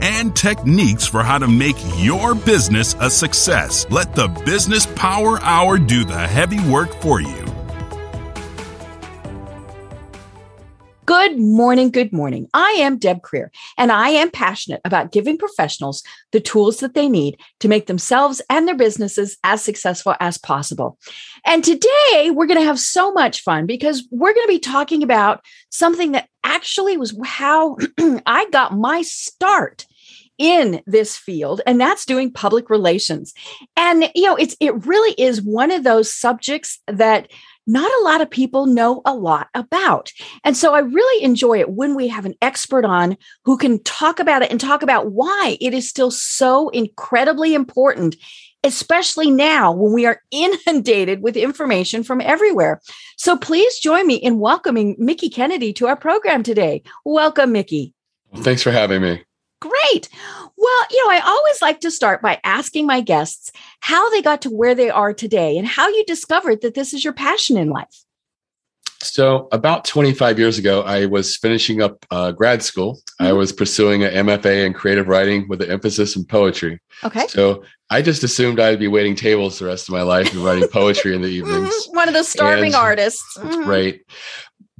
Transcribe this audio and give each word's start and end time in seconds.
and 0.00 0.34
techniques 0.34 1.06
for 1.06 1.22
how 1.22 1.38
to 1.38 1.48
make 1.48 1.76
your 1.96 2.34
business 2.34 2.94
a 3.00 3.10
success. 3.10 3.86
Let 3.90 4.14
the 4.14 4.28
Business 4.44 4.86
Power 4.86 5.40
Hour 5.42 5.78
do 5.78 6.04
the 6.04 6.26
heavy 6.26 6.60
work 6.68 6.92
for 7.00 7.20
you. 7.20 7.48
Good 11.08 11.38
morning. 11.38 11.90
Good 11.90 12.12
morning. 12.12 12.50
I 12.52 12.76
am 12.80 12.98
Deb 12.98 13.22
Creer, 13.22 13.48
and 13.78 13.90
I 13.90 14.10
am 14.10 14.30
passionate 14.30 14.82
about 14.84 15.10
giving 15.10 15.38
professionals 15.38 16.02
the 16.32 16.38
tools 16.38 16.80
that 16.80 16.92
they 16.92 17.08
need 17.08 17.38
to 17.60 17.68
make 17.68 17.86
themselves 17.86 18.42
and 18.50 18.68
their 18.68 18.76
businesses 18.76 19.38
as 19.42 19.64
successful 19.64 20.16
as 20.20 20.36
possible. 20.36 20.98
And 21.46 21.64
today 21.64 22.30
we're 22.30 22.44
going 22.44 22.60
to 22.60 22.66
have 22.66 22.78
so 22.78 23.10
much 23.10 23.40
fun 23.40 23.64
because 23.64 24.06
we're 24.10 24.34
going 24.34 24.46
to 24.46 24.52
be 24.52 24.58
talking 24.58 25.02
about 25.02 25.42
something 25.70 26.12
that 26.12 26.28
actually 26.44 26.96
was 26.96 27.16
how 27.24 27.76
I 28.26 28.48
got 28.50 28.76
my 28.76 29.02
start 29.02 29.86
in 30.38 30.80
this 30.86 31.16
field 31.16 31.60
and 31.66 31.80
that's 31.80 32.04
doing 32.04 32.32
public 32.32 32.70
relations 32.70 33.34
and 33.76 34.08
you 34.14 34.22
know 34.22 34.36
it's 34.36 34.56
it 34.60 34.86
really 34.86 35.12
is 35.20 35.42
one 35.42 35.72
of 35.72 35.82
those 35.82 36.14
subjects 36.14 36.78
that 36.86 37.28
not 37.68 37.90
a 38.00 38.02
lot 38.02 38.22
of 38.22 38.30
people 38.30 38.64
know 38.64 39.02
a 39.04 39.14
lot 39.14 39.48
about. 39.54 40.10
And 40.42 40.56
so 40.56 40.74
I 40.74 40.78
really 40.78 41.22
enjoy 41.22 41.60
it 41.60 41.70
when 41.70 41.94
we 41.94 42.08
have 42.08 42.24
an 42.24 42.34
expert 42.40 42.86
on 42.86 43.18
who 43.44 43.58
can 43.58 43.82
talk 43.82 44.18
about 44.18 44.40
it 44.40 44.50
and 44.50 44.58
talk 44.58 44.82
about 44.82 45.12
why 45.12 45.58
it 45.60 45.74
is 45.74 45.86
still 45.86 46.10
so 46.10 46.70
incredibly 46.70 47.54
important, 47.54 48.16
especially 48.64 49.30
now 49.30 49.72
when 49.72 49.92
we 49.92 50.06
are 50.06 50.20
inundated 50.30 51.22
with 51.22 51.36
information 51.36 52.02
from 52.02 52.20
everywhere. 52.20 52.80
So 53.16 53.36
please 53.36 53.78
join 53.78 54.06
me 54.06 54.16
in 54.16 54.38
welcoming 54.38 54.96
Mickie 54.98 55.30
Kennedy 55.30 55.72
to 55.74 55.86
our 55.86 55.96
program 55.96 56.42
today. 56.42 56.82
Welcome, 57.04 57.52
Mickie. 57.52 57.94
Thanks 58.36 58.62
for 58.62 58.70
having 58.70 59.02
me. 59.02 59.24
Great. 59.60 60.08
Well, 60.56 60.86
you 60.90 61.04
know, 61.04 61.12
I 61.12 61.20
always 61.24 61.62
like 61.62 61.80
to 61.80 61.90
start 61.90 62.22
by 62.22 62.40
asking 62.44 62.86
my 62.86 63.00
guests 63.00 63.50
how 63.80 64.10
they 64.10 64.22
got 64.22 64.42
to 64.42 64.50
where 64.50 64.74
they 64.74 64.90
are 64.90 65.12
today 65.12 65.58
and 65.58 65.66
how 65.66 65.88
you 65.88 66.04
discovered 66.04 66.60
that 66.62 66.74
this 66.74 66.92
is 66.92 67.02
your 67.02 67.12
passion 67.12 67.56
in 67.56 67.70
life. 67.70 68.04
So, 69.00 69.48
about 69.52 69.84
25 69.84 70.38
years 70.38 70.58
ago, 70.58 70.82
I 70.82 71.06
was 71.06 71.36
finishing 71.36 71.82
up 71.82 72.04
uh, 72.10 72.32
grad 72.32 72.62
school. 72.62 72.94
Mm-hmm. 72.94 73.26
I 73.26 73.32
was 73.32 73.52
pursuing 73.52 74.02
an 74.02 74.26
MFA 74.26 74.66
in 74.66 74.72
creative 74.72 75.06
writing 75.06 75.46
with 75.48 75.62
an 75.62 75.70
emphasis 75.70 76.16
in 76.16 76.24
poetry. 76.24 76.80
Okay. 77.04 77.26
So, 77.28 77.62
I 77.90 78.02
just 78.02 78.24
assumed 78.24 78.58
I'd 78.58 78.80
be 78.80 78.88
waiting 78.88 79.14
tables 79.14 79.58
the 79.58 79.66
rest 79.66 79.88
of 79.88 79.92
my 79.92 80.02
life 80.02 80.32
and 80.32 80.44
writing 80.44 80.68
poetry 80.68 81.14
in 81.14 81.22
the 81.22 81.28
evenings. 81.38 81.74
One 81.92 82.08
of 82.08 82.14
those 82.14 82.28
starving 82.28 82.74
and, 82.74 82.76
artists. 82.76 83.38
Mm-hmm. 83.38 83.68
Right. 83.68 84.00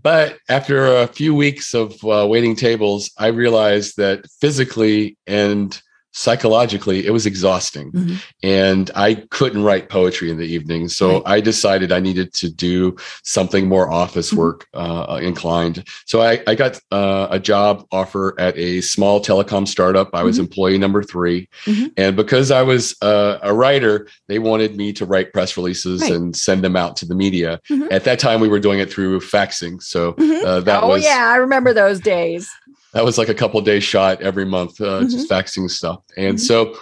But 0.03 0.39
after 0.49 0.97
a 0.97 1.07
few 1.07 1.35
weeks 1.35 1.75
of 1.75 1.93
uh, 2.05 2.27
waiting 2.29 2.57
tables, 2.57 3.11
I 3.19 3.29
realized 3.29 3.97
that 3.97 4.27
physically 4.41 5.17
and 5.27 5.81
psychologically 6.19 7.07
it 7.07 7.11
was 7.11 7.27
exhausting 7.27 7.93
mm-hmm. 7.93 8.17
and 8.43 8.91
i 8.97 9.15
couldn't 9.31 9.63
write 9.63 9.89
poetry 9.89 10.33
in 10.33 10.37
the 10.37 10.45
evening 10.45 10.89
so 10.89 11.13
right. 11.13 11.23
i 11.27 11.41
decided 11.41 11.93
i 11.93 12.01
needed 12.01 12.35
to 12.35 12.51
do 12.51 12.97
something 13.23 13.69
more 13.69 13.89
office 13.89 14.31
mm-hmm. 14.31 14.41
work 14.41 14.67
uh, 14.75 15.21
inclined 15.23 15.85
so 16.07 16.21
i, 16.21 16.43
I 16.49 16.57
got 16.57 16.81
uh, 16.91 17.29
a 17.31 17.39
job 17.39 17.87
offer 17.93 18.35
at 18.41 18.59
a 18.59 18.81
small 18.81 19.21
telecom 19.21 19.69
startup 19.69 20.13
i 20.13 20.25
was 20.25 20.39
mm-hmm. 20.39 20.47
employee 20.47 20.77
number 20.77 21.05
3 21.05 21.49
mm-hmm. 21.67 21.87
and 21.97 22.17
because 22.17 22.51
i 22.51 22.63
was 22.63 22.97
uh, 23.01 23.39
a 23.43 23.55
writer 23.55 24.09
they 24.27 24.41
wanted 24.41 24.77
me 24.77 24.93
to 24.95 25.07
write 25.07 25.33
press 25.33 25.57
releases 25.57 26.03
right. 26.03 26.11
and 26.11 26.35
send 26.35 26.65
them 26.65 26.75
out 26.75 26.97
to 26.97 27.07
the 27.07 27.15
media 27.15 27.61
mm-hmm. 27.71 27.87
at 27.93 28.03
that 28.03 28.19
time 28.19 28.41
we 28.41 28.49
were 28.49 28.59
doing 28.59 28.81
it 28.81 28.93
through 28.93 29.21
faxing 29.21 29.81
so 29.81 30.15
mm-hmm. 30.15 30.45
uh, 30.45 30.59
that 30.63 30.83
was 30.83 30.91
oh, 30.91 30.95
was 30.95 31.05
yeah 31.05 31.31
i 31.31 31.37
remember 31.37 31.73
those 31.73 32.01
days 32.01 32.51
that 32.93 33.05
was 33.05 33.19
like 33.19 33.29
a 33.29 33.35
couple 33.35 33.61
days 33.61 33.85
shot 33.85 34.21
every 34.23 34.45
month, 34.45 34.81
uh, 34.81 35.01
mm-hmm. 35.01 35.09
just 35.09 35.31
faxing 35.31 35.71
stuff. 35.71 36.03
And 36.17 36.37
mm-hmm. 36.37 36.45
so 36.45 36.75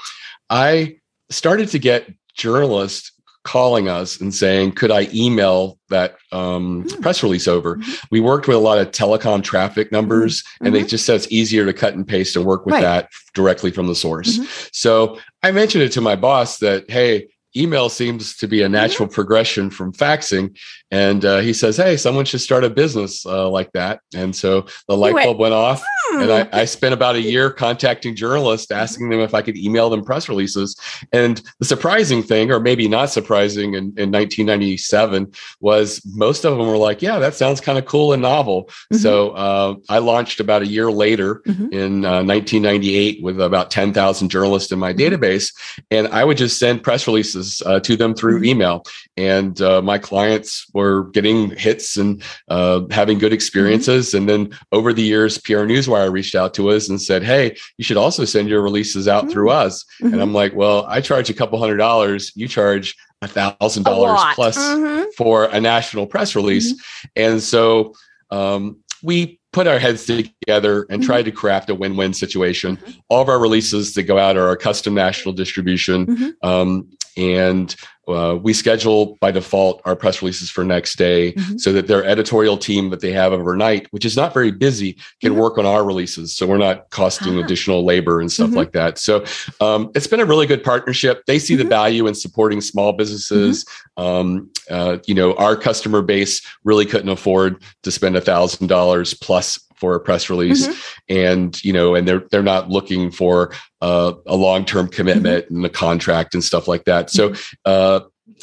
I 0.50 0.99
started 1.31 1.69
to 1.71 1.78
get 1.78 2.12
journalists 2.34 3.12
calling 3.43 3.89
us 3.89 4.21
and 4.21 4.34
saying, 4.34 4.72
could 4.72 4.91
I 4.91 5.09
email 5.15 5.78
that 5.89 6.16
um, 6.33 6.84
mm-hmm. 6.84 7.00
press 7.00 7.22
release 7.22 7.47
over? 7.47 7.77
Mm-hmm. 7.77 7.93
We 8.11 8.21
worked 8.21 8.49
with 8.49 8.56
a 8.56 8.61
lot 8.61 8.78
of 8.78 8.91
telecom 8.91 9.43
traffic 9.43 9.93
numbers, 9.93 10.43
and 10.61 10.75
they 10.75 10.81
mm-hmm. 10.81 10.89
just 10.89 11.06
said 11.06 11.16
it's 11.16 11.31
easier 11.31 11.65
to 11.65 11.72
cut 11.72 11.95
and 11.95 12.06
paste 12.06 12.34
and 12.34 12.45
work 12.45 12.66
with 12.66 12.75
right. 12.75 12.83
that 12.83 13.11
directly 13.34 13.71
from 13.71 13.87
the 13.87 13.95
source. 13.95 14.39
Mm-hmm. 14.39 14.69
So 14.72 15.19
I 15.43 15.53
mentioned 15.53 15.84
it 15.84 15.93
to 15.93 16.00
my 16.00 16.16
boss 16.16 16.59
that, 16.59 16.91
hey, 16.91 17.28
email 17.56 17.89
seems 17.89 18.37
to 18.37 18.47
be 18.47 18.62
a 18.62 18.69
natural 18.69 19.09
progression 19.09 19.71
from 19.71 19.93
faxing. 19.93 20.59
And 20.91 21.24
uh, 21.24 21.38
he 21.38 21.52
says, 21.52 21.76
Hey, 21.76 21.97
someone 21.97 22.24
should 22.24 22.41
start 22.41 22.62
a 22.62 22.70
business 22.70 23.26
uh, 23.26 23.48
like 23.48 23.72
that. 23.72 24.00
And 24.14 24.34
so 24.34 24.66
the 24.86 24.97
light 24.97 25.14
bulb 25.14 25.38
went 25.38 25.54
off. 25.54 25.82
Hmm. 26.08 26.22
And 26.22 26.32
I, 26.32 26.48
I, 26.52 26.64
spent 26.64 26.94
about 26.94 27.16
a 27.16 27.20
year 27.20 27.50
contacting 27.50 28.14
journalists, 28.14 28.70
asking 28.70 29.08
them 29.10 29.19
if 29.19 29.34
I 29.34 29.42
could 29.42 29.56
email 29.56 29.91
them 29.91 30.04
press 30.04 30.28
releases. 30.28 30.76
And 31.12 31.42
the 31.58 31.64
surprising 31.64 32.22
thing, 32.22 32.52
or 32.52 32.60
maybe 32.60 32.86
not 32.86 33.10
surprising 33.10 33.74
in, 33.74 33.84
in 33.97 34.12
1997, 34.12 35.32
was 35.60 36.00
most 36.14 36.44
of 36.44 36.56
them 36.56 36.66
were 36.66 36.76
like, 36.76 37.03
Yeah, 37.03 37.18
that 37.18 37.34
sounds 37.34 37.60
kind 37.60 37.78
of 37.78 37.86
cool 37.86 38.12
and 38.12 38.22
novel. 38.22 38.64
Mm-hmm. 38.64 38.98
So 38.98 39.30
uh, 39.30 39.74
I 39.88 39.98
launched 39.98 40.38
about 40.38 40.62
a 40.62 40.66
year 40.66 40.92
later 40.92 41.42
mm-hmm. 41.47 41.72
in 41.72 42.03
1998 42.03 43.18
uh, 43.18 43.24
with 43.24 43.41
about 43.41 43.72
10,000 43.72 44.28
journalists 44.28 44.70
in 44.70 44.78
my 44.78 44.92
mm-hmm. 44.92 45.14
database. 45.14 45.53
And 45.91 46.06
I 46.08 46.24
would 46.24 46.36
just 46.36 46.60
send 46.60 46.84
press 46.84 47.08
releases 47.08 47.60
uh, 47.66 47.80
to 47.80 47.97
them 47.97 48.14
through 48.14 48.36
mm-hmm. 48.36 48.44
email. 48.44 48.84
And 49.16 49.60
uh, 49.60 49.82
my 49.82 49.98
clients 49.98 50.66
were 50.76 51.04
getting 51.04 51.50
hits 51.56 51.97
and 51.97 52.22
uh, 52.48 52.82
having 52.91 53.19
good 53.19 53.32
experiences. 53.32 54.09
Mm-hmm. 54.09 54.16
And 54.16 54.28
then 54.28 54.59
over 54.72 54.92
the 54.92 55.03
years, 55.03 55.38
PR 55.38 55.64
Newswire 55.64 56.12
reached 56.12 56.34
out 56.34 56.53
to 56.54 56.69
us 56.69 56.91
and 56.91 57.00
said, 57.00 57.22
Hey, 57.25 57.56
you 57.78 57.84
should 57.84 57.97
also 57.97 58.26
send 58.26 58.50
your 58.50 58.60
releases 58.60 59.09
out 59.09 59.25
mm-hmm. 59.25 59.32
through 59.32 59.50
us. 59.50 59.84
Mm-hmm. 60.03 60.12
And 60.12 60.22
I'm 60.22 60.34
like, 60.34 60.54
Well, 60.54 60.84
I 60.86 61.00
charge 61.00 61.31
a 61.31 61.34
couple 61.34 61.59
hundred 61.59 61.78
dollars. 61.78 62.31
You 62.36 62.47
charge 62.47 62.94
a 63.22 63.28
thousand 63.28 63.84
dollars 63.84 64.20
plus 64.34 64.59
mm-hmm. 64.59 65.04
for 65.16 65.47
a 65.47 65.60
national 65.60 66.06
press 66.06 66.36
release. 66.36 66.75
Mm-hmm. 66.75 67.09
And 67.16 67.42
so 67.42 67.94
um, 68.31 68.76
we 69.03 69.41
put 69.53 69.66
our 69.66 69.78
heads 69.78 70.04
together 70.04 70.82
and 70.91 71.00
mm-hmm. 71.00 71.06
tried 71.06 71.25
to 71.25 71.32
craft 71.32 71.70
a 71.70 71.75
win-win 71.75 72.12
situation. 72.12 72.76
Mm-hmm. 72.76 72.91
All 73.09 73.22
of 73.22 73.31
our 73.31 73.38
releases 73.38 73.94
that 73.94 74.03
go 74.03 74.19
out 74.19 74.36
are 74.36 74.50
a 74.50 74.56
custom 74.59 74.92
national 74.92 75.32
distribution. 75.32 76.06
Mm-hmm. 76.06 76.47
Um, 76.47 76.91
and 77.16 77.74
uh, 78.08 78.38
we 78.41 78.53
schedule 78.53 79.16
by 79.20 79.30
default 79.30 79.80
our 79.84 79.97
press 79.97 80.22
releases 80.22 80.50
for 80.50 80.64
next 80.64 80.97
day 80.97 81.32
mm-hmm. 81.32 81.58
so 81.58 81.72
that 81.72 81.86
their 81.86 82.04
editorial 82.04 82.56
team 82.56 82.91
that 82.91 83.00
they 83.00 83.12
have 83.12 83.32
overnight, 83.32 83.86
which 83.91 84.04
is 84.04 84.16
not 84.16 84.32
very 84.32 84.50
busy, 84.50 84.94
can 85.20 85.32
mm-hmm. 85.32 85.41
work 85.41 85.58
on 85.58 85.66
our 85.66 85.84
releases. 85.84 86.34
So 86.34 86.47
we're 86.47 86.58
not 86.58 86.91
costing 86.91 87.38
ah. 87.38 87.44
additional 87.44 87.84
labor 87.84 88.20
and 88.20 88.30
stuff 88.30 88.48
mm-hmm. 88.48 88.56
like 88.56 88.72
that. 88.72 88.98
So 88.98 89.24
um, 89.60 89.91
it's 89.94 90.06
been 90.06 90.20
a 90.20 90.24
really 90.24 90.47
good 90.47 90.62
partnership. 90.62 91.22
They 91.26 91.38
see 91.38 91.56
the 91.56 91.62
mm-hmm. 91.62 91.70
value 91.70 92.06
in 92.06 92.14
supporting 92.14 92.60
small 92.60 92.92
businesses. 92.92 93.64
Mm-hmm. 93.64 94.03
Um, 94.03 94.50
uh, 94.70 94.98
you 95.06 95.14
know, 95.14 95.34
our 95.34 95.56
customer 95.56 96.03
base 96.03 96.47
really 96.64 96.86
couldn't 96.86 97.08
afford 97.08 97.62
to 97.82 97.91
spend 97.91 98.16
a 98.16 98.20
thousand 98.20 98.66
dollars 98.68 99.14
plus 99.14 99.58
for 99.76 99.94
a 99.94 100.00
press 100.00 100.30
release 100.30 100.66
mm-hmm. 100.66 101.16
and 101.16 101.62
you 101.62 101.72
know 101.72 101.94
and 101.94 102.08
they're 102.08 102.24
they're 102.30 102.42
not 102.42 102.70
looking 102.70 103.10
for 103.10 103.53
uh, 103.82 104.12
a 104.26 104.34
long-term 104.34 104.88
commitment 104.88 105.44
mm-hmm. 105.44 105.56
and 105.56 105.66
a 105.66 105.68
contract 105.68 106.34
and 106.34 106.42
stuff 106.42 106.66
like 106.66 106.84
that 106.84 107.10
so 107.10 107.34
uh, 107.66 107.96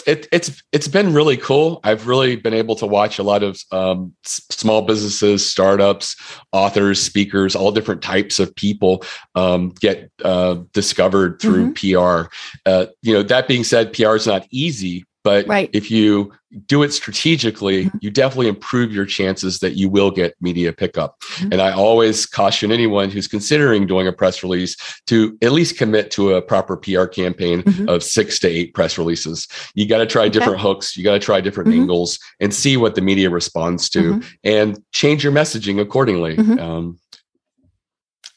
it, 0.08 0.28
it's 0.32 0.64
it's 0.72 0.88
been 0.88 1.14
really 1.14 1.38
cool. 1.38 1.80
I've 1.84 2.08
really 2.08 2.36
been 2.36 2.54
able 2.54 2.76
to 2.78 2.86
watch 2.86 3.20
a 3.20 3.24
lot 3.24 3.44
of 3.44 3.62
um, 3.72 4.14
small 4.24 4.84
businesses, 4.84 5.50
startups, 5.50 6.16
authors, 6.52 7.02
speakers, 7.02 7.56
all 7.56 7.72
different 7.72 8.02
types 8.02 8.40
of 8.40 8.56
people 8.56 9.04
um, 9.36 9.70
get 9.70 10.10
uh, 10.24 10.56
discovered 10.72 11.42
through 11.42 11.74
PR. 11.74 12.34
Uh, 12.66 12.88
you 13.02 13.14
know, 13.14 13.24
that 13.24 13.48
being 13.48 13.64
said, 13.64 13.94
PR 13.94 14.16
is 14.16 14.28
not 14.28 14.48
easy, 14.52 15.06
but 15.24 15.48
Right. 15.48 15.70
if 15.74 15.90
you 15.90 16.32
do 16.68 16.84
it 16.84 16.94
strategically, 16.94 17.86
Mhm. 17.86 17.92
you 18.02 18.12
definitely 18.12 18.48
improve 18.48 18.94
your 18.94 19.06
chances 19.06 19.60
that 19.60 19.76
you 19.76 19.90
will 19.90 20.12
get 20.12 20.36
media 20.42 20.72
pickup. 20.72 21.20
Mhm. 21.38 21.54
And 21.54 21.62
I 21.62 21.72
always 21.72 22.26
caution 22.26 22.72
anyone 22.72 23.10
who's 23.10 23.28
considering 23.28 23.88
doing 23.88 24.06
a 24.08 24.12
press 24.14 24.44
release 24.44 24.76
to 25.08 25.36
at 25.42 25.52
least 25.52 25.78
commit 25.78 26.12
to 26.12 26.34
a 26.34 26.42
proper 26.42 26.78
PR 26.78 27.08
campaign 27.08 27.64
Mhm. 27.64 27.88
of 27.90 28.04
six 28.04 28.38
to 28.40 28.48
eight 28.48 28.74
press 28.74 28.98
releases. 28.98 29.48
You 29.74 29.88
got 29.88 29.98
to 30.00 30.06
try 30.06 30.28
different 30.30 30.60
hooks, 30.62 30.96
you 30.96 31.04
got 31.04 31.14
to 31.14 31.20
try 31.20 31.42
different 31.42 31.70
Mhm. 31.72 31.74
angles 31.82 32.20
and 32.40 32.54
see 32.54 32.78
what 32.78 32.96
the 32.96 33.02
media 33.02 33.30
responds 33.30 33.90
to 33.92 34.16
Mhm. 34.16 34.24
and 34.44 34.80
change 34.94 35.24
your 35.24 35.34
messaging 35.34 35.80
accordingly. 35.80 36.36
Mhm. 36.36 36.60
Um, 36.60 37.00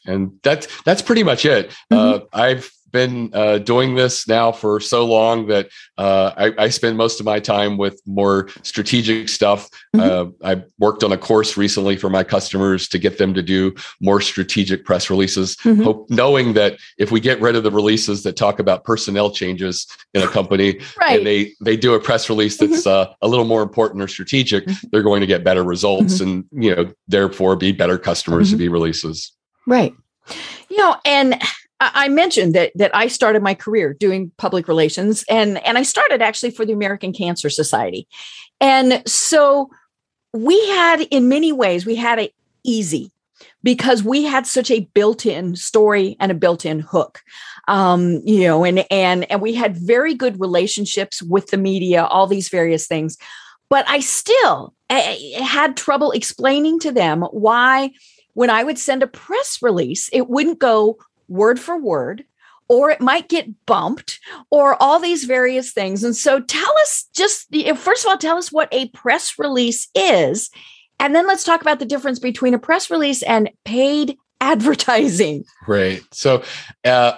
and 0.07 0.31
that's 0.43 0.69
that's 0.85 1.03
pretty 1.03 1.23
much 1.25 1.45
it. 1.45 1.71
Mm-hmm. 1.93 1.97
Uh, 1.97 2.19
I've 2.33 2.71
been 2.91 3.31
uh, 3.35 3.59
doing 3.59 3.95
this 3.95 4.27
now 4.29 4.53
for 4.53 4.81
so 4.81 5.05
long 5.05 5.47
that 5.49 5.69
uh, 5.99 6.33
I, 6.37 6.65
I 6.65 6.69
spend 6.69 6.97
most 6.97 7.21
of 7.21 7.27
my 7.27 7.41
time 7.41 7.77
with 7.77 8.01
more 8.07 8.49
strategic 8.63 9.29
stuff. 9.29 9.69
Mhm. 9.95 10.01
Uh, 10.01 10.31
I 10.47 10.63
worked 10.79 11.03
on 11.03 11.13
a 11.13 11.19
course 11.19 11.57
recently 11.57 11.97
for 11.97 12.09
my 12.11 12.23
customers 12.25 12.89
to 12.89 12.99
get 12.99 13.19
them 13.19 13.35
to 13.35 13.43
do 13.43 13.75
more 14.01 14.21
strategic 14.21 14.85
press 14.85 15.11
releases, 15.11 15.57
Mhm. 15.57 15.85
hope, 15.85 16.07
knowing 16.11 16.53
that 16.55 16.79
if 16.99 17.11
we 17.11 17.21
get 17.21 17.41
rid 17.41 17.57
of 17.57 17.63
the 17.65 17.71
releases 17.71 18.23
that 18.23 18.37
talk 18.37 18.59
about 18.59 18.85
personnel 18.85 19.31
changes 19.31 19.87
in 20.15 20.23
a 20.23 20.29
company 20.29 20.81
Right. 21.01 21.19
and 21.19 21.27
they 21.27 21.53
they 21.61 21.77
do 21.77 21.95
a 21.95 22.01
press 22.01 22.29
release 22.29 22.57
that's 22.57 22.87
uh, 22.87 23.13
a 23.23 23.29
little 23.29 23.45
more 23.45 23.63
important 23.63 24.03
or 24.03 24.09
strategic, 24.09 24.67
Mhm. 24.67 24.91
they're 24.91 25.03
going 25.03 25.21
to 25.21 25.27
get 25.27 25.45
better 25.45 25.65
results 25.65 26.21
and 26.21 26.45
you 26.53 26.75
know 26.75 26.93
therefore 27.09 27.57
be 27.57 27.73
better 27.73 27.99
customers 27.99 28.51
to 28.53 28.57
eReleases. 28.59 29.31
Right. 29.67 29.93
You 30.71 30.77
know, 30.77 30.97
and 31.05 31.41
I 31.81 32.07
I 32.07 32.09
mentioned 32.09 32.55
that 32.55 32.73
that 32.75 32.95
I 32.95 33.09
started 33.09 33.43
my 33.43 33.55
career 33.55 33.95
doing 33.95 34.31
public 34.37 34.69
relations 34.69 35.25
and 35.29 35.59
and 35.65 35.79
I 35.79 35.83
started 35.83 36.23
actually 36.23 36.51
for 36.51 36.65
the 36.65 36.73
American 36.73 37.13
Cancer 37.13 37.51
Society. 37.51 38.07
And 38.61 39.03
so 39.07 39.71
we 40.33 40.67
had 40.69 41.03
in 41.11 41.29
many 41.29 41.53
ways 41.53 41.87
we 41.87 41.97
had 41.97 42.19
it 42.19 42.35
easy 42.65 43.11
because 43.63 44.03
we 44.03 44.25
had 44.25 44.47
such 44.47 44.71
a 44.71 44.89
built-in 44.95 45.57
story 45.57 46.17
and 46.21 46.33
a 46.33 46.35
built-in 46.35 46.81
hook 46.81 47.21
um 47.69 48.21
you 48.25 48.41
know 48.41 48.65
and 48.65 48.85
and 48.91 49.31
and 49.31 49.41
we 49.41 49.55
had 49.55 49.77
very 49.77 50.15
good 50.15 50.41
relationships 50.41 51.23
with 51.23 51.49
the 51.49 51.57
media 51.57 52.05
all 52.05 52.27
these 52.27 52.49
various 52.49 52.87
things 52.87 53.17
but 53.69 53.87
i 53.89 54.01
still 54.01 54.75
eh, 54.91 55.41
had 55.43 55.77
trouble 55.77 56.13
explaining 56.13 56.79
to 56.79 56.91
them 56.91 57.23
why 57.31 57.91
when 58.37 58.51
I 58.51 58.65
would 58.65 58.79
send 58.79 59.03
a 59.03 59.07
press 59.07 59.63
release, 59.63 60.11
it 60.13 60.29
wouldn't 60.29 60.59
go 60.59 60.99
word 61.29 61.59
for 61.61 61.79
word, 61.79 62.25
or 62.69 62.91
it 62.91 63.01
might 63.01 63.29
get 63.29 63.67
bumped, 63.67 64.19
or 64.51 64.81
all 64.83 64.99
these 64.99 65.25
various 65.25 65.73
things. 65.73 66.03
And 66.03 66.17
so 66.17 66.41
tell 66.41 66.79
us 66.79 67.09
just, 67.15 67.55
first 67.77 68.05
of 68.05 68.11
all, 68.11 68.19
tell 68.19 68.39
us 68.39 68.51
what 68.51 68.69
a 68.73 68.89
press 68.89 69.39
release 69.39 69.89
is. 69.95 70.51
And 70.99 71.15
then 71.15 71.27
let's 71.27 71.45
talk 71.45 71.61
about 71.61 71.79
the 71.79 71.85
difference 71.85 72.19
between 72.19 72.55
a 72.55 72.59
press 72.59 72.91
release 72.91 73.23
and 73.23 73.51
paid 73.65 74.17
advertising. 74.41 75.45
Right. 75.67 76.03
So, 76.13 76.43
uh, 76.85 77.15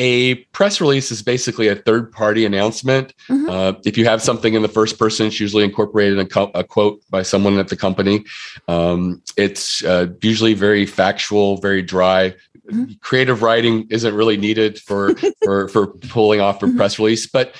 a 0.00 0.36
press 0.56 0.80
release 0.80 1.10
is 1.12 1.20
basically 1.22 1.68
a 1.68 1.76
third 1.76 2.10
party 2.10 2.46
announcement. 2.46 3.12
Mhm. 3.28 3.50
Uh, 3.50 3.78
if 3.84 3.98
you 3.98 4.06
have 4.06 4.22
something 4.22 4.54
in 4.54 4.62
the 4.62 4.68
first 4.68 4.98
person, 4.98 5.26
it's 5.26 5.38
usually 5.38 5.62
incorporated 5.62 6.14
in 6.14 6.20
a, 6.20 6.28
co- 6.28 6.50
a 6.54 6.64
quote 6.64 7.02
by 7.10 7.20
someone 7.22 7.58
at 7.58 7.68
the 7.68 7.76
company. 7.76 8.24
Um, 8.66 9.20
it's 9.36 9.84
uh, 9.84 10.06
usually 10.22 10.54
very 10.54 10.86
factual, 10.86 11.58
very 11.58 11.82
dry. 11.82 12.34
Mhm. 12.72 12.98
Creative 13.00 13.42
writing 13.42 13.86
isn't 13.90 14.14
really 14.14 14.38
needed 14.38 14.78
for 14.78 15.14
for 15.44 15.68
for 15.68 15.88
pulling 16.08 16.40
off 16.40 16.62
a 16.62 16.66
Mhm. 16.66 16.76
press 16.78 16.98
release, 16.98 17.26
but 17.26 17.54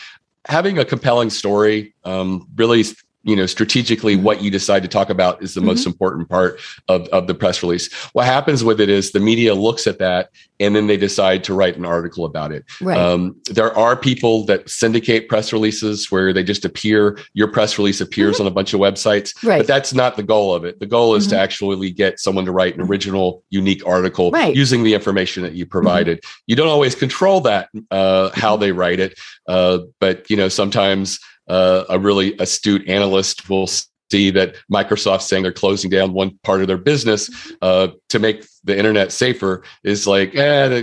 having 0.47 0.79
a 0.79 0.85
compelling 0.87 1.29
story 1.29 1.93
um, 2.05 2.49
really 2.57 2.85
you 3.23 3.37
know 3.37 3.47
strategically 3.47 4.17
what 4.17 4.43
you 4.43 4.51
decide 4.51 4.83
to 4.83 4.89
talk 4.89 5.11
about 5.11 5.43
is 5.43 5.55
the 5.55 5.61
most 5.61 5.81
Mm-hmm. 5.81 5.91
important 5.91 6.29
part 6.29 6.59
of, 6.89 7.07
of 7.09 7.27
the 7.27 7.35
press 7.35 7.63
release 7.63 7.93
what 8.15 8.25
happens 8.27 8.65
with 8.65 8.81
it 8.81 8.89
is 8.89 9.13
the 9.13 9.21
media 9.21 9.55
looks 9.55 9.87
at 9.87 9.99
that 9.99 10.31
and 10.59 10.75
then 10.77 10.87
they 10.87 10.97
decide 10.97 11.43
to 11.45 11.55
write 11.55 11.77
an 11.77 11.85
article 11.85 12.25
about 12.25 12.51
it 12.53 12.65
Right. 12.81 12.97
um, 12.99 13.37
there 13.51 13.77
are 13.77 13.97
people 13.97 14.45
that 14.47 14.69
syndicate 14.71 15.29
press 15.29 15.53
releases 15.53 16.11
where 16.11 16.33
they 16.33 16.43
just 16.43 16.65
appear 16.65 17.19
your 17.35 17.49
press 17.49 17.77
release 17.79 18.01
appears 18.01 18.41
on 18.41 18.47
a 18.47 18.51
bunch 18.51 18.73
of 18.75 18.81
websites 18.81 19.35
Mm-hmm. 19.35 19.49
Right. 19.49 19.59
but 19.59 19.67
that's 19.67 19.93
not 19.95 20.17
the 20.17 20.23
goal 20.23 20.55
of 20.55 20.65
it 20.65 20.81
the 20.81 20.87
goal 20.87 21.15
is 21.15 21.27
to 21.29 21.35
Mhm. 21.35 21.39
actually 21.39 21.91
get 21.91 22.19
someone 22.21 22.45
to 22.47 22.53
write 22.53 22.75
an 22.75 22.81
original 22.83 23.43
unique 23.51 23.87
article 23.87 24.31
Right. 24.31 24.49
Mm-hmm. 24.51 24.59
using 24.59 24.83
the 24.83 24.95
information 24.95 25.43
that 25.43 25.53
you 25.53 25.67
provided 25.67 26.23
you 26.47 26.57
don't 26.57 26.69
always 26.69 26.95
control 26.95 27.41
that 27.43 27.69
uh, 27.91 28.31
how 28.35 28.55
Mm-hmm. 28.55 28.61
they 28.63 28.73
write 28.73 29.01
it 29.01 29.19
uh, 29.49 29.79
but 30.01 30.29
you 30.31 30.37
know 30.37 30.49
sometimes 30.49 31.19
uh, 31.51 31.85
a 31.89 31.99
really 31.99 32.37
astute 32.39 32.89
analyst 32.89 33.49
will 33.51 33.67
see 33.67 34.31
that 34.31 34.55
Microsoft 34.73 35.23
saying 35.23 35.43
they're 35.45 35.53
closing 35.53 35.89
down 35.91 36.13
one 36.13 36.39
part 36.43 36.61
of 36.61 36.67
their 36.67 36.79
business 36.79 37.29
Mm-hmm. 37.31 37.55
uh, 37.63 37.89
to 38.09 38.19
make 38.19 38.45
the 38.65 38.77
internet 38.77 39.13
safer 39.13 39.63
is 39.85 40.07
like, 40.07 40.35
eh, 40.35 40.83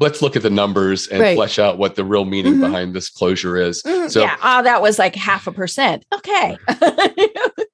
let's 0.00 0.20
look 0.22 0.34
at 0.36 0.42
the 0.42 0.50
numbers 0.50 1.06
and 1.08 1.20
Right. 1.20 1.36
flesh 1.36 1.58
out 1.58 1.78
what 1.78 1.94
the 1.94 2.04
real 2.04 2.24
meaning 2.24 2.54
Mhm. 2.56 2.60
behind 2.60 2.94
this 2.94 3.08
closure 3.10 3.56
is. 3.56 3.82
Mhm. 3.82 4.10
So, 4.10 4.22
yeah. 4.22 4.36
Oh, 4.42 4.62
that 4.62 4.82
was 4.82 4.98
like 4.98 5.14
half 5.14 5.46
a 5.46 5.52
percent. 5.52 6.04
Okay. 6.14 6.56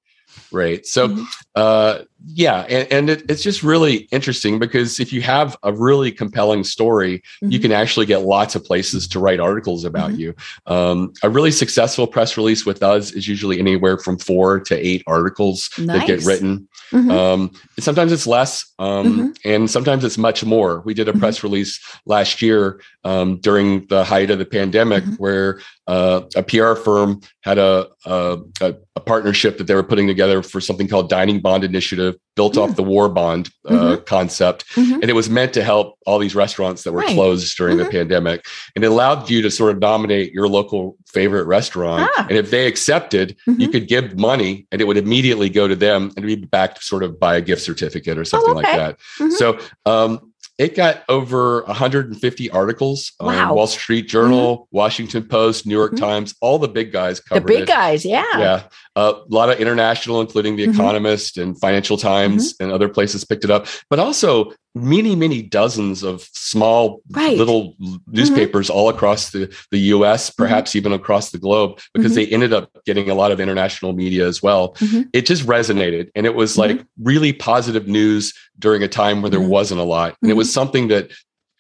right. 0.52 0.86
So, 0.86 1.08
Mhm. 1.08 1.26
uh, 1.54 1.98
yeah, 2.26 2.60
and, 2.68 2.86
and 2.92 3.10
it, 3.10 3.30
it's 3.30 3.42
just 3.42 3.62
really 3.62 4.08
interesting 4.12 4.58
because 4.58 5.00
if 5.00 5.12
you 5.12 5.22
have 5.22 5.56
a 5.62 5.72
really 5.72 6.12
compelling 6.12 6.64
story, 6.64 7.22
you 7.40 7.58
Mhm. 7.58 7.62
can 7.62 7.72
actually 7.72 8.06
get 8.06 8.22
lots 8.22 8.54
of 8.54 8.64
places 8.64 9.08
to 9.08 9.18
write 9.18 9.40
articles 9.40 9.84
about 9.84 10.10
Mhm. 10.12 10.18
you. 10.18 10.34
Um, 10.66 11.12
a 11.22 11.30
really 11.30 11.50
successful 11.50 12.06
press 12.06 12.36
release 12.36 12.66
with 12.66 12.82
us 12.82 13.12
is 13.12 13.26
usually 13.26 13.58
anywhere 13.58 13.96
from 13.98 14.18
four 14.18 14.60
to 14.60 14.74
eight 14.86 15.02
articles 15.06 15.70
that 15.78 16.06
get 16.06 16.18
Nice. 16.18 16.26
written. 16.26 16.68
Mhm. 16.92 17.10
Um, 17.10 17.50
sometimes 17.78 18.12
it's 18.12 18.26
less, 18.26 18.64
um, 18.78 19.06
Mhm. 19.06 19.36
and 19.44 19.70
sometimes 19.70 20.04
it's 20.04 20.18
much 20.18 20.44
more. 20.44 20.82
We 20.84 20.92
did 20.92 21.08
a 21.08 21.12
Mhm. 21.12 21.20
press 21.20 21.42
release 21.42 21.78
last 22.06 22.42
year 22.42 22.80
um, 23.02 23.38
during 23.40 23.86
the 23.86 24.04
height 24.04 24.30
of 24.30 24.38
the 24.38 24.44
pandemic, 24.44 25.02
where 25.16 25.58
uh, 25.90 26.20
a 26.36 26.42
PR 26.42 26.74
firm 26.74 27.20
had 27.42 27.58
a, 27.58 27.88
a 28.06 28.38
a 28.60 28.74
a 28.96 29.00
partnership 29.00 29.56
that 29.58 29.66
they 29.66 29.74
were 29.74 29.82
putting 29.92 30.06
together 30.06 30.42
for 30.42 30.60
something 30.60 30.86
called 30.86 31.08
Dining 31.08 31.40
Bond 31.40 31.64
Initiative, 31.64 32.14
built 32.36 32.54
Mm. 32.54 32.62
off 32.62 32.76
the 32.76 32.82
War 32.82 33.08
Bond 33.08 33.50
uh, 33.66 33.96
concept, 34.14 34.64
Mhm. 34.76 34.94
and 35.00 35.04
it 35.12 35.14
was 35.14 35.28
meant 35.30 35.52
to 35.54 35.62
help 35.64 35.86
all 36.06 36.18
these 36.18 36.34
restaurants 36.44 36.82
that 36.84 36.92
were 36.92 37.00
Right. 37.00 37.14
closed 37.14 37.56
during 37.56 37.76
Mhm. 37.76 37.84
the 37.84 37.90
pandemic, 37.98 38.44
and 38.74 38.84
it 38.84 38.88
allowed 38.88 39.30
you 39.30 39.42
to 39.42 39.50
sort 39.50 39.70
of 39.72 39.78
nominate 39.80 40.32
your 40.32 40.48
local 40.48 40.96
favorite 41.16 41.44
restaurant, 41.46 42.08
Ah. 42.16 42.26
and 42.28 42.36
if 42.38 42.50
they 42.50 42.66
accepted, 42.66 43.36
you 43.46 43.68
Mhm. 43.68 43.72
could 43.72 43.86
give 43.88 44.18
money 44.18 44.66
and 44.70 44.80
it 44.80 44.86
would 44.88 44.96
immediately 44.98 45.48
go 45.48 45.66
to 45.66 45.74
them 45.76 46.12
and 46.16 46.26
be 46.26 46.36
backed 46.36 46.82
sort 46.84 47.02
of 47.02 47.18
by 47.18 47.36
a 47.36 47.40
gift 47.40 47.62
certificate 47.62 48.16
or 48.18 48.24
something 48.24 48.54
like 48.54 48.66
Oh, 48.66 48.70
okay. 48.70 48.78
that. 48.78 48.96
Mhm. 49.18 49.32
So 49.32 49.58
um, 49.86 50.29
it 50.60 50.76
got 50.76 51.02
over 51.08 51.62
150 51.62 52.50
articles. 52.50 53.12
Wow. 53.18 53.54
Wall 53.54 53.66
Street 53.66 54.08
Journal, 54.08 54.68
Washington 54.70 55.24
Post, 55.24 55.66
New 55.66 55.74
York 55.74 55.92
Mhm. 55.92 56.00
Times, 56.00 56.34
all 56.42 56.58
the 56.58 56.68
big 56.68 56.92
guys 56.92 57.18
covered. 57.18 57.44
the 57.44 57.46
big 57.46 57.62
it. 57.62 57.66
guys. 57.68 58.04
Yeah. 58.04 58.24
Yeah, 58.38 58.62
a 58.94 59.14
lot 59.30 59.48
of 59.48 59.58
international, 59.58 60.20
including 60.20 60.56
The 60.56 60.66
Mhm. 60.66 60.74
Economist 60.74 61.38
and 61.38 61.58
Financial 61.58 61.96
Times 61.96 62.52
Mm-hmm. 62.52 62.62
and 62.64 62.72
other 62.72 62.90
places 62.90 63.24
picked 63.24 63.44
it 63.44 63.50
up, 63.50 63.66
but 63.88 63.98
also 63.98 64.52
many, 64.74 65.16
many 65.16 65.42
dozens 65.42 66.02
of 66.02 66.22
small 66.32 67.02
Right. 67.10 67.30
Mm-hmm. 67.30 67.38
little 67.38 67.74
newspapers 68.06 68.70
all 68.70 68.88
across 68.88 69.30
the, 69.30 69.52
the 69.70 69.78
US, 69.94 70.30
perhaps 70.30 70.76
even 70.76 70.92
across 70.92 71.30
the 71.30 71.38
globe, 71.38 71.80
because 71.94 72.12
Mhm. 72.12 72.14
they 72.14 72.26
ended 72.28 72.52
up 72.52 72.70
getting 72.86 73.10
a 73.10 73.14
lot 73.14 73.32
of 73.32 73.40
international 73.40 73.92
media 73.92 74.26
as 74.28 74.42
well. 74.42 74.74
Mhm. 74.74 75.08
It 75.12 75.26
just 75.26 75.44
resonated. 75.46 76.10
And 76.14 76.24
it 76.24 76.34
was 76.34 76.56
like 76.56 76.84
really 77.02 77.32
positive 77.32 77.88
news 77.88 78.32
during 78.58 78.82
a 78.82 78.88
time 78.88 79.22
where 79.22 79.30
there 79.30 79.40
wasn't 79.40 79.80
a 79.80 79.84
lot. 79.84 80.16
And 80.22 80.30
it 80.30 80.34
was 80.34 80.52
something 80.52 80.88
that 80.88 81.10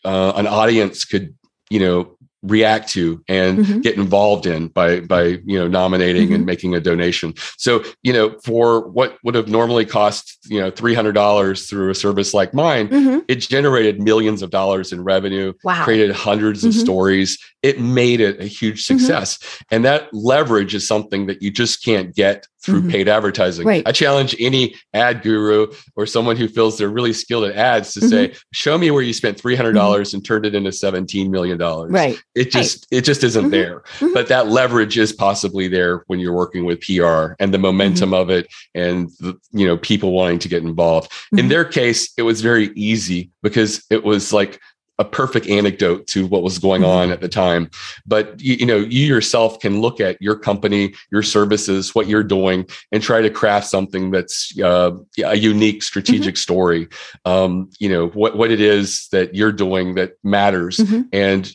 uh, 0.04 0.32
an 0.36 0.46
audience 0.46 1.04
could, 1.04 1.34
you 1.68 1.78
know, 1.80 2.16
react 2.42 2.88
to 2.88 3.22
and 3.28 3.58
Mhm. 3.58 3.82
get 3.82 3.96
involved 3.96 4.46
in 4.46 4.68
by 4.68 5.00
by 5.00 5.24
you 5.44 5.58
know 5.58 5.68
nominating 5.68 6.32
and 6.32 6.42
Mhm. 6.44 6.46
making 6.46 6.74
a 6.74 6.80
donation 6.80 7.34
so 7.58 7.82
you 8.02 8.12
know 8.14 8.34
for 8.44 8.88
what 8.88 9.18
would 9.24 9.34
have 9.34 9.46
normally 9.48 9.84
cost 9.84 10.38
you 10.48 10.58
know 10.58 10.70
$300 10.70 11.66
through 11.68 11.90
a 11.90 11.94
service 11.94 12.32
like 12.32 12.54
mine 12.54 12.88
Mhm. 12.88 13.24
it 13.28 13.36
generated 13.36 14.00
millions 14.02 14.40
of 14.40 14.48
dollars 14.50 14.90
in 14.90 15.04
revenue 15.04 15.52
Wow. 15.64 15.84
created 15.84 16.10
100s 16.10 16.64
of 16.64 16.72
Mhm. 16.72 16.80
stories 16.80 17.38
it 17.62 17.78
made 17.78 18.20
it 18.22 18.40
a 18.40 18.46
huge 18.46 18.84
Mm-hmm. 18.86 18.98
success 18.98 19.38
and 19.70 19.84
that 19.84 20.08
leverage 20.14 20.74
is 20.74 20.86
something 20.86 21.26
that 21.26 21.42
you 21.42 21.50
just 21.50 21.84
can't 21.84 22.14
get 22.14 22.46
through 22.62 22.80
mm-hmm. 22.80 22.90
paid 22.90 23.08
advertising. 23.08 23.66
Right. 23.66 23.82
I 23.86 23.92
challenge 23.92 24.36
any 24.38 24.74
ad 24.92 25.22
guru 25.22 25.72
or 25.96 26.06
someone 26.06 26.36
who 26.36 26.48
feels 26.48 26.78
they're 26.78 26.88
really 26.88 27.12
skilled 27.12 27.44
at 27.44 27.56
ads 27.56 27.94
to 27.94 28.00
mm-hmm. 28.00 28.08
say, 28.08 28.34
show 28.52 28.76
me 28.76 28.90
where 28.90 29.02
you 29.02 29.12
spent 29.12 29.40
$300 29.40 29.72
mm-hmm. 29.72 30.16
and 30.16 30.24
turned 30.24 30.46
it 30.46 30.54
into 30.54 30.70
$17 30.70 31.30
million. 31.30 31.58
Right. 31.58 32.22
It 32.34 32.50
just, 32.50 32.86
right. 32.90 32.98
it 32.98 33.04
just 33.04 33.24
isn't 33.24 33.44
mm-hmm. 33.44 33.50
there. 33.50 33.80
Mm-hmm. 33.80 34.12
But 34.12 34.28
that 34.28 34.48
leverage 34.48 34.98
is 34.98 35.12
possibly 35.12 35.68
there 35.68 36.04
when 36.06 36.20
you're 36.20 36.34
working 36.34 36.64
with 36.64 36.80
PR 36.80 37.34
and 37.38 37.52
the 37.52 37.58
momentum 37.58 38.12
of 38.14 38.30
it 38.30 38.46
and 38.74 39.10
the, 39.20 39.38
you 39.52 39.66
know, 39.66 39.76
people 39.76 40.12
wanting 40.12 40.38
to 40.40 40.48
get 40.48 40.62
involved. 40.62 41.10
In 41.32 41.48
their 41.48 41.64
case, 41.64 42.12
it 42.16 42.22
was 42.22 42.40
very 42.40 42.70
easy 42.74 43.30
because 43.42 43.84
it 43.90 44.04
was 44.04 44.32
like 44.32 44.60
a 45.00 45.04
perfect 45.04 45.46
anecdote 45.48 46.06
to 46.06 46.26
what 46.26 46.42
was 46.42 46.58
going 46.58 46.84
on 46.84 47.10
at 47.10 47.22
the 47.22 47.28
time 47.28 47.70
but 48.06 48.38
you, 48.40 48.54
you, 48.56 48.66
know 48.66 48.76
you 48.76 49.06
yourself 49.06 49.58
can 49.58 49.80
look 49.80 49.98
at 49.98 50.20
your 50.20 50.36
company 50.36 50.94
your 51.10 51.22
services 51.22 51.94
what 51.94 52.06
you're 52.06 52.22
doing 52.22 52.66
and 52.92 53.02
try 53.02 53.22
to 53.22 53.30
craft 53.30 53.66
something 53.66 54.10
that's 54.10 54.56
uh, 54.60 54.92
a 55.24 55.36
unique 55.36 55.82
strategic 55.82 56.34
mm-hmm. 56.34 56.38
story 56.38 56.88
um, 57.24 57.70
you 57.78 57.88
know 57.88 58.08
what 58.08 58.36
what 58.36 58.50
it 58.50 58.60
is 58.60 59.08
that 59.10 59.34
you're 59.34 59.52
doing 59.52 59.94
that 59.94 60.12
matters 60.22 60.76
mm-hmm. 60.76 61.02
and 61.12 61.52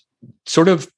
sort 0.48 0.68
of 0.68 0.92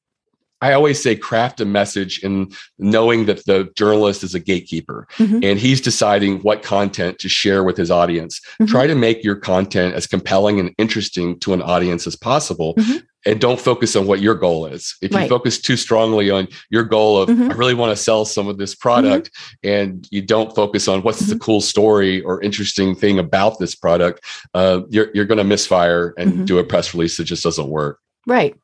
I 0.61 0.73
always 0.73 1.01
say 1.01 1.15
craft 1.15 1.61
a 1.61 1.65
message 1.65 2.23
in 2.23 2.51
knowing 2.79 3.25
that 3.25 3.45
the 3.45 3.69
journalist 3.75 4.23
is 4.23 4.33
a 4.33 4.39
gatekeeper 4.39 5.07
mm-hmm. 5.17 5.39
and 5.43 5.59
he's 5.59 5.81
deciding 5.81 6.39
what 6.39 6.63
content 6.63 7.19
to 7.19 7.29
share 7.29 7.63
with 7.63 7.77
his 7.77 7.91
audience. 7.91 8.39
Mm-hmm. 8.39 8.65
Try 8.65 8.87
to 8.87 8.95
make 8.95 9.23
your 9.23 9.35
content 9.35 9.93
as 9.93 10.07
compelling 10.07 10.59
and 10.59 10.73
interesting 10.77 11.39
to 11.41 11.53
an 11.53 11.61
audience 11.61 12.07
as 12.07 12.15
possible. 12.15 12.73
Mm-hmm. 12.75 12.97
And 13.25 13.41
don't 13.41 13.59
focus 13.59 13.97
on 13.97 14.07
what 14.07 14.21
your 14.21 14.35
goal 14.35 14.67
is. 14.67 14.95
If 15.01 15.13
right. 15.13 15.23
you 15.23 15.27
focus 15.27 15.59
too 15.59 15.75
strongly 15.75 16.29
on 16.29 16.47
your 16.69 16.83
goal 16.83 17.21
of, 17.21 17.27
mm-hmm. 17.27 17.51
I 17.51 17.55
really 17.55 17.73
want 17.73 17.95
to 17.95 18.01
sell 18.01 18.23
some 18.23 18.47
of 18.47 18.57
this 18.57 18.73
product, 18.73 19.31
mm-hmm. 19.33 19.69
and 19.69 20.07
you 20.11 20.21
don't 20.21 20.55
focus 20.55 20.87
on 20.87 21.01
what's 21.01 21.19
the 21.19 21.33
mm-hmm. 21.33 21.39
cool 21.39 21.59
story 21.59 22.21
or 22.21 22.41
interesting 22.41 22.95
thing 22.95 23.19
about 23.19 23.59
this 23.59 23.75
product, 23.75 24.23
uh, 24.53 24.81
you're, 24.87 25.09
you're 25.13 25.25
going 25.25 25.39
to 25.39 25.43
misfire 25.43 26.13
and 26.17 26.47
do 26.47 26.57
a 26.57 26.63
press 26.63 26.93
release 26.93 27.17
that 27.17 27.25
just 27.25 27.43
doesn't 27.43 27.67
work. 27.67 27.99
Right 28.27 28.55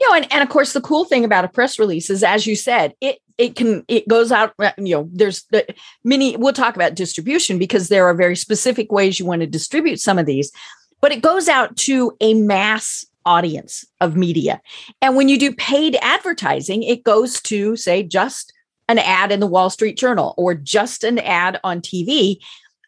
you 0.00 0.08
know 0.08 0.16
and, 0.16 0.32
and 0.32 0.42
of 0.42 0.48
course 0.48 0.72
the 0.72 0.80
cool 0.80 1.04
thing 1.04 1.24
about 1.24 1.44
a 1.44 1.48
press 1.48 1.78
release 1.78 2.10
is 2.10 2.22
as 2.22 2.46
you 2.46 2.56
said 2.56 2.94
it 3.00 3.18
it 3.38 3.56
can 3.56 3.84
it 3.88 4.06
goes 4.08 4.32
out 4.32 4.54
uh, 4.58 4.72
you 4.78 4.94
know 4.94 5.08
there's 5.12 5.42
the 5.50 5.66
many 6.04 6.36
we'll 6.36 6.52
talk 6.52 6.76
about 6.76 6.94
distribution 6.94 7.58
because 7.58 7.88
there 7.88 8.06
are 8.06 8.14
very 8.14 8.36
specific 8.36 8.90
ways 8.92 9.18
you 9.18 9.26
want 9.26 9.40
to 9.40 9.46
distribute 9.46 10.00
some 10.00 10.18
of 10.18 10.26
these 10.26 10.52
but 11.00 11.12
it 11.12 11.22
goes 11.22 11.48
out 11.48 11.76
to 11.76 12.16
a 12.20 12.34
mass 12.34 13.06
audience 13.24 13.86
of 14.00 14.16
media. 14.16 14.60
And 15.02 15.16
when 15.16 15.28
you 15.28 15.38
do 15.38 15.54
paid 15.54 15.96
advertising 16.00 16.82
it 16.82 17.04
goes 17.04 17.40
to 17.42 17.76
say 17.76 18.02
just 18.02 18.52
an 18.88 18.98
ad 18.98 19.30
in 19.30 19.40
the 19.40 19.46
wall 19.46 19.70
street 19.70 19.96
journal 19.96 20.34
or 20.36 20.54
just 20.54 21.04
an 21.04 21.18
ad 21.20 21.60
on 21.62 21.80
tv 21.80 22.38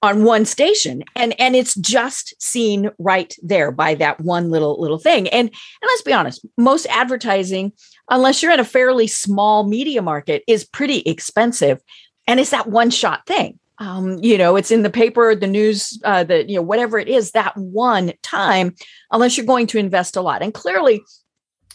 on 0.03 0.25
one 0.25 0.45
station. 0.45 1.05
And 1.17 1.39
and 1.41 1.55
it's 1.55 1.75
just 1.77 2.35
seen 2.43 2.91
right 2.99 3.35
there 3.43 3.71
by 3.71 3.95
that 3.95 4.21
one 4.21 4.51
little 4.51 4.79
little 4.81 4.99
thing. 4.99 5.29
And 5.29 5.49
and 5.49 5.87
let's 5.87 6.03
be 6.03 6.13
honest 6.13 6.45
most 6.59 6.87
advertising 6.87 7.73
unless 8.11 8.43
you're 8.43 8.53
in 8.53 8.61
a 8.61 8.65
fairly 8.65 9.07
small 9.07 9.65
media 9.65 10.03
market 10.03 10.43
is 10.47 10.65
pretty 10.65 10.99
expensive. 11.01 11.81
And 12.27 12.41
it's 12.41 12.51
that 12.51 12.69
one 12.69 12.91
shot 12.91 13.27
thing. 13.27 13.59
Um, 13.79 14.19
you 14.19 14.37
know 14.37 14.57
it's 14.57 14.71
in 14.71 14.83
the 14.83 14.91
paper 14.91 15.35
the 15.35 15.47
news 15.47 15.99
uh, 16.05 16.25
the 16.25 16.49
you 16.49 16.57
know 16.57 16.63
whatever 16.63 16.99
it 16.99 17.09
is 17.09 17.33
that 17.33 17.57
one 17.57 18.13
time 18.23 18.75
unless 19.11 19.37
you're 19.37 19.47
going 19.47 19.69
to 19.69 19.79
invest 19.79 20.17
a 20.17 20.21
lot. 20.21 20.43
And 20.43 20.53
clearly 20.53 21.03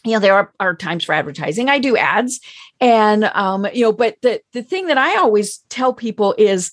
you 0.05 0.11
know 0.11 0.19
there 0.19 0.35
are, 0.35 0.53
are 0.59 0.75
times 0.75 1.05
for 1.05 1.13
advertising. 1.13 1.69
I 1.69 1.79
do 1.79 1.95
ads. 1.97 2.39
And 2.79 3.25
um, 3.33 3.65
you 3.73 3.83
know 3.83 3.93
but 3.93 4.17
the 4.21 4.41
the 4.53 4.63
thing 4.63 4.87
that 4.87 4.97
i 4.97 5.17
always 5.17 5.59
tell 5.69 5.93
people 5.93 6.35
is 6.37 6.71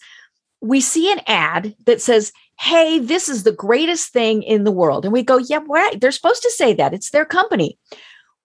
we 0.64 0.80
see 0.80 1.12
an 1.12 1.20
ad 1.26 1.74
that 1.84 2.00
says, 2.00 2.32
Hey, 2.58 2.98
this 2.98 3.28
is 3.28 3.42
the 3.42 3.52
greatest 3.52 4.12
thing 4.12 4.42
in 4.42 4.64
the 4.64 4.70
world. 4.72 5.04
And 5.04 5.12
we 5.12 5.22
go, 5.22 5.36
Yeah, 5.36 5.60
right. 5.68 6.00
They're 6.00 6.10
supposed 6.10 6.42
to 6.42 6.50
say 6.50 6.72
that. 6.74 6.94
It's 6.94 7.10
their 7.10 7.24
company. 7.26 7.78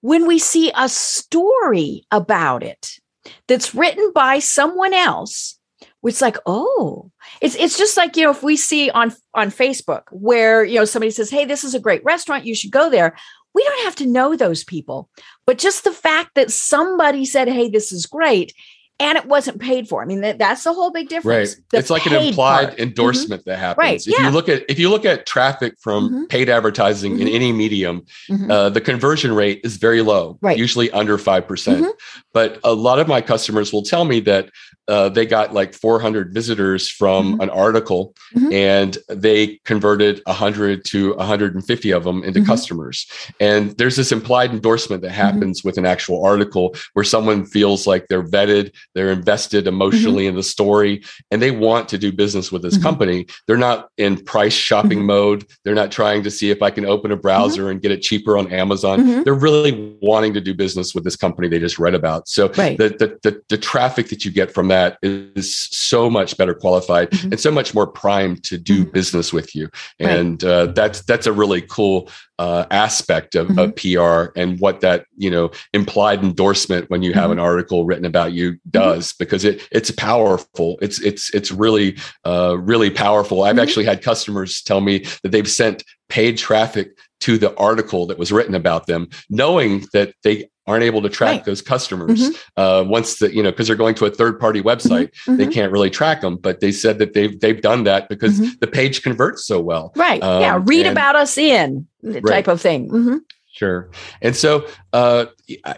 When 0.02 0.28
we 0.28 0.38
see 0.38 0.72
a 0.76 0.90
story 0.90 2.06
about 2.12 2.64
it 2.64 3.00
that's 3.48 3.76
written 3.76 4.12
by 4.14 4.40
someone 4.40 4.94
else, 4.94 5.58
it's 6.04 6.22
like, 6.22 6.38
oh, 6.46 7.12
it's 7.42 7.56
it's 7.56 7.78
just 7.78 7.98
like, 7.98 8.16
you 8.16 8.24
know, 8.24 8.32
if 8.32 8.44
we 8.44 8.58
see 8.58 8.90
on 8.90 9.14
on 9.34 9.50
Facebook 9.50 10.04
where, 10.12 10.64
you 10.64 10.76
know, 10.76 10.86
somebody 10.86 11.12
says, 11.12 11.30
Hey, 11.30 11.46
this 11.46 11.64
is 11.64 11.74
a 11.74 11.80
great 11.80 12.04
restaurant, 12.04 12.46
you 12.46 12.56
should 12.56 12.72
go 12.72 12.90
there. 12.90 13.16
We 13.54 13.64
don't 13.64 13.86
have 13.86 13.96
to 13.98 14.06
know 14.06 14.36
those 14.36 14.64
people. 14.64 15.10
But 15.46 15.58
just 15.58 15.84
the 15.84 15.92
fact 15.92 16.36
that 16.36 16.52
somebody 16.52 17.26
said, 17.26 17.48
Hey, 17.48 17.70
this 17.70 17.92
is 17.92 18.06
great, 18.06 18.54
and 19.00 19.18
it 19.18 19.26
wasn't 19.26 19.62
paid 19.62 19.88
for. 19.88 20.02
I 20.02 20.06
mean, 20.06 20.22
that, 20.22 20.38
that's 20.38 20.64
the 20.64 20.74
whole 20.74 20.92
big 20.92 21.08
difference. 21.08 21.56
Right. 21.56 21.66
The 21.70 21.78
it's 21.78 21.90
like 21.90 22.06
an 22.06 22.14
implied 22.14 22.68
part. 22.70 22.80
Endorsement 22.80 23.42
mm-hmm. 23.42 23.50
that 23.50 23.58
happens. 23.58 23.78
Right. 23.78 24.08
If 24.08 24.20
yeah. 24.20 24.26
you 24.26 24.32
look 24.32 24.50
at 24.50 24.64
if 24.70 24.78
you 24.78 24.90
look 24.90 25.06
at 25.06 25.26
traffic 25.26 25.76
from 25.80 26.10
mm-hmm. 26.10 26.24
paid 26.26 26.50
advertising 26.50 27.14
mm-hmm. 27.14 27.22
in 27.22 27.28
any 27.30 27.52
medium, 27.54 28.06
mm-hmm. 28.30 28.52
uh, 28.52 28.70
the 28.70 28.82
conversion 28.82 29.34
rate 29.34 29.62
is 29.64 29.78
very 29.78 30.02
low. 30.02 30.38
Right. 30.42 30.58
Usually 30.58 30.92
under 30.92 31.18
five 31.18 31.48
percent. 31.48 31.84
Mm-hmm. 31.84 31.92
But 32.34 32.60
a 32.64 32.74
lot 32.74 33.00
of 33.00 33.08
my 33.08 33.22
customers 33.22 33.72
will 33.72 33.84
tell 33.84 34.06
me 34.06 34.20
that 34.22 34.50
uh, 34.90 35.08
they 35.08 35.26
got 35.26 35.54
like 35.54 35.74
400 35.74 36.34
visitors 36.34 36.90
from 36.90 37.34
mm-hmm. 37.34 37.42
an 37.42 37.50
article 37.52 38.16
and 38.52 38.98
they 39.08 39.60
converted 39.64 40.20
100 40.26 40.84
to 40.86 41.14
150 41.16 41.92
of 41.92 42.04
them 42.04 42.24
into 42.24 42.44
customers 42.44 43.08
and 43.40 43.78
there's 43.78 43.96
this 43.96 44.12
implied 44.12 44.50
endorsement 44.50 45.04
that 45.04 45.12
happens 45.12 45.64
with 45.64 45.78
an 45.78 45.86
actual 45.86 46.26
article 46.26 46.76
where 46.94 47.06
someone 47.06 47.46
feels 47.46 47.86
like 47.86 48.08
they're 48.08 48.24
vetted 48.24 48.74
they're 49.00 49.12
invested 49.12 49.68
emotionally 49.68 50.24
mm-hmm. 50.24 50.32
in 50.32 50.36
the 50.36 50.44
story 50.44 51.02
and 51.32 51.42
they 51.42 51.52
want 51.52 51.88
to 51.88 51.98
do 51.98 52.12
business 52.12 52.52
with 52.52 52.62
this 52.62 52.76
mm-hmm. 52.76 52.84
company 52.84 53.26
they're 53.48 53.58
not 53.58 53.90
in 53.98 54.22
price 54.24 54.54
shopping 54.54 55.06
mode 55.06 55.46
they're 55.64 55.74
not 55.76 55.92
trying 55.92 56.22
to 56.24 56.30
see 56.30 56.52
if 56.52 56.62
i 56.62 56.70
can 56.70 56.86
open 56.86 57.12
a 57.12 57.18
browser 57.18 57.70
and 57.70 57.82
get 57.82 57.92
it 57.92 58.02
cheaper 58.02 58.38
on 58.38 58.52
amazon 58.52 59.24
they're 59.24 59.34
really 59.34 59.98
wanting 60.02 60.34
to 60.34 60.42
do 60.42 60.54
business 60.54 60.94
with 60.94 61.04
this 61.04 61.16
company 61.16 61.48
they 61.48 61.60
just 61.60 61.80
read 61.80 61.96
about 61.96 62.28
so 62.28 62.50
right. 62.58 62.78
the, 62.78 62.90
the, 62.90 63.20
the, 63.24 63.42
the 63.50 63.58
traffic 63.58 64.10
that 64.10 64.26
you 64.26 64.32
get 64.32 64.54
from 64.54 64.68
that 64.68 64.98
is 65.02 65.56
so 65.56 66.10
much 66.10 66.38
better 66.38 66.54
qualified 66.54 67.10
mm-hmm. 67.12 67.32
and 67.32 67.40
so 67.40 67.52
much 67.52 67.74
more 67.74 67.88
primed 67.88 68.44
to 68.44 68.58
do 68.58 68.82
mm-hmm. 68.82 68.92
business 68.92 69.32
with 69.32 69.56
you. 69.56 69.70
And 70.00 70.42
right. 70.44 70.52
uh, 70.52 70.66
that's 70.68 71.02
that's 71.02 71.28
a 71.28 71.34
really 71.34 71.62
cool 71.62 72.10
uh, 72.40 72.66
aspect 72.72 73.36
of, 73.36 73.50
mm-hmm. 73.50 73.60
of, 73.60 73.76
PR 73.76 74.32
and 74.40 74.60
what 74.62 74.80
that 74.80 75.06
you 75.18 75.30
know 75.30 75.52
implied 75.74 76.24
endorsement 76.24 76.90
when 76.90 77.04
you 77.04 77.14
have 77.14 77.26
mm-hmm. 77.26 77.34
an 77.34 77.40
article 77.40 77.86
written 77.86 78.06
about 78.06 78.32
you 78.32 78.54
mm-hmm. 78.54 78.70
does 78.72 79.14
because 79.14 79.44
it 79.44 79.68
it's 79.72 79.92
powerful. 79.92 80.80
It's 80.82 81.02
it's 81.02 81.34
it's 81.36 81.52
really 81.52 81.98
uh, 82.26 82.58
really 82.58 82.90
powerful. 82.90 83.44
I've 83.44 83.52
mm-hmm. 83.56 83.64
actually 83.64 83.86
had 83.86 84.02
customers 84.02 84.62
tell 84.62 84.80
me 84.80 85.06
that 85.22 85.34
they've 85.34 85.50
sent 85.50 85.84
paid 86.08 86.38
traffic 86.38 86.98
to 87.22 87.38
the 87.38 87.56
article 87.58 88.06
that 88.08 88.18
was 88.18 88.32
written 88.32 88.56
about 88.56 88.88
them, 88.88 89.10
knowing 89.30 89.86
that 89.94 90.14
they 90.24 90.50
aren't 90.70 90.84
able 90.84 91.02
to 91.02 91.10
track 91.10 91.38
right. 91.38 91.46
those 91.46 91.62
customers 91.64 92.30
mm-hmm. 92.30 92.62
uh, 92.62 92.84
once 92.84 93.18
the 93.18 93.34
you 93.34 93.42
know 93.42 93.50
because 93.50 93.66
they're 93.66 93.76
going 93.76 93.96
to 93.96 94.06
a 94.06 94.12
third 94.12 94.40
party 94.40 94.62
website 94.62 95.10
mm-hmm. 95.12 95.38
they 95.38 95.44
mm-hmm. 95.46 95.52
can't 95.52 95.72
really 95.72 95.90
track 95.90 96.22
them 96.22 96.36
but 96.36 96.60
they 96.60 96.72
said 96.72 97.00
that 97.00 97.14
they've 97.14 97.40
they've 97.40 97.62
done 97.62 97.86
that 97.86 98.08
because 98.08 98.40
mm-hmm. 98.40 98.52
the 98.62 98.68
page 98.68 99.02
converts 99.02 99.46
so 99.46 99.60
well 99.60 99.92
right 99.96 100.22
um, 100.22 100.42
yeah 100.42 100.62
read 100.66 100.86
and, 100.86 100.92
about 100.92 101.16
us 101.16 101.40
in 101.40 101.88
type 102.06 102.24
right. 102.24 102.48
of 102.48 102.62
thing 102.62 102.88
mm-hmm. 102.88 103.18
sure 103.52 103.90
and 104.22 104.36
so 104.36 104.68
uh, 104.94 105.26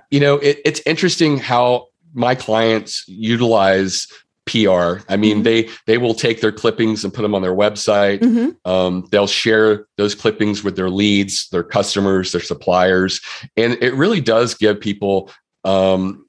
you 0.09 0.19
know 0.19 0.35
it, 0.39 0.59
it's 0.65 0.81
interesting 0.85 1.37
how 1.37 1.87
my 2.13 2.35
clients 2.35 3.05
utilize 3.07 4.07
PR. 4.51 5.03
I 5.07 5.15
mean, 5.15 5.37
mm-hmm. 5.37 5.43
they 5.43 5.69
they 5.87 5.97
will 5.97 6.13
take 6.13 6.41
their 6.41 6.51
clippings 6.51 7.03
and 7.05 7.13
put 7.13 7.21
them 7.21 7.33
on 7.33 7.41
their 7.41 7.55
website. 7.55 8.19
Mm-hmm. 8.19 8.69
Um, 8.69 9.07
they'll 9.11 9.27
share 9.27 9.87
those 9.97 10.13
clippings 10.13 10.63
with 10.63 10.75
their 10.75 10.89
leads, 10.89 11.47
their 11.49 11.63
customers, 11.63 12.33
their 12.33 12.41
suppliers, 12.41 13.21
and 13.55 13.77
it 13.81 13.93
really 13.93 14.19
does 14.19 14.53
give 14.53 14.79
people 14.81 15.31
um, 15.63 16.25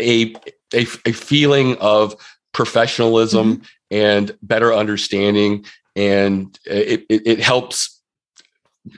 a, 0.00 0.34
a 0.74 0.86
a 1.06 1.12
feeling 1.12 1.76
of 1.78 2.16
professionalism 2.52 3.56
mm-hmm. 3.56 3.64
and 3.92 4.36
better 4.42 4.74
understanding, 4.74 5.64
and 5.94 6.58
it, 6.64 7.06
it, 7.08 7.22
it 7.26 7.40
helps 7.40 7.94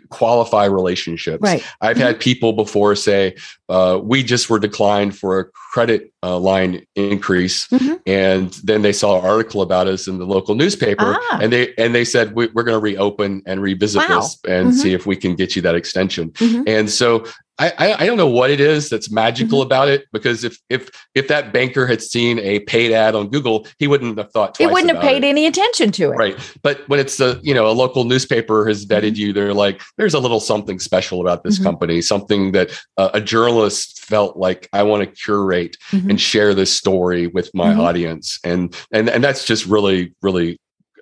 qualify 0.09 0.65
relationships. 0.65 1.43
Right. 1.43 1.65
I've 1.81 1.97
mm-hmm. 1.97 2.07
had 2.07 2.21
people 2.21 2.53
before 2.53 2.97
say, 2.97 3.37
uh, 3.69 4.01
we 4.03 4.23
just 4.23 4.51
were 4.51 4.59
declined 4.59 5.17
for 5.17 5.39
a 5.39 5.45
credit 5.73 6.13
uh, 6.27 6.39
line 6.39 6.85
increase. 6.97 7.69
Mm-hmm. 7.69 7.95
And 8.07 8.53
then 8.65 8.83
they 8.83 8.93
saw 8.93 9.19
an 9.19 9.25
article 9.25 9.63
about 9.63 9.87
us 9.87 10.09
in 10.09 10.19
the 10.19 10.27
local 10.27 10.55
newspaper 10.57 11.17
ah. 11.19 11.39
and 11.41 11.53
they, 11.53 11.73
and 11.77 11.95
they 11.95 12.05
said, 12.05 12.35
we, 12.35 12.47
are 12.47 12.65
going 12.65 12.67
to 12.69 12.79
reopen 12.79 13.43
and 13.47 13.63
revisit 13.63 14.03
wow. 14.09 14.21
this 14.21 14.39
and 14.49 14.69
mm-hmm. 14.69 14.77
see 14.77 14.93
if 14.93 15.07
we 15.07 15.17
can 15.17 15.37
get 15.37 15.55
you 15.55 15.63
that 15.63 15.77
extension. 15.77 16.31
Mm-hmm. 16.31 16.63
And 16.67 16.91
so 16.91 17.27
I, 17.59 17.97
I 17.99 18.07
don't 18.07 18.19
know 18.19 18.29
what 18.29 18.51
it 18.51 18.61
is 18.61 18.91
that's 18.91 19.11
magical 19.11 19.61
mm-hmm. 19.61 19.67
about 19.67 19.89
it 19.89 20.05
because 20.13 20.45
if 20.45 20.59
if 20.69 20.91
if 21.15 21.29
that 21.29 21.55
banker 21.55 21.87
had 21.87 22.03
seen 22.03 22.39
a 22.41 22.61
paid 22.61 22.93
ad 22.93 23.15
on 23.15 23.29
Google, 23.29 23.67
he 23.79 23.87
wouldn't 23.87 24.19
have 24.19 24.31
thought 24.31 24.55
twice. 24.55 24.69
He 24.69 24.73
wouldn't 24.73 24.93
have 24.93 25.01
paid 25.01 25.25
it. 25.25 25.29
any 25.29 25.47
attention 25.47 25.91
to 25.93 26.13
it, 26.13 26.17
right? 26.17 26.55
But 26.63 26.87
when 26.89 27.01
it's 27.01 27.19
a 27.19 27.41
you 27.43 27.55
know 27.55 27.67
a 27.67 27.73
local 27.73 28.05
newspaper 28.05 28.67
has 28.67 28.85
vetted 28.85 29.13
mm-hmm. 29.13 29.21
you, 29.21 29.33
they're 29.33 29.55
like, 29.55 29.81
there's 29.97 30.13
a 30.13 30.19
little 30.19 30.41
something 30.41 30.79
special 30.79 31.23
about 31.23 31.45
this 31.45 31.55
mm-hmm. 31.55 31.65
company, 31.65 32.03
something 32.03 32.53
that 32.53 32.79
uh, 32.99 33.11
a 33.15 33.23
journalist 33.23 34.05
felt 34.05 34.37
like 34.37 34.69
I 34.75 34.83
want 34.83 35.01
to 35.01 35.07
curate 35.07 35.79
mm-hmm. 35.91 36.11
And 36.17 36.21
share 36.23 36.55
this 36.55 36.75
story 36.75 37.27
with 37.27 37.51
my 37.53 37.73
mm-hmm. 37.73 37.81
audience, 37.81 38.39
and 38.43 38.75
and 38.91 39.11
and 39.11 39.23
that's 39.23 39.45
just 39.45 39.67
really 39.67 40.15
really 40.23 40.59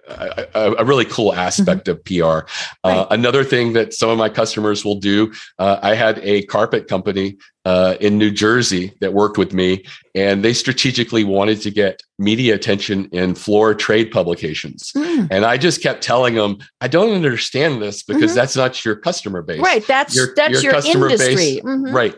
a, 0.08 0.74
a, 0.78 0.84
really 0.84 1.04
cool 1.06 1.32
aspect 1.32 1.86
mm-hmm. 1.86 2.26
of 2.26 2.44
PR. 2.44 2.50
Uh, 2.82 3.06
Another 3.10 3.42
thing 3.42 3.72
that 3.72 3.94
some 3.94 4.10
of 4.10 4.18
my 4.18 4.28
customers 4.28 4.84
will 4.84 5.00
do, 5.00 5.32
uh, 5.58 5.78
I 5.82 5.94
had 5.94 6.18
a 6.18 6.42
carpet 6.42 6.88
company 6.88 7.38
uh, 7.64 7.96
in 8.00 8.18
New 8.18 8.30
Jersey 8.30 8.92
that 9.00 9.14
worked 9.14 9.38
with 9.38 9.54
me, 9.54 9.84
and 10.14 10.44
they 10.44 10.52
strategically 10.52 11.24
wanted 11.24 11.62
to 11.62 11.70
get 11.70 12.02
media 12.18 12.54
attention 12.54 13.06
in 13.12 13.34
floor 13.34 13.74
trade 13.74 14.10
publications. 14.10 14.92
Mm. 14.94 15.28
And 15.30 15.44
I 15.46 15.56
just 15.56 15.82
kept 15.82 16.02
telling 16.02 16.34
them, 16.34 16.58
I 16.82 16.88
don't 16.88 17.14
understand 17.14 17.80
this 17.80 18.02
because 18.02 18.32
mm-hmm. 18.32 18.36
that's 18.36 18.56
not 18.56 18.84
your 18.84 18.96
customer 18.96 19.40
base. 19.40 19.60
Right. 19.60 19.86
That's 19.86 20.14
your, 20.14 20.34
that's 20.36 20.52
your, 20.52 20.62
your 20.62 20.72
customer 20.72 21.08
industry. 21.08 21.34
base. 21.34 21.60
Mm-hmm. 21.62 21.94
Right. 21.94 22.14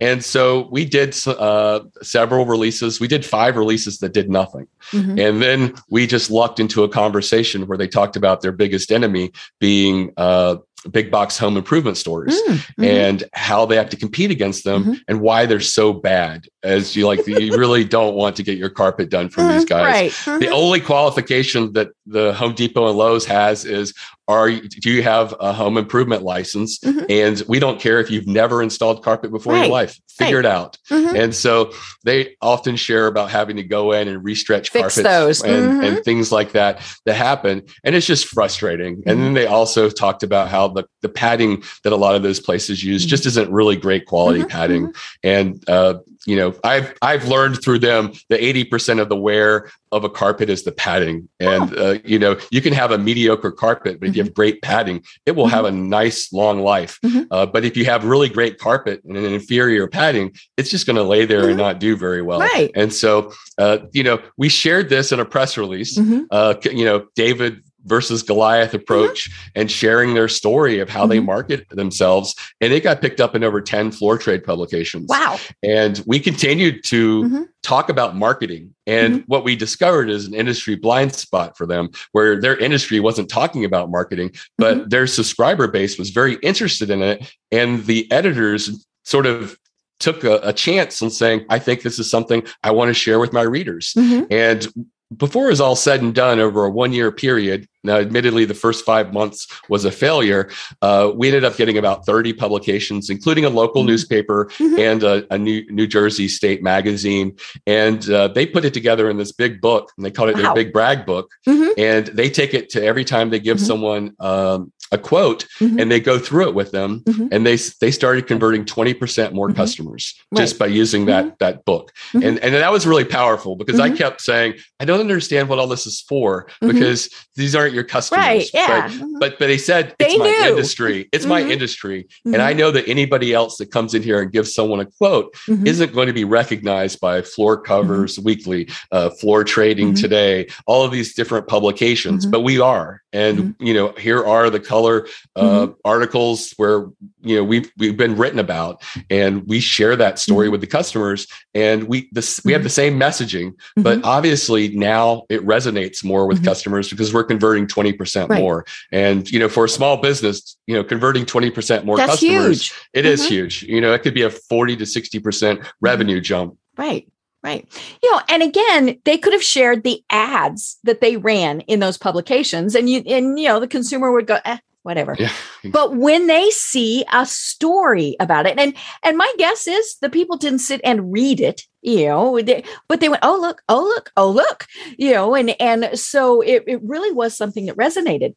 And 0.00 0.24
so 0.24 0.68
we 0.70 0.84
did 0.84 1.16
uh, 1.26 1.80
several 2.02 2.46
releases. 2.46 3.00
We 3.00 3.08
did 3.08 3.24
five 3.24 3.56
releases 3.56 3.98
that 3.98 4.12
did 4.12 4.30
nothing. 4.30 4.66
Mm-hmm. 4.90 5.18
And 5.18 5.42
then 5.42 5.74
we 5.90 6.06
just 6.06 6.30
lucked 6.30 6.60
into 6.60 6.84
a 6.84 6.88
conversation 6.88 7.66
where 7.66 7.78
they 7.78 7.88
talked 7.88 8.16
about 8.16 8.40
their 8.40 8.52
biggest 8.52 8.92
enemy 8.92 9.32
being 9.58 10.12
uh, 10.16 10.56
big 10.90 11.10
box 11.10 11.38
home 11.38 11.56
improvement 11.56 11.96
stores 11.96 12.40
mm, 12.48 12.54
mm-hmm. 12.54 12.84
and 12.84 13.24
how 13.34 13.64
they 13.64 13.76
have 13.76 13.88
to 13.88 13.96
compete 13.96 14.30
against 14.30 14.64
them 14.64 14.82
mm-hmm. 14.82 14.94
and 15.06 15.20
why 15.20 15.46
they're 15.46 15.60
so 15.60 15.92
bad 15.92 16.46
as 16.62 16.96
you 16.96 17.06
like 17.06 17.24
you 17.26 17.56
really 17.56 17.84
don't 17.84 18.14
want 18.14 18.34
to 18.34 18.42
get 18.42 18.58
your 18.58 18.68
carpet 18.68 19.08
done 19.08 19.28
from 19.28 19.48
these 19.48 19.64
guys 19.64 19.84
right. 19.84 20.10
mm-hmm. 20.10 20.40
the 20.40 20.48
only 20.48 20.80
qualification 20.80 21.72
that 21.72 21.90
the 22.06 22.32
home 22.34 22.54
depot 22.54 22.88
and 22.88 22.98
lowes 22.98 23.24
has 23.24 23.64
is 23.64 23.94
are 24.28 24.50
do 24.50 24.90
you 24.90 25.02
have 25.02 25.34
a 25.40 25.52
home 25.52 25.76
improvement 25.76 26.22
license 26.22 26.78
mm-hmm. 26.78 27.04
and 27.08 27.42
we 27.48 27.58
don't 27.58 27.80
care 27.80 28.00
if 28.00 28.10
you've 28.10 28.26
never 28.26 28.62
installed 28.62 29.02
carpet 29.02 29.30
before 29.30 29.52
right. 29.52 29.60
in 29.60 29.64
your 29.64 29.72
life 29.72 29.98
figure 30.08 30.36
right. 30.36 30.44
it 30.44 30.50
out 30.50 30.78
mm-hmm. 30.90 31.16
and 31.16 31.34
so 31.34 31.72
they 32.04 32.36
often 32.40 32.76
share 32.76 33.06
about 33.06 33.30
having 33.30 33.56
to 33.56 33.62
go 33.62 33.92
in 33.92 34.08
and 34.08 34.24
restretch 34.24 34.68
Fix 34.68 34.96
carpets 34.96 35.02
those. 35.02 35.42
And, 35.42 35.84
and 35.84 36.04
things 36.04 36.30
like 36.30 36.52
that 36.52 36.80
that 37.04 37.14
happen 37.14 37.62
and 37.84 37.94
it's 37.94 38.06
just 38.06 38.26
frustrating 38.26 39.02
and 39.06 39.20
then 39.20 39.34
they 39.34 39.46
also 39.46 39.88
talked 39.90 40.22
about 40.22 40.48
how 40.48 40.68
the, 40.68 40.84
the 41.00 41.08
padding 41.08 41.62
that 41.84 41.92
a 41.92 41.96
lot 41.96 42.14
of 42.14 42.22
those 42.22 42.40
places 42.40 42.82
use 42.82 43.02
mm-hmm. 43.02 43.08
just 43.08 43.26
isn't 43.26 43.50
really 43.50 43.76
great 43.76 44.06
quality 44.06 44.40
mm-hmm. 44.40 44.48
padding. 44.48 44.86
Mm-hmm. 44.88 45.28
And 45.28 45.68
uh, 45.68 45.98
you 46.26 46.36
know, 46.36 46.54
I've 46.62 46.94
I've 47.02 47.26
learned 47.26 47.62
through 47.62 47.80
them 47.80 48.12
that 48.28 48.40
80% 48.40 49.00
of 49.00 49.08
the 49.08 49.16
wear 49.16 49.70
of 49.90 50.04
a 50.04 50.08
carpet 50.08 50.48
is 50.48 50.62
the 50.62 50.72
padding. 50.72 51.28
And 51.40 51.76
oh. 51.76 51.90
uh, 51.90 51.98
you 52.04 52.18
know, 52.18 52.38
you 52.50 52.60
can 52.60 52.72
have 52.72 52.92
a 52.92 52.98
mediocre 52.98 53.50
carpet, 53.50 53.98
but 53.98 54.10
if 54.10 54.16
you 54.16 54.21
mm-hmm. 54.26 54.34
great 54.34 54.62
padding, 54.62 55.02
it 55.26 55.32
will 55.32 55.48
have 55.48 55.64
a 55.64 55.70
mm-hmm. 55.70 55.88
nice 55.88 56.32
long 56.32 56.60
life. 56.60 56.98
Mm-hmm. 57.04 57.22
Uh, 57.30 57.46
but 57.46 57.64
if 57.64 57.76
you 57.76 57.84
have 57.84 58.04
really 58.04 58.28
great 58.28 58.58
carpet 58.58 59.02
and 59.04 59.16
an 59.16 59.24
inferior 59.24 59.88
padding, 59.88 60.34
it's 60.56 60.70
just 60.70 60.86
going 60.86 60.96
to 60.96 61.02
lay 61.02 61.24
there 61.24 61.48
and 61.48 61.58
not 61.58 61.80
do 61.80 61.96
very 61.96 62.22
well. 62.22 62.40
Right. 62.40 62.70
And 62.74 62.92
so, 62.92 63.32
uh, 63.58 63.78
you 63.92 64.02
know, 64.02 64.22
we 64.36 64.48
shared 64.48 64.88
this 64.88 65.12
in 65.12 65.20
a 65.20 65.24
press 65.24 65.56
release. 65.56 65.98
Uh, 66.30 66.54
you 66.64 66.84
know, 66.84 67.06
David 67.14 67.62
versus 67.84 68.22
Goliath 68.22 68.74
approach 68.74 69.30
mm-hmm. 69.30 69.50
and 69.56 69.70
sharing 69.70 70.14
their 70.14 70.28
story 70.28 70.78
of 70.78 70.88
how 70.88 71.02
mm-hmm. 71.02 71.10
they 71.10 71.20
market 71.20 71.68
themselves. 71.70 72.34
And 72.60 72.72
it 72.72 72.82
got 72.82 73.00
picked 73.00 73.20
up 73.20 73.34
in 73.34 73.44
over 73.44 73.60
10 73.60 73.92
floor 73.92 74.18
trade 74.18 74.44
publications. 74.44 75.06
Wow. 75.08 75.38
And 75.62 76.02
we 76.06 76.20
continued 76.20 76.84
to 76.84 77.22
mm-hmm. 77.24 77.42
talk 77.62 77.88
about 77.88 78.16
marketing. 78.16 78.74
And 78.86 79.14
mm-hmm. 79.14 79.24
what 79.26 79.44
we 79.44 79.56
discovered 79.56 80.10
is 80.10 80.26
an 80.26 80.34
industry 80.34 80.76
blind 80.76 81.14
spot 81.14 81.56
for 81.56 81.66
them 81.66 81.90
where 82.12 82.40
their 82.40 82.56
industry 82.56 83.00
wasn't 83.00 83.28
talking 83.28 83.64
about 83.64 83.90
marketing, 83.90 84.32
but 84.58 84.76
mm-hmm. 84.76 84.88
their 84.88 85.06
subscriber 85.06 85.68
base 85.68 85.98
was 85.98 86.10
very 86.10 86.34
interested 86.42 86.90
in 86.90 87.02
it. 87.02 87.34
And 87.50 87.84
the 87.86 88.10
editors 88.10 88.86
sort 89.04 89.26
of 89.26 89.58
took 90.02 90.24
a, 90.24 90.40
a, 90.42 90.52
chance 90.52 91.00
on 91.00 91.10
saying, 91.10 91.46
I 91.48 91.60
think 91.60 91.82
this 91.82 91.98
is 91.98 92.10
something 92.10 92.44
I 92.64 92.72
want 92.72 92.88
to 92.88 92.94
share 92.94 93.20
with 93.20 93.32
my 93.32 93.42
readers. 93.42 93.94
Mm-hmm. 93.96 94.32
And 94.32 94.90
before 95.16 95.50
it's 95.50 95.60
all 95.60 95.76
said 95.76 96.02
and 96.02 96.14
done 96.14 96.40
over 96.40 96.64
a 96.64 96.70
one 96.70 96.92
year 96.92 97.10
period, 97.10 97.66
now 97.84 97.96
admittedly 97.96 98.44
the 98.44 98.54
first 98.54 98.84
five 98.84 99.12
months 99.12 99.46
was 99.68 99.84
a 99.84 99.90
failure, 99.90 100.50
uh, 100.82 101.12
we 101.14 101.28
ended 101.28 101.44
up 101.44 101.56
getting 101.56 101.78
about 101.78 102.06
30 102.06 102.32
publications, 102.32 103.10
including 103.10 103.44
a 103.44 103.50
local 103.50 103.82
mm-hmm. 103.82 103.88
newspaper 103.88 104.46
mm-hmm. 104.58 104.78
and 104.78 105.02
a, 105.02 105.34
a, 105.34 105.38
New, 105.38 105.64
New 105.70 105.86
Jersey 105.86 106.28
state 106.28 106.62
magazine. 106.62 107.36
And 107.66 108.08
uh, 108.08 108.28
they 108.28 108.46
put 108.46 108.64
it 108.64 108.74
together 108.74 109.10
in 109.10 109.16
this 109.16 109.32
big 109.32 109.60
book 109.60 109.90
and 109.96 110.06
they 110.06 110.10
called 110.10 110.30
it 110.30 110.36
wow. 110.36 110.42
their 110.42 110.54
big 110.54 110.72
brag 110.72 111.04
book. 111.04 111.30
Mm-hmm. 111.46 111.72
And 111.78 112.06
they 112.06 112.30
take 112.30 112.54
it 112.54 112.70
to 112.70 112.84
every 112.84 113.04
time 113.04 113.30
they 113.30 113.40
give 113.40 113.56
mm-hmm. 113.56 113.66
someone 113.66 114.16
um, 114.20 114.72
a 114.92 114.98
quote 114.98 115.46
mm-hmm. 115.58 115.78
and 115.78 115.90
they 115.90 115.98
go 115.98 116.18
through 116.18 116.48
it 116.48 116.54
with 116.54 116.70
them 116.70 117.00
mm-hmm. 117.00 117.28
and 117.32 117.46
they 117.46 117.56
they 117.80 117.90
started 117.90 118.26
converting 118.26 118.64
20% 118.64 119.32
more 119.32 119.48
mm-hmm. 119.48 119.56
customers 119.56 120.14
right. 120.30 120.40
just 120.42 120.58
by 120.58 120.66
using 120.66 121.06
that 121.06 121.24
mm-hmm. 121.24 121.34
that 121.40 121.64
book 121.64 121.92
mm-hmm. 122.12 122.22
and 122.22 122.38
and 122.40 122.54
that 122.54 122.70
was 122.70 122.86
really 122.86 123.04
powerful 123.04 123.56
because 123.56 123.80
i 123.80 123.90
kept 123.90 124.20
saying 124.20 124.54
i 124.78 124.84
don't 124.84 125.00
understand 125.00 125.48
what 125.48 125.58
all 125.58 125.66
this 125.66 125.86
is 125.86 126.02
for 126.02 126.46
because 126.60 127.08
these 127.34 127.56
aren't 127.56 127.72
your 127.72 127.84
customers 127.84 128.24
right, 128.24 128.50
yeah. 128.52 128.88
but, 128.88 129.06
but 129.18 129.38
but 129.38 129.46
they 129.46 129.58
said 129.58 129.94
they 129.98 130.06
it's 130.06 130.14
knew. 130.18 130.40
my 130.40 130.48
industry 130.48 131.08
it's 131.10 131.26
my 131.26 131.40
industry 131.40 132.06
and 132.26 132.42
i 132.42 132.52
know 132.52 132.70
that 132.70 132.86
anybody 132.86 133.32
else 133.32 133.56
that 133.56 133.70
comes 133.70 133.94
in 133.94 134.02
here 134.02 134.20
and 134.20 134.30
gives 134.30 134.54
someone 134.54 134.80
a 134.80 134.86
quote 134.86 135.34
isn't 135.48 135.94
going 135.94 136.06
to 136.06 136.12
be 136.12 136.24
recognized 136.24 137.00
by 137.00 137.22
floor 137.22 137.58
covers 137.58 138.18
weekly 138.18 138.68
uh, 138.90 139.08
floor 139.08 139.42
trading 139.42 139.94
today 139.94 140.46
all 140.66 140.84
of 140.84 140.92
these 140.92 141.14
different 141.14 141.46
publications 141.48 142.26
but 142.26 142.40
we 142.40 142.60
are 142.60 143.00
and 143.14 143.54
you 143.58 143.72
know 143.72 143.92
here 143.92 144.24
are 144.24 144.50
the 144.50 144.60
colors 144.60 144.81
uh, 144.86 145.42
mm-hmm. 145.42 145.72
articles 145.84 146.52
where 146.56 146.86
you 147.20 147.36
know 147.36 147.44
we've 147.44 147.70
we've 147.78 147.96
been 147.96 148.16
written 148.16 148.38
about, 148.38 148.82
and 149.10 149.46
we 149.46 149.60
share 149.60 149.96
that 149.96 150.18
story 150.18 150.46
mm-hmm. 150.46 150.52
with 150.52 150.60
the 150.60 150.66
customers, 150.66 151.26
and 151.54 151.84
we 151.84 152.08
this 152.12 152.40
we 152.44 152.52
have 152.52 152.62
the 152.62 152.70
same 152.70 152.98
messaging, 152.98 153.52
but 153.76 153.98
mm-hmm. 153.98 154.04
obviously 154.04 154.68
now 154.76 155.24
it 155.28 155.44
resonates 155.46 156.04
more 156.04 156.26
with 156.26 156.38
mm-hmm. 156.38 156.46
customers 156.46 156.90
because 156.90 157.12
we're 157.12 157.24
converting 157.24 157.66
twenty 157.66 157.92
percent 157.92 158.30
right. 158.30 158.40
more, 158.40 158.64
and 158.90 159.30
you 159.30 159.38
know 159.38 159.48
for 159.48 159.64
a 159.64 159.68
small 159.68 159.96
business, 159.96 160.56
you 160.66 160.74
know 160.74 160.84
converting 160.84 161.24
twenty 161.24 161.50
percent 161.50 161.84
more 161.84 161.96
That's 161.96 162.12
customers, 162.12 162.68
huge. 162.68 162.88
it 162.92 163.06
is 163.06 163.22
mm-hmm. 163.22 163.32
huge. 163.32 163.62
You 163.62 163.80
know 163.80 163.92
it 163.92 164.02
could 164.02 164.14
be 164.14 164.22
a 164.22 164.30
forty 164.30 164.76
to 164.76 164.86
sixty 164.86 165.18
percent 165.18 165.60
revenue 165.80 166.20
jump. 166.20 166.56
Right. 166.76 167.08
Right. 167.42 167.66
You 168.02 168.12
know, 168.12 168.20
and 168.28 168.42
again, 168.42 169.00
they 169.04 169.18
could 169.18 169.32
have 169.32 169.42
shared 169.42 169.82
the 169.82 170.04
ads 170.10 170.78
that 170.84 171.00
they 171.00 171.16
ran 171.16 171.60
in 171.62 171.80
those 171.80 171.98
publications 171.98 172.76
and 172.76 172.88
you 172.88 173.00
and 173.00 173.36
you 173.38 173.48
know, 173.48 173.58
the 173.58 173.66
consumer 173.66 174.12
would 174.12 174.28
go, 174.28 174.38
eh, 174.44 174.58
whatever. 174.82 175.16
Yeah. 175.18 175.30
But 175.64 175.96
when 175.96 176.26
they 176.26 176.50
see 176.50 177.04
a 177.12 177.24
story 177.26 178.16
about 178.20 178.46
it, 178.46 178.58
and 178.58 178.74
and 179.02 179.16
my 179.16 179.32
guess 179.38 179.66
is 179.66 179.96
the 180.00 180.10
people 180.10 180.36
didn't 180.36 180.60
sit 180.60 180.80
and 180.84 181.12
read 181.12 181.40
it, 181.40 181.62
you 181.82 182.06
know, 182.06 182.40
they, 182.40 182.64
but 182.88 183.00
they 183.00 183.08
went, 183.08 183.24
oh 183.24 183.38
look, 183.40 183.62
oh 183.68 183.82
look, 183.82 184.10
oh 184.16 184.30
look, 184.30 184.66
you 184.98 185.12
know, 185.12 185.34
and 185.34 185.54
and 185.60 185.98
so 185.98 186.40
it, 186.40 186.64
it 186.66 186.80
really 186.82 187.12
was 187.12 187.36
something 187.36 187.66
that 187.66 187.76
resonated. 187.76 188.34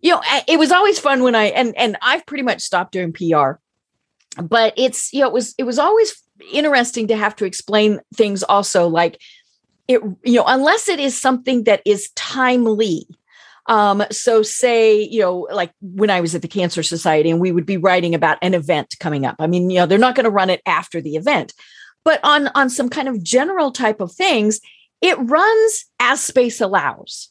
You 0.00 0.12
know, 0.12 0.22
it 0.46 0.58
was 0.58 0.70
always 0.70 0.98
fun 0.98 1.22
when 1.22 1.34
I 1.34 1.46
and 1.46 1.76
and 1.76 1.96
I've 2.02 2.26
pretty 2.26 2.44
much 2.44 2.60
stopped 2.60 2.92
doing 2.92 3.12
PR, 3.12 3.52
but 4.40 4.74
it's 4.76 5.12
you 5.12 5.20
know 5.20 5.28
it 5.28 5.32
was 5.32 5.54
it 5.58 5.64
was 5.64 5.78
always 5.78 6.22
interesting 6.52 7.08
to 7.08 7.16
have 7.16 7.34
to 7.36 7.44
explain 7.44 8.00
things 8.14 8.44
also 8.44 8.86
like 8.86 9.20
it 9.88 10.00
you 10.22 10.34
know 10.34 10.44
unless 10.46 10.88
it 10.88 11.00
is 11.00 11.20
something 11.20 11.64
that 11.64 11.82
is 11.84 12.10
timely 12.14 13.08
um, 13.68 14.02
so 14.10 14.42
say, 14.42 15.00
you 15.00 15.20
know, 15.20 15.46
like 15.52 15.72
when 15.80 16.10
I 16.10 16.22
was 16.22 16.34
at 16.34 16.42
the 16.42 16.48
Cancer 16.48 16.82
Society 16.82 17.30
and 17.30 17.40
we 17.40 17.52
would 17.52 17.66
be 17.66 17.76
writing 17.76 18.14
about 18.14 18.38
an 18.40 18.54
event 18.54 18.96
coming 18.98 19.26
up. 19.26 19.36
I 19.38 19.46
mean, 19.46 19.68
you 19.70 19.78
know, 19.78 19.86
they're 19.86 19.98
not 19.98 20.14
going 20.14 20.24
to 20.24 20.30
run 20.30 20.50
it 20.50 20.62
after 20.66 21.00
the 21.00 21.16
event. 21.16 21.52
But 22.04 22.20
on 22.24 22.48
on 22.54 22.70
some 22.70 22.88
kind 22.88 23.08
of 23.08 23.22
general 23.22 23.70
type 23.70 24.00
of 24.00 24.12
things, 24.12 24.60
it 25.02 25.18
runs 25.18 25.84
as 26.00 26.20
space 26.22 26.60
allows. 26.60 27.30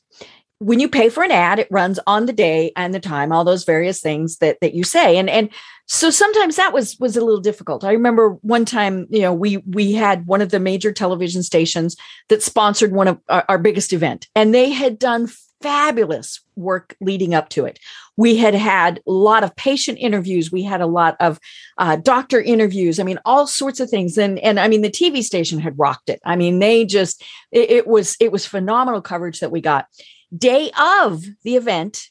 When 0.59 0.79
you 0.79 0.89
pay 0.89 1.09
for 1.09 1.23
an 1.23 1.31
ad, 1.31 1.59
it 1.59 1.67
runs 1.69 1.99
on 2.07 2.25
the 2.25 2.33
day 2.33 2.71
and 2.75 2.93
the 2.93 2.99
time, 2.99 3.31
all 3.31 3.43
those 3.43 3.63
various 3.63 3.99
things 3.99 4.37
that 4.37 4.59
that 4.61 4.75
you 4.75 4.83
say. 4.83 5.17
And 5.17 5.29
and 5.29 5.49
so 5.87 6.11
sometimes 6.11 6.57
that 6.57 6.73
was 6.73 6.97
was 6.99 7.17
a 7.17 7.25
little 7.25 7.41
difficult. 7.41 7.83
I 7.83 7.93
remember 7.93 8.31
one 8.41 8.65
time, 8.65 9.07
you 9.09 9.21
know, 9.21 9.33
we 9.33 9.57
we 9.57 9.93
had 9.93 10.27
one 10.27 10.41
of 10.41 10.49
the 10.49 10.59
major 10.59 10.91
television 10.91 11.41
stations 11.41 11.95
that 12.29 12.43
sponsored 12.43 12.91
one 12.91 13.07
of 13.07 13.19
our, 13.29 13.45
our 13.49 13.57
biggest 13.57 13.93
event, 13.93 14.27
and 14.35 14.53
they 14.53 14.69
had 14.69 14.99
done 14.99 15.27
fabulous 15.61 16.41
work 16.55 16.95
leading 17.01 17.33
up 17.33 17.49
to 17.49 17.65
it. 17.65 17.79
We 18.15 18.37
had 18.37 18.53
had 18.53 18.99
a 19.07 19.11
lot 19.11 19.43
of 19.43 19.55
patient 19.55 19.97
interviews. 19.99 20.51
We 20.51 20.63
had 20.63 20.81
a 20.81 20.87
lot 20.87 21.15
of 21.19 21.39
uh, 21.77 21.97
doctor 21.97 22.41
interviews. 22.41 22.99
I 22.99 23.03
mean, 23.03 23.19
all 23.25 23.47
sorts 23.47 23.79
of 23.79 23.89
things. 23.89 24.17
And 24.17 24.39
and 24.39 24.59
I 24.59 24.67
mean, 24.67 24.81
the 24.81 24.89
TV 24.89 25.23
station 25.23 25.59
had 25.59 25.77
rocked 25.77 26.09
it. 26.09 26.19
I 26.25 26.35
mean, 26.35 26.59
they 26.59 26.85
just 26.85 27.23
it, 27.51 27.69
it 27.69 27.87
was 27.87 28.15
it 28.19 28.31
was 28.31 28.45
phenomenal 28.45 29.01
coverage 29.01 29.39
that 29.39 29.51
we 29.51 29.61
got. 29.61 29.87
Day 30.35 30.71
of 30.77 31.23
the 31.43 31.55
event, 31.55 32.09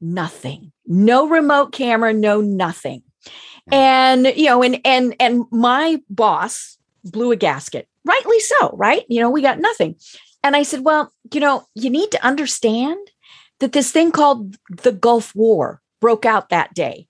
nothing, 0.00 0.72
no 0.86 1.28
remote 1.28 1.72
camera, 1.72 2.12
no 2.12 2.40
nothing. 2.40 3.02
And 3.70 4.26
you 4.26 4.46
know, 4.46 4.62
and 4.62 4.80
and 4.84 5.14
and 5.20 5.44
my 5.50 6.02
boss 6.10 6.78
blew 7.04 7.32
a 7.32 7.36
gasket, 7.36 7.88
rightly 8.04 8.40
so, 8.40 8.70
right? 8.76 9.04
You 9.08 9.20
know, 9.20 9.30
we 9.30 9.42
got 9.42 9.60
nothing. 9.60 9.96
And 10.44 10.56
I 10.56 10.62
said, 10.62 10.80
well, 10.80 11.12
you 11.32 11.40
know, 11.40 11.66
you 11.74 11.90
need 11.90 12.10
to 12.12 12.24
understand 12.24 12.98
that 13.60 13.72
this 13.72 13.92
thing 13.92 14.10
called 14.10 14.56
the 14.68 14.92
Gulf 14.92 15.34
War 15.34 15.80
broke 16.00 16.26
out 16.26 16.48
that 16.48 16.74
day. 16.74 17.06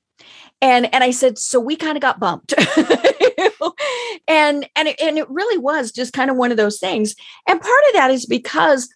And 0.60 0.92
and 0.94 1.02
I 1.02 1.10
said, 1.10 1.38
so 1.38 1.58
we 1.58 1.74
kind 1.74 1.96
of 1.96 2.02
got 2.02 2.20
bumped. 2.20 2.54
and 4.28 4.68
and 4.76 4.88
it, 4.88 5.00
and 5.00 5.18
it 5.18 5.28
really 5.28 5.58
was 5.58 5.90
just 5.90 6.12
kind 6.12 6.30
of 6.30 6.36
one 6.36 6.50
of 6.50 6.56
those 6.56 6.78
things. 6.78 7.16
And 7.48 7.60
part 7.60 7.84
of 7.88 7.94
that 7.94 8.10
is 8.10 8.26
because 8.26 8.88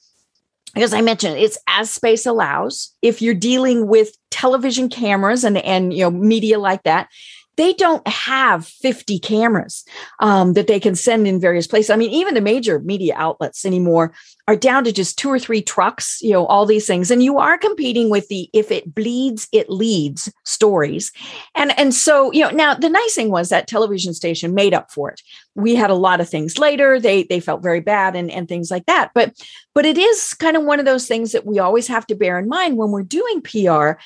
as 0.77 0.93
I 0.93 1.01
mentioned, 1.01 1.39
it's 1.39 1.59
as 1.69 1.91
space 1.91 2.27
allows. 2.27 2.93
If 3.01 3.23
you're 3.23 3.35
dealing 3.35 3.87
with 3.89 4.11
television 4.31 4.89
cameras 4.89 5.43
and 5.43 5.57
and 5.59 5.93
you 5.93 6.05
know 6.05 6.11
media 6.11 6.59
like 6.59 6.83
that, 6.85 7.09
they 7.57 7.73
don't 7.73 8.07
have 8.07 8.67
50 8.67 9.19
cameras 9.19 9.85
um, 10.21 10.53
that 10.53 10.67
they 10.67 10.79
can 10.79 10.95
send 10.95 11.27
in 11.27 11.41
various 11.41 11.67
places. 11.67 11.91
I 11.91 11.97
mean, 11.97 12.11
even 12.11 12.35
the 12.35 12.41
major 12.41 12.79
media 12.81 13.15
outlets 13.17 13.65
anymore 13.65 14.13
are 14.49 14.57
down 14.57 14.85
to 14.85 14.93
just 14.93 15.19
two 15.19 15.29
or 15.29 15.39
three 15.39 15.61
trucks, 15.61 16.21
you 16.23 16.33
know, 16.33 16.47
all 16.47 16.67
these 16.67 16.87
things. 16.87 17.11
And 17.11 17.23
you 17.23 17.39
are 17.39 17.59
competing 17.59 18.11
with 18.11 18.29
the 18.29 18.49
if 18.53 18.71
it 18.71 18.95
bleeds, 18.95 19.49
it 19.53 19.69
leads 19.69 20.33
stories. 20.45 21.11
And 21.55 21.77
and 21.79 21.95
so, 21.95 22.31
you 22.33 22.43
know, 22.43 22.51
now 22.51 22.75
the 22.75 22.89
nice 22.89 23.15
thing 23.15 23.31
was 23.31 23.49
that 23.49 23.67
television 23.67 24.15
station 24.15 24.55
made 24.55 24.75
up 24.75 24.93
for 24.93 25.11
it. 25.11 25.21
We 25.55 25.75
had 25.75 25.91
a 25.91 25.95
lot 25.95 26.21
of 26.21 26.29
things 26.29 26.59
later. 26.59 27.01
They 27.01 27.25
they 27.25 27.41
felt 27.41 27.63
very 27.63 27.81
bad 27.81 28.15
and, 28.15 28.31
and 28.31 28.49
things 28.49 28.71
like 28.71 28.87
that. 28.87 29.11
But 29.15 29.35
but 29.75 29.85
it 29.85 29.99
is 29.99 30.35
kind 30.35 30.57
of 30.57 30.65
one 30.65 30.79
of 30.79 30.87
those 30.87 31.09
things 31.09 31.33
that 31.33 31.47
we 31.47 31.59
always 31.59 31.89
have 31.89 32.07
to 32.09 32.15
bear 32.15 32.39
in 32.39 32.49
mind 32.49 32.77
when 32.77 32.91
we're 32.91 33.03
doing 33.03 33.43
PR 33.43 33.99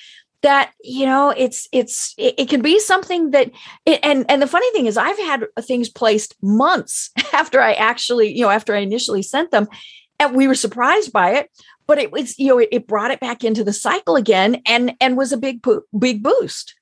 that 0.42 0.72
you 0.82 1.06
know 1.06 1.30
it's 1.36 1.68
it's 1.72 2.14
it, 2.16 2.34
it, 2.38 2.48
can 2.48 2.62
be 2.62 2.78
something 2.78 3.30
that 3.30 3.50
it, 3.84 4.00
and 4.02 4.24
and 4.28 4.40
the 4.40 4.46
funny 4.46 4.70
thing 4.72 4.86
is 4.86 4.96
i've 4.96 5.18
had 5.18 5.44
things 5.60 5.88
placed 5.88 6.34
months 6.42 7.10
after 7.32 7.60
i 7.60 7.72
actually 7.74 8.32
you 8.32 8.42
know 8.42 8.50
after 8.50 8.74
i 8.74 8.78
initially 8.78 9.22
sent 9.22 9.50
them 9.50 9.68
and 10.18 10.34
we 10.34 10.48
were 10.48 10.54
surprised 10.54 11.12
by 11.12 11.32
it 11.32 11.50
but 11.86 11.98
it 11.98 12.10
was 12.10 12.38
you 12.38 12.48
know 12.48 12.58
it, 12.58 12.68
it 12.72 12.86
brought 12.86 13.10
it 13.10 13.20
back 13.20 13.44
into 13.44 13.64
the 13.64 13.72
cycle 13.72 14.16
again 14.16 14.62
and 14.66 14.94
and 15.00 15.16
was 15.16 15.32
a 15.32 15.36
big 15.36 15.64
big 15.98 16.22
boost 16.22 16.74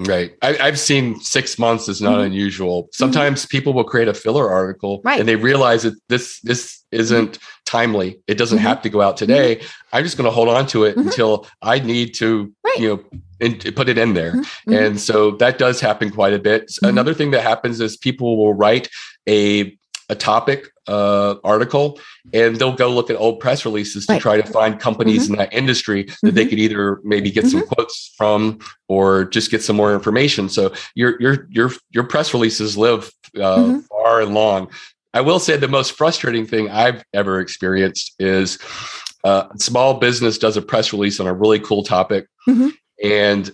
Right. 0.00 0.36
I, 0.42 0.52
have 0.52 0.78
seen 0.78 1.18
six 1.18 1.58
months 1.58 1.88
is 1.88 2.00
not 2.00 2.12
mm-hmm. 2.12 2.26
unusual. 2.26 2.84
Mm-hmm. 2.84 2.90
Sometimes 2.92 3.42
mm-hmm. 3.42 3.50
people 3.50 3.72
will 3.72 3.84
create 3.84 4.06
a 4.06 4.14
filler 4.14 4.48
article 4.48 5.00
right. 5.02 5.18
and 5.18 5.28
they 5.28 5.34
realize 5.34 5.82
that 5.82 5.94
this 6.08 6.40
this 6.42 6.77
isn't 6.92 7.32
mm-hmm. 7.32 7.62
timely. 7.66 8.20
It 8.26 8.38
doesn't 8.38 8.58
mm-hmm. 8.58 8.66
have 8.66 8.82
to 8.82 8.88
go 8.88 9.00
out 9.00 9.16
today. 9.16 9.56
Mm-hmm. 9.56 9.96
I'm 9.96 10.04
just 10.04 10.16
going 10.16 10.26
to 10.26 10.30
hold 10.30 10.48
on 10.48 10.66
to 10.68 10.84
it 10.84 10.96
until 10.96 11.46
I 11.62 11.78
need 11.78 12.14
to, 12.14 12.52
right. 12.64 12.78
you 12.78 12.88
know, 12.88 13.20
in, 13.40 13.58
put 13.74 13.88
it 13.88 13.98
in 13.98 14.14
there. 14.14 14.34
And 14.66 15.00
so 15.00 15.32
that 15.32 15.58
does 15.58 15.80
happen 15.80 16.10
quite 16.10 16.32
a 16.32 16.38
bit. 16.38 16.72
Another 16.82 17.14
thing 17.14 17.30
that 17.32 17.42
happens 17.42 17.80
is 17.80 17.96
people 17.96 18.36
will 18.36 18.54
write 18.54 18.88
a 19.28 19.78
a 20.08 20.14
topic 20.14 20.70
uh, 20.86 21.34
article 21.44 22.00
and 22.32 22.56
they'll 22.56 22.74
go 22.74 22.88
look 22.90 23.10
at 23.10 23.16
old 23.16 23.40
press 23.40 23.64
releases 23.64 24.06
to 24.06 24.14
right. 24.14 24.22
try 24.22 24.40
to 24.40 24.52
find 24.52 24.80
companies 24.80 25.24
mm-hmm. 25.24 25.34
in 25.34 25.38
that 25.38 25.52
industry 25.52 26.04
that 26.04 26.12
mm-hmm. 26.12 26.34
they 26.34 26.46
could 26.46 26.58
either 26.58 27.00
maybe 27.04 27.30
get 27.30 27.44
mm-hmm. 27.44 27.58
some 27.58 27.66
quotes 27.66 28.14
from 28.16 28.58
or 28.88 29.26
just 29.26 29.50
get 29.50 29.62
some 29.62 29.76
more 29.76 29.92
information 29.94 30.48
so 30.48 30.72
your 30.94 31.20
your 31.20 31.46
your 31.50 31.70
your 31.90 32.04
press 32.04 32.32
releases 32.32 32.76
live 32.76 33.12
uh, 33.36 33.56
mm-hmm. 33.56 33.78
far 33.80 34.22
and 34.22 34.32
long 34.32 34.70
i 35.18 35.20
will 35.20 35.40
say 35.40 35.56
the 35.56 35.68
most 35.68 35.92
frustrating 35.92 36.46
thing 36.46 36.70
i've 36.70 37.02
ever 37.12 37.40
experienced 37.40 38.14
is 38.18 38.58
uh, 39.24 39.48
small 39.56 39.94
business 39.94 40.38
does 40.38 40.56
a 40.56 40.62
press 40.62 40.92
release 40.92 41.18
on 41.18 41.26
a 41.26 41.34
really 41.34 41.58
cool 41.58 41.82
topic 41.82 42.28
mm-hmm. 42.48 42.68
and 43.02 43.50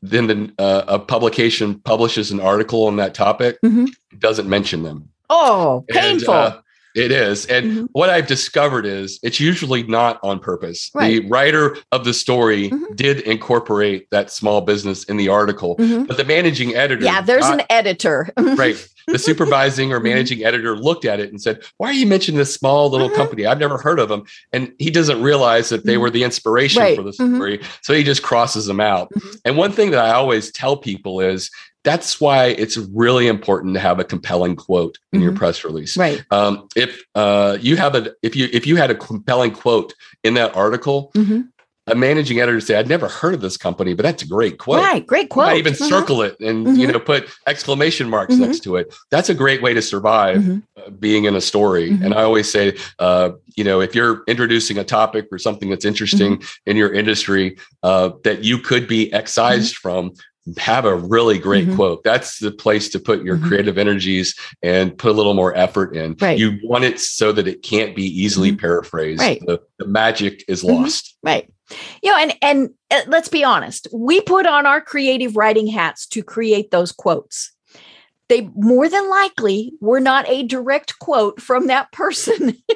then 0.00 0.26
the, 0.28 0.52
uh, 0.60 0.84
a 0.86 0.98
publication 0.98 1.80
publishes 1.80 2.30
an 2.30 2.38
article 2.38 2.86
on 2.86 2.96
that 2.96 3.14
topic 3.14 3.58
mm-hmm. 3.64 3.86
doesn't 4.18 4.48
mention 4.48 4.82
them 4.84 5.08
Oh, 5.30 5.84
painful. 5.88 6.34
And, 6.34 6.54
uh, 6.54 6.60
it 6.98 7.12
is. 7.12 7.46
And 7.46 7.66
mm-hmm. 7.66 7.84
what 7.92 8.10
I've 8.10 8.26
discovered 8.26 8.84
is 8.84 9.20
it's 9.22 9.38
usually 9.38 9.84
not 9.84 10.18
on 10.22 10.40
purpose. 10.40 10.90
Right. 10.94 11.22
The 11.22 11.28
writer 11.28 11.76
of 11.92 12.04
the 12.04 12.12
story 12.12 12.70
mm-hmm. 12.70 12.94
did 12.94 13.20
incorporate 13.20 14.10
that 14.10 14.30
small 14.30 14.60
business 14.60 15.04
in 15.04 15.16
the 15.16 15.28
article, 15.28 15.76
mm-hmm. 15.76 16.04
but 16.04 16.16
the 16.16 16.24
managing 16.24 16.74
editor. 16.74 17.04
Yeah, 17.04 17.20
there's 17.20 17.48
not, 17.48 17.60
an 17.60 17.66
editor. 17.70 18.30
right. 18.36 18.88
The 19.06 19.18
supervising 19.18 19.92
or 19.92 19.96
mm-hmm. 19.96 20.08
managing 20.08 20.44
editor 20.44 20.76
looked 20.76 21.04
at 21.04 21.20
it 21.20 21.30
and 21.30 21.40
said, 21.40 21.62
Why 21.78 21.88
are 21.88 21.94
you 21.94 22.06
mentioning 22.06 22.38
this 22.38 22.52
small 22.52 22.90
little 22.90 23.08
mm-hmm. 23.08 23.16
company? 23.16 23.46
I've 23.46 23.60
never 23.60 23.78
heard 23.78 24.00
of 24.00 24.08
them. 24.08 24.24
And 24.52 24.72
he 24.78 24.90
doesn't 24.90 25.22
realize 25.22 25.68
that 25.70 25.86
they 25.86 25.94
mm-hmm. 25.94 26.02
were 26.02 26.10
the 26.10 26.24
inspiration 26.24 26.82
right. 26.82 26.96
for 26.96 27.02
the 27.02 27.12
story. 27.12 27.60
So 27.82 27.94
he 27.94 28.02
just 28.02 28.22
crosses 28.22 28.66
them 28.66 28.80
out. 28.80 29.10
And 29.44 29.56
one 29.56 29.72
thing 29.72 29.92
that 29.92 30.04
I 30.04 30.10
always 30.10 30.50
tell 30.50 30.76
people 30.76 31.20
is 31.20 31.50
that's 31.88 32.20
why 32.20 32.48
it's 32.48 32.76
really 32.76 33.28
important 33.28 33.72
to 33.72 33.80
have 33.80 33.98
a 33.98 34.04
compelling 34.04 34.56
quote 34.56 34.98
in 35.10 35.20
mm-hmm. 35.20 35.28
your 35.28 35.34
press 35.34 35.64
release. 35.64 35.96
Right. 35.96 36.22
Um, 36.30 36.68
if 36.76 37.02
uh, 37.14 37.56
you 37.62 37.76
have 37.76 37.94
a 37.94 38.12
if 38.22 38.36
you 38.36 38.46
if 38.52 38.66
you 38.66 38.76
had 38.76 38.90
a 38.90 38.94
compelling 38.94 39.52
quote 39.52 39.94
in 40.22 40.34
that 40.34 40.54
article, 40.54 41.10
mm-hmm. 41.14 41.40
a 41.86 41.94
managing 41.94 42.40
editor 42.40 42.60
say, 42.60 42.76
"I'd 42.76 42.90
never 42.90 43.08
heard 43.08 43.32
of 43.32 43.40
this 43.40 43.56
company, 43.56 43.94
but 43.94 44.02
that's 44.02 44.22
a 44.22 44.28
great 44.28 44.58
quote." 44.58 44.82
Right. 44.82 45.06
Great 45.06 45.30
quote. 45.30 45.46
I 45.46 45.56
even 45.56 45.72
mm-hmm. 45.72 45.84
circle 45.86 46.20
it 46.20 46.38
and 46.40 46.66
you 46.76 46.88
mm-hmm. 46.88 46.92
know 46.92 47.00
put 47.00 47.30
exclamation 47.46 48.10
marks 48.10 48.34
mm-hmm. 48.34 48.44
next 48.44 48.60
to 48.64 48.76
it. 48.76 48.94
That's 49.10 49.30
a 49.30 49.34
great 49.34 49.62
way 49.62 49.72
to 49.72 49.80
survive 49.80 50.42
mm-hmm. 50.42 50.58
uh, 50.76 50.90
being 50.90 51.24
in 51.24 51.34
a 51.36 51.40
story. 51.40 51.88
And 52.02 52.12
I 52.12 52.22
always 52.22 52.52
say, 52.52 52.76
uh, 52.98 53.30
you 53.56 53.64
know, 53.64 53.80
if 53.80 53.94
you're 53.94 54.24
introducing 54.28 54.76
a 54.76 54.84
topic 54.84 55.28
or 55.32 55.38
something 55.38 55.70
that's 55.70 55.86
interesting 55.86 56.42
in 56.66 56.76
your 56.76 56.92
industry 56.92 57.56
uh, 57.82 58.10
that 58.24 58.44
you 58.44 58.58
could 58.58 58.86
be 58.86 59.10
excised 59.10 59.76
from 59.76 60.12
have 60.56 60.84
a 60.84 60.94
really 60.94 61.38
great 61.38 61.66
mm-hmm. 61.66 61.76
quote. 61.76 62.04
That's 62.04 62.38
the 62.38 62.50
place 62.50 62.88
to 62.90 62.98
put 62.98 63.22
your 63.22 63.36
mm-hmm. 63.36 63.48
creative 63.48 63.78
energies 63.78 64.34
and 64.62 64.96
put 64.96 65.10
a 65.10 65.14
little 65.14 65.34
more 65.34 65.54
effort 65.56 65.94
in. 65.94 66.16
Right. 66.20 66.38
You 66.38 66.58
want 66.62 66.84
it 66.84 67.00
so 67.00 67.32
that 67.32 67.46
it 67.46 67.62
can't 67.62 67.94
be 67.94 68.04
easily 68.04 68.50
mm-hmm. 68.50 68.60
paraphrased. 68.60 69.20
Right. 69.20 69.40
The, 69.44 69.60
the 69.78 69.86
magic 69.86 70.44
is 70.48 70.62
mm-hmm. 70.62 70.82
lost. 70.82 71.16
Right. 71.22 71.52
You 72.02 72.10
know, 72.12 72.18
and 72.18 72.34
and 72.40 72.70
uh, 72.90 73.02
let's 73.08 73.28
be 73.28 73.44
honest, 73.44 73.88
we 73.92 74.22
put 74.22 74.46
on 74.46 74.64
our 74.64 74.80
creative 74.80 75.36
writing 75.36 75.66
hats 75.66 76.06
to 76.08 76.22
create 76.22 76.70
those 76.70 76.92
quotes 76.92 77.52
they 78.28 78.50
more 78.54 78.88
than 78.88 79.08
likely 79.08 79.72
were 79.80 80.00
not 80.00 80.28
a 80.28 80.42
direct 80.42 80.98
quote 80.98 81.40
from 81.40 81.66
that 81.68 81.90
person. 81.92 82.56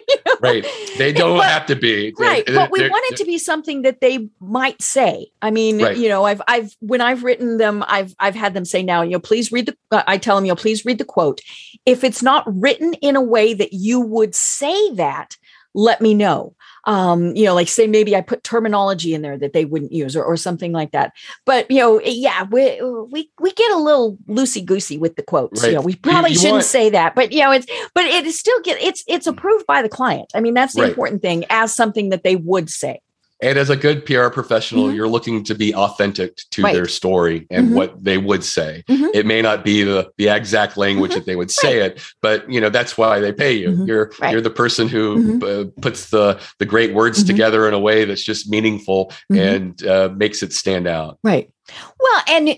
Right. 0.41 0.67
They 0.99 1.13
don't 1.13 1.39
but, 1.39 1.49
have 1.49 1.67
to 1.67 1.77
be. 1.77 2.13
Right. 2.19 2.45
They're, 2.45 2.57
but 2.57 2.73
we 2.73 2.89
want 2.89 3.05
it 3.13 3.17
to 3.19 3.25
be 3.25 3.39
something 3.39 3.83
that 3.83 4.01
they 4.01 4.29
might 4.41 4.83
say. 4.83 5.29
I 5.41 5.53
mean, 5.53 5.81
right. 5.81 5.97
you 5.97 6.09
know, 6.09 6.25
I've 6.25 6.43
I've 6.49 6.75
when 6.81 7.01
I've 7.01 7.23
written 7.23 7.59
them, 7.59 7.85
I've 7.87 8.13
I've 8.19 8.35
had 8.35 8.53
them 8.53 8.65
say 8.65 8.83
now, 8.83 9.03
you 9.03 9.13
know, 9.13 9.21
please 9.21 9.53
read 9.53 9.67
the 9.67 9.77
uh, 9.93 10.03
I 10.09 10.19
tell 10.19 10.35
them, 10.35 10.45
you 10.45 10.51
know, 10.51 10.57
please 10.57 10.85
read 10.85 10.99
the 10.99 11.05
quote. 11.05 11.41
If 11.87 12.03
it's 12.03 12.25
not 12.25 12.45
written 12.47 12.95
in 12.95 13.15
a 13.15 13.21
way 13.21 13.55
that 13.55 13.73
you 13.73 14.01
would 14.01 14.35
say 14.35 14.95
that, 14.95 15.37
let 15.75 16.01
me 16.01 16.13
know 16.13 16.57
um, 16.85 17.35
you 17.37 17.45
know, 17.45 17.55
like 17.55 17.69
say 17.69 17.87
maybe 17.87 18.17
I 18.17 18.21
put 18.21 18.43
terminology 18.43 19.15
in 19.15 19.23
there 19.23 19.39
that 19.39 19.53
they 19.53 19.65
wouldn't 19.65 19.93
use 19.93 20.17
or, 20.17 20.25
or 20.25 20.37
something 20.37 20.73
like 20.73 20.93
that. 20.93 21.13
But 21.47 21.71
you 21.71 21.79
know, 21.79 22.01
yeah, 22.01 22.45
we 22.45 22.81
we 23.11 23.31
we 23.41 23.53
get 23.53 23.71
a 23.73 23.79
little 23.79 24.17
loosey 24.29 24.65
goosey 24.65 24.99
with 24.99 25.17
the 25.17 25.23
quotes. 25.23 25.63
Right. 25.63 25.71
You 25.71 25.77
know, 25.77 25.83
we 25.83 25.97
probably 25.97 26.31
you, 26.31 26.35
you 26.35 26.41
shouldn't 26.41 26.55
want... 26.55 26.65
say 26.65 26.91
that, 26.91 27.15
but 27.15 27.33
you 27.33 27.41
know, 27.41 27.53
it's 27.53 27.67
but 27.95 28.05
it 28.05 28.27
is 28.27 28.39
still 28.39 28.61
get 28.63 28.81
it's 28.81 29.05
it's 29.07 29.27
approved 29.27 29.67
by 29.67 29.83
the 29.83 29.89
client. 29.89 30.31
I 30.35 30.41
mean, 30.41 30.55
that's 30.55 30.75
the 30.75 30.83
right. 30.83 30.91
important 30.91 31.23
thing 31.23 31.45
as 31.51 31.75
something 31.75 32.09
that 32.11 32.25
they 32.25 32.37
would 32.37 32.69
say. 32.69 33.01
And 33.43 33.59
as 33.59 33.71
a 33.71 33.77
good 33.77 34.07
PR 34.07 34.29
professional, 34.29 34.85
mm-hmm. 34.85 34.95
you're 34.95 35.09
looking 35.09 35.43
to 35.45 35.55
be 35.55 35.75
authentic 35.75 36.37
to 36.53 36.63
right. 36.63 36.73
their 36.73 36.87
story 36.87 37.49
and 37.51 37.67
mm-hmm. 37.67 37.75
what 37.75 38.03
they 38.03 38.17
would 38.17 38.45
say. 38.45 38.85
Mm-hmm. 38.89 39.09
It 39.13 39.27
may 39.27 39.43
not 39.43 39.65
be 39.65 39.83
the, 39.83 40.11
the 40.17 40.29
exact 40.29 40.77
language 40.77 41.11
mm-hmm. 41.11 41.19
that 41.19 41.27
they 41.27 41.35
would 41.35 41.51
say 41.51 41.81
right. 41.81 41.91
it, 41.91 42.03
but 42.23 42.49
you 42.49 42.61
know 42.61 42.71
that's 42.71 42.97
why 42.97 43.19
they 43.19 43.33
pay 43.33 43.53
you. 43.53 43.71
Mm-hmm. 43.71 43.87
You're 43.87 44.13
right. 44.21 44.31
you're 44.31 44.41
the 44.41 44.49
person 44.51 44.87
who 44.87 45.45
uh, 45.45 45.65
puts 45.81 46.11
the 46.11 46.41
the 46.61 46.65
great 46.65 46.95
words 46.95 47.25
together 47.25 47.67
in 47.67 47.75
a 47.75 47.81
way 47.81 48.05
that's 48.05 48.23
just 48.23 48.49
meaningful 48.49 49.13
and 49.29 49.85
uh, 49.85 50.09
makes 50.17 50.43
it 50.45 50.53
stand 50.53 50.87
out. 50.87 51.19
Right. 51.25 51.51
Well, 51.99 52.23
and 52.29 52.57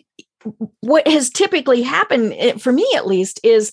what 0.80 1.08
has 1.08 1.30
typically 1.30 1.80
happened 1.80 2.34
eh, 2.36 2.58
for 2.58 2.72
me, 2.72 2.86
at 2.94 3.06
least, 3.06 3.40
is 3.42 3.72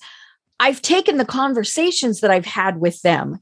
I've 0.62 0.82
taken 0.82 1.18
the 1.18 1.26
conversations 1.26 2.22
that 2.22 2.32
I've 2.32 2.46
had 2.46 2.80
with 2.80 3.02
them 3.02 3.40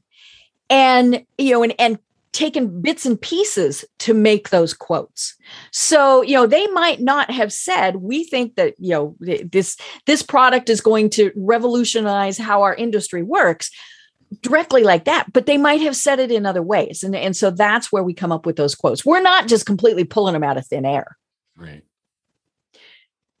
and 0.70 1.24
you 1.36 1.52
know 1.52 1.62
and 1.62 1.74
and 1.78 1.98
taken 2.32 2.80
bits 2.80 3.04
and 3.04 3.20
pieces 3.20 3.84
to 3.98 4.14
make 4.14 4.50
those 4.50 4.72
quotes. 4.72 5.34
So, 5.72 6.22
you 6.22 6.34
know, 6.34 6.46
they 6.46 6.66
might 6.68 7.00
not 7.00 7.30
have 7.30 7.52
said, 7.52 7.96
we 7.96 8.24
think 8.24 8.54
that, 8.54 8.74
you 8.78 8.90
know, 8.90 9.16
this 9.18 9.76
this 10.06 10.22
product 10.22 10.70
is 10.70 10.80
going 10.80 11.10
to 11.10 11.32
revolutionize 11.36 12.38
how 12.38 12.62
our 12.62 12.74
industry 12.74 13.22
works 13.22 13.70
directly 14.42 14.84
like 14.84 15.06
that, 15.06 15.32
but 15.32 15.46
they 15.46 15.58
might 15.58 15.80
have 15.80 15.96
said 15.96 16.20
it 16.20 16.30
in 16.30 16.46
other 16.46 16.62
ways. 16.62 17.02
And, 17.02 17.16
and 17.16 17.36
so 17.36 17.50
that's 17.50 17.90
where 17.90 18.04
we 18.04 18.14
come 18.14 18.30
up 18.30 18.46
with 18.46 18.54
those 18.54 18.76
quotes. 18.76 19.04
We're 19.04 19.20
not 19.20 19.48
just 19.48 19.66
completely 19.66 20.04
pulling 20.04 20.34
them 20.34 20.44
out 20.44 20.56
of 20.56 20.66
thin 20.66 20.84
air. 20.84 21.16
Right. 21.56 21.82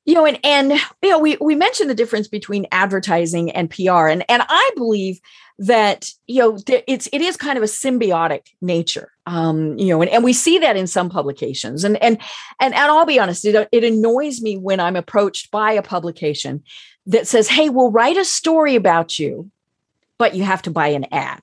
you 0.04 0.14
know 0.14 0.26
and 0.26 0.38
and 0.44 0.72
you 1.02 1.08
know 1.08 1.18
we 1.18 1.38
we 1.40 1.54
mentioned 1.54 1.88
the 1.88 1.94
difference 1.94 2.28
between 2.28 2.66
advertising 2.70 3.50
and 3.52 3.70
pr 3.70 4.08
and 4.08 4.24
and 4.28 4.42
i 4.48 4.70
believe 4.76 5.20
that 5.60 6.08
you 6.26 6.40
know 6.40 6.58
it's 6.66 7.06
it 7.12 7.20
is 7.20 7.36
kind 7.36 7.58
of 7.58 7.62
a 7.62 7.66
symbiotic 7.66 8.46
nature 8.62 9.12
um 9.26 9.78
you 9.78 9.88
know 9.88 10.00
and, 10.00 10.10
and 10.10 10.24
we 10.24 10.32
see 10.32 10.58
that 10.58 10.74
in 10.74 10.86
some 10.86 11.10
publications. 11.10 11.84
And 11.84 12.02
and 12.02 12.16
and, 12.60 12.74
and 12.74 12.90
i'll 12.90 13.04
be 13.04 13.20
honest 13.20 13.44
it, 13.44 13.68
it 13.70 13.84
annoys 13.84 14.40
me 14.40 14.56
when 14.56 14.80
i'm 14.80 14.96
approached 14.96 15.50
by 15.50 15.72
a 15.72 15.82
publication 15.82 16.64
that 17.06 17.28
says 17.28 17.46
hey 17.46 17.68
we'll 17.68 17.90
write 17.90 18.16
a 18.16 18.24
story 18.24 18.74
about 18.74 19.18
you 19.18 19.50
but 20.16 20.34
you 20.34 20.44
have 20.44 20.62
to 20.62 20.70
buy 20.70 20.88
an 20.88 21.06
ad. 21.12 21.40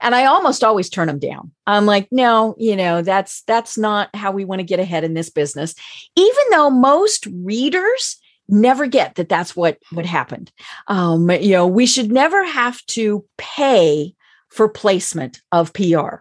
And 0.00 0.14
i 0.14 0.26
almost 0.26 0.62
always 0.62 0.88
turn 0.88 1.08
them 1.08 1.18
down. 1.18 1.50
I'm 1.66 1.86
like 1.86 2.06
no 2.12 2.54
you 2.56 2.76
know 2.76 3.02
that's 3.02 3.42
that's 3.42 3.76
not 3.76 4.14
how 4.14 4.30
we 4.30 4.44
want 4.44 4.60
to 4.60 4.64
get 4.64 4.78
ahead 4.78 5.02
in 5.02 5.14
this 5.14 5.30
business. 5.30 5.74
Even 6.14 6.44
though 6.52 6.70
most 6.70 7.26
readers 7.26 8.19
never 8.50 8.86
get 8.86 9.14
that 9.14 9.28
that's 9.28 9.54
what 9.54 9.78
what 9.92 10.06
happened 10.06 10.50
um 10.88 11.30
you 11.30 11.52
know 11.52 11.66
we 11.66 11.86
should 11.86 12.10
never 12.10 12.44
have 12.44 12.84
to 12.86 13.24
pay 13.36 14.14
for 14.48 14.68
placement 14.68 15.40
of 15.52 15.72
pr 15.72 16.16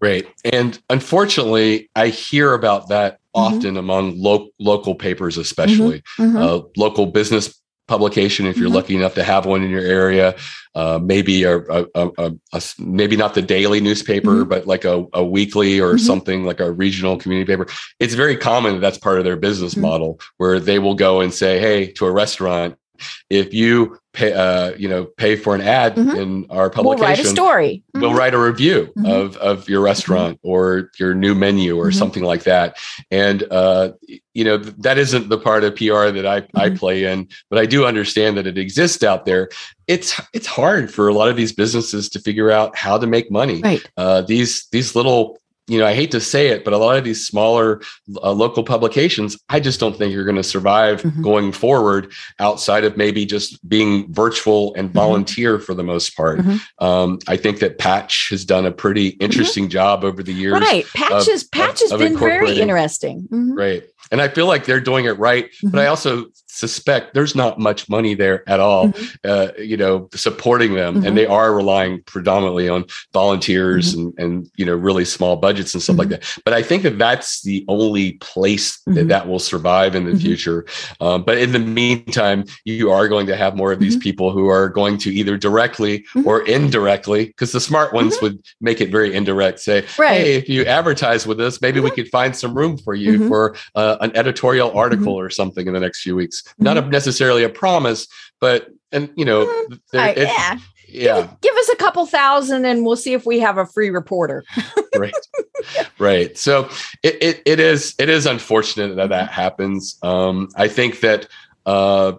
right 0.00 0.26
and 0.44 0.80
unfortunately 0.90 1.90
i 1.94 2.08
hear 2.08 2.54
about 2.54 2.88
that 2.88 3.14
mm-hmm. 3.34 3.54
often 3.54 3.76
among 3.76 4.18
lo- 4.20 4.48
local 4.58 4.94
papers 4.94 5.36
especially 5.36 6.00
mm-hmm. 6.18 6.22
Mm-hmm. 6.22 6.36
Uh, 6.36 6.68
local 6.76 7.06
business 7.06 7.61
publication 7.88 8.46
if 8.46 8.56
you're 8.56 8.66
mm-hmm. 8.66 8.76
lucky 8.76 8.96
enough 8.96 9.14
to 9.14 9.24
have 9.24 9.44
one 9.44 9.62
in 9.62 9.70
your 9.70 9.82
area 9.82 10.34
uh, 10.74 10.98
maybe 11.02 11.42
a, 11.42 11.58
a, 11.58 11.86
a, 11.94 12.32
a, 12.52 12.62
maybe 12.78 13.16
not 13.16 13.34
the 13.34 13.42
daily 13.42 13.80
newspaper 13.80 14.30
mm-hmm. 14.30 14.48
but 14.48 14.66
like 14.66 14.84
a, 14.84 15.00
weekly 15.22 15.80
or 15.80 15.94
mm-hmm. 15.94 15.98
something 15.98 16.44
like 16.44 16.60
a 16.60 16.70
regional 16.70 17.16
community 17.16 17.50
paper 17.50 17.66
it's 17.98 18.14
very 18.14 18.36
common 18.36 18.74
that 18.74 18.80
that's 18.80 18.98
part 18.98 19.18
of 19.18 19.24
their 19.24 19.36
business 19.36 19.72
mm-hmm. 19.72 19.82
model 19.82 20.20
where 20.36 20.60
they 20.60 20.78
will 20.78 20.94
go 20.94 21.20
and 21.20 21.34
say 21.34 21.58
hey 21.58 21.90
to 21.92 22.06
a 22.06 22.12
restaurant 22.12 22.76
if 23.30 23.52
you 23.54 23.98
pay, 24.12 24.32
uh, 24.32 24.74
you 24.76 24.88
know, 24.88 25.04
pay 25.04 25.36
for 25.36 25.54
an 25.54 25.60
ad 25.60 25.96
mm-hmm. 25.96 26.16
in 26.16 26.46
our 26.50 26.70
publication, 26.70 27.00
we'll 27.00 27.08
write 27.08 27.18
a 27.18 27.24
story. 27.24 27.82
Mm-hmm. 27.94 28.00
We'll 28.00 28.14
write 28.14 28.34
a 28.34 28.38
review 28.38 28.92
mm-hmm. 28.96 29.06
of 29.06 29.36
of 29.38 29.68
your 29.68 29.80
restaurant 29.80 30.38
mm-hmm. 30.38 30.48
or 30.48 30.90
your 30.98 31.14
new 31.14 31.34
menu 31.34 31.78
or 31.78 31.86
mm-hmm. 31.86 31.98
something 31.98 32.22
like 32.22 32.44
that. 32.44 32.76
And 33.10 33.44
uh, 33.50 33.92
you 34.34 34.44
know, 34.44 34.58
that 34.58 34.98
isn't 34.98 35.28
the 35.28 35.38
part 35.38 35.64
of 35.64 35.76
PR 35.76 36.10
that 36.10 36.26
I 36.26 36.36
I 36.54 36.68
mm-hmm. 36.68 36.76
play 36.76 37.04
in, 37.04 37.28
but 37.50 37.58
I 37.58 37.66
do 37.66 37.84
understand 37.84 38.36
that 38.36 38.46
it 38.46 38.58
exists 38.58 39.02
out 39.02 39.24
there. 39.24 39.50
It's 39.86 40.20
it's 40.32 40.46
hard 40.46 40.92
for 40.92 41.08
a 41.08 41.14
lot 41.14 41.28
of 41.28 41.36
these 41.36 41.52
businesses 41.52 42.08
to 42.10 42.20
figure 42.20 42.50
out 42.50 42.76
how 42.76 42.98
to 42.98 43.06
make 43.06 43.30
money. 43.30 43.60
Right. 43.60 43.90
Uh, 43.96 44.22
these 44.22 44.66
these 44.70 44.94
little 44.94 45.41
you 45.68 45.78
know, 45.78 45.86
I 45.86 45.94
hate 45.94 46.10
to 46.10 46.20
say 46.20 46.48
it, 46.48 46.64
but 46.64 46.72
a 46.72 46.76
lot 46.76 46.96
of 46.96 47.04
these 47.04 47.24
smaller 47.24 47.80
uh, 48.16 48.32
local 48.32 48.64
publications, 48.64 49.38
I 49.48 49.60
just 49.60 49.78
don't 49.78 49.96
think 49.96 50.12
you're 50.12 50.24
going 50.24 50.36
to 50.36 50.42
survive 50.42 51.02
mm-hmm. 51.02 51.22
going 51.22 51.52
forward 51.52 52.12
outside 52.40 52.84
of 52.84 52.96
maybe 52.96 53.24
just 53.24 53.66
being 53.68 54.12
virtual 54.12 54.74
and 54.74 54.88
mm-hmm. 54.88 54.98
volunteer 54.98 55.56
mm-hmm. 55.56 55.64
for 55.64 55.74
the 55.74 55.84
most 55.84 56.16
part. 56.16 56.40
Mm-hmm. 56.40 56.84
Um, 56.84 57.18
I 57.28 57.36
think 57.36 57.60
that 57.60 57.78
Patch 57.78 58.28
has 58.30 58.44
done 58.44 58.66
a 58.66 58.72
pretty 58.72 59.12
mm-hmm. 59.12 59.22
interesting 59.22 59.68
job 59.68 60.04
over 60.04 60.22
the 60.22 60.32
years. 60.32 60.60
Right. 60.60 60.84
Patch, 60.94 61.28
is, 61.28 61.44
Patch 61.44 61.80
has 61.80 61.92
been 61.92 62.18
very 62.18 62.58
interesting. 62.58 63.22
Mm-hmm. 63.30 63.54
Right. 63.54 63.84
And 64.10 64.20
I 64.20 64.28
feel 64.28 64.46
like 64.46 64.66
they're 64.66 64.80
doing 64.80 65.04
it 65.04 65.18
right, 65.18 65.48
but 65.62 65.80
I 65.80 65.86
also 65.86 66.26
suspect 66.52 67.14
there's 67.14 67.34
not 67.34 67.58
much 67.58 67.88
money 67.88 68.14
there 68.14 68.48
at 68.48 68.60
all, 68.60 68.88
mm-hmm. 68.88 69.14
uh, 69.24 69.48
you 69.58 69.76
know, 69.76 70.08
supporting 70.14 70.74
them. 70.74 70.96
Mm-hmm. 70.96 71.06
And 71.06 71.16
they 71.16 71.26
are 71.26 71.54
relying 71.54 72.02
predominantly 72.02 72.68
on 72.68 72.84
volunteers 73.12 73.94
mm-hmm. 73.94 74.08
and, 74.08 74.18
and, 74.18 74.50
you 74.56 74.66
know, 74.66 74.74
really 74.74 75.04
small 75.04 75.36
budgets 75.36 75.72
and 75.72 75.82
stuff 75.82 75.96
like 75.96 76.08
mm-hmm. 76.08 76.20
that. 76.20 76.42
But 76.44 76.54
I 76.54 76.62
think 76.62 76.82
that 76.82 76.98
that's 76.98 77.42
the 77.42 77.64
only 77.68 78.12
place 78.14 78.80
that 78.84 78.92
mm-hmm. 78.92 79.08
that 79.08 79.28
will 79.28 79.38
survive 79.38 79.94
in 79.94 80.04
the 80.04 80.12
mm-hmm. 80.12 80.20
future. 80.20 80.66
Um, 81.00 81.24
but 81.24 81.38
in 81.38 81.52
the 81.52 81.58
meantime, 81.58 82.44
you 82.64 82.90
are 82.90 83.08
going 83.08 83.26
to 83.26 83.36
have 83.36 83.56
more 83.56 83.72
of 83.72 83.80
these 83.80 83.96
people 83.96 84.30
who 84.30 84.48
are 84.48 84.68
going 84.68 84.98
to 84.98 85.10
either 85.10 85.38
directly 85.38 86.04
or 86.24 86.42
indirectly, 86.46 87.26
because 87.26 87.52
the 87.52 87.60
smart 87.60 87.94
ones 87.94 88.20
would 88.20 88.42
make 88.60 88.80
it 88.80 88.90
very 88.90 89.14
indirect, 89.14 89.58
say, 89.60 89.86
right. 89.98 90.20
hey, 90.20 90.34
if 90.34 90.48
you 90.48 90.64
advertise 90.66 91.26
with 91.26 91.40
us, 91.40 91.62
maybe 91.62 91.80
we 91.80 91.90
could 91.90 92.08
find 92.08 92.36
some 92.36 92.54
room 92.54 92.76
for 92.76 92.94
you 92.94 93.28
for 93.28 93.56
uh, 93.74 93.96
an 94.00 94.14
editorial 94.16 94.70
article 94.76 95.14
or 95.14 95.30
something 95.30 95.66
in 95.66 95.72
the 95.72 95.80
next 95.80 96.02
few 96.02 96.14
weeks 96.14 96.41
mm-hmm. 96.42 96.64
not 96.64 96.78
a, 96.78 96.82
necessarily 96.82 97.44
a 97.44 97.48
promise, 97.48 98.06
but 98.40 98.68
and 98.90 99.10
you 99.16 99.24
know, 99.24 99.46
mm-hmm. 99.46 99.74
there, 99.92 100.10
it, 100.10 100.18
yeah. 100.18 100.58
Yeah. 100.88 101.20
Give, 101.22 101.40
give, 101.40 101.56
us 101.56 101.68
a 101.70 101.76
couple 101.76 102.04
thousand 102.04 102.66
and 102.66 102.84
we'll 102.84 102.96
see 102.96 103.14
if 103.14 103.24
we 103.24 103.38
have 103.38 103.56
a 103.56 103.64
free 103.64 103.88
reporter. 103.88 104.44
right. 104.96 105.14
Right. 105.98 106.36
So 106.36 106.68
it, 107.02 107.22
it, 107.22 107.42
it 107.46 107.60
is 107.60 107.94
it 107.98 108.10
is 108.10 108.26
unfortunate 108.26 108.96
that 108.96 109.08
that 109.08 109.30
happens. 109.30 109.98
Um, 110.02 110.50
I 110.56 110.68
think 110.68 111.00
that 111.00 111.28
uh, 111.64 112.12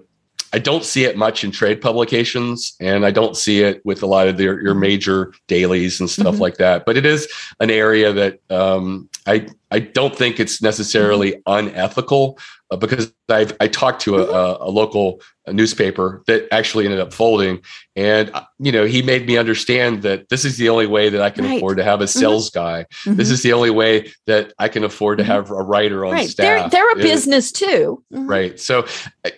I 0.54 0.60
don't 0.60 0.86
see 0.86 1.04
it 1.04 1.18
much 1.18 1.44
in 1.44 1.50
trade 1.50 1.82
publications, 1.82 2.76
and 2.80 3.08
I 3.08 3.12
don't 3.12 3.36
see 3.36 3.64
it 3.64 3.84
with 3.84 4.04
a 4.04 4.06
lot 4.06 4.28
of 4.28 4.38
their, 4.38 4.62
your 4.62 4.76
major 4.76 5.34
dailies 5.48 6.00
and 6.00 6.08
stuff 6.08 6.34
mm-hmm. 6.34 6.42
like 6.42 6.58
that. 6.58 6.86
But 6.86 6.96
it 6.96 7.08
is 7.08 7.28
an 7.60 7.72
area 7.72 8.14
that 8.14 8.40
um, 8.52 9.10
I 9.26 9.48
I 9.72 9.80
don't 9.80 10.16
think 10.16 10.40
it's 10.40 10.62
necessarily 10.62 11.32
mm-hmm. 11.32 11.68
unethical 11.68 12.38
uh, 12.70 12.78
because 12.78 13.12
I've 13.30 13.56
I 13.60 13.68
talked 13.68 14.02
to 14.02 14.16
a, 14.16 14.26
mm-hmm. 14.26 14.64
a, 14.64 14.68
a 14.68 14.70
local 14.70 15.22
newspaper 15.48 16.24
that 16.28 16.48
actually 16.54 16.86
ended 16.86 17.00
up 17.00 17.14
folding, 17.14 17.62
and 17.96 18.32
uh, 18.34 18.44
you 18.60 18.72
know 18.72 18.86
he 18.86 19.02
made 19.02 19.26
me 19.26 19.38
understand 19.38 20.02
that 20.04 20.30
this 20.30 20.46
is 20.46 20.58
the 20.58 20.70
only 20.70 20.88
way 20.88 21.10
that 21.10 21.22
I 21.22 21.30
can 21.30 21.46
right. 21.46 21.58
afford 21.58 21.78
to 21.78 21.84
have 21.84 22.02
a 22.02 22.06
mm-hmm. 22.06 22.20
sales 22.20 22.50
mm-hmm. 22.50 22.60
guy. 22.60 22.86
Mm-hmm. 23.06 23.16
This 23.16 23.30
is 23.30 23.44
the 23.44 23.54
only 23.54 23.70
way 23.70 24.12
that 24.28 24.54
I 24.60 24.68
can 24.68 24.84
afford 24.84 25.18
to 25.18 25.24
mm-hmm. 25.24 25.32
have 25.32 25.52
a 25.52 25.62
writer 25.62 26.06
on 26.06 26.14
right. 26.14 26.30
staff. 26.30 26.72
They're, 26.72 26.82
they're 26.82 26.92
a 26.92 27.00
it, 27.00 27.02
business 27.02 27.52
too, 27.52 28.04
right? 28.12 28.60
So 28.60 28.86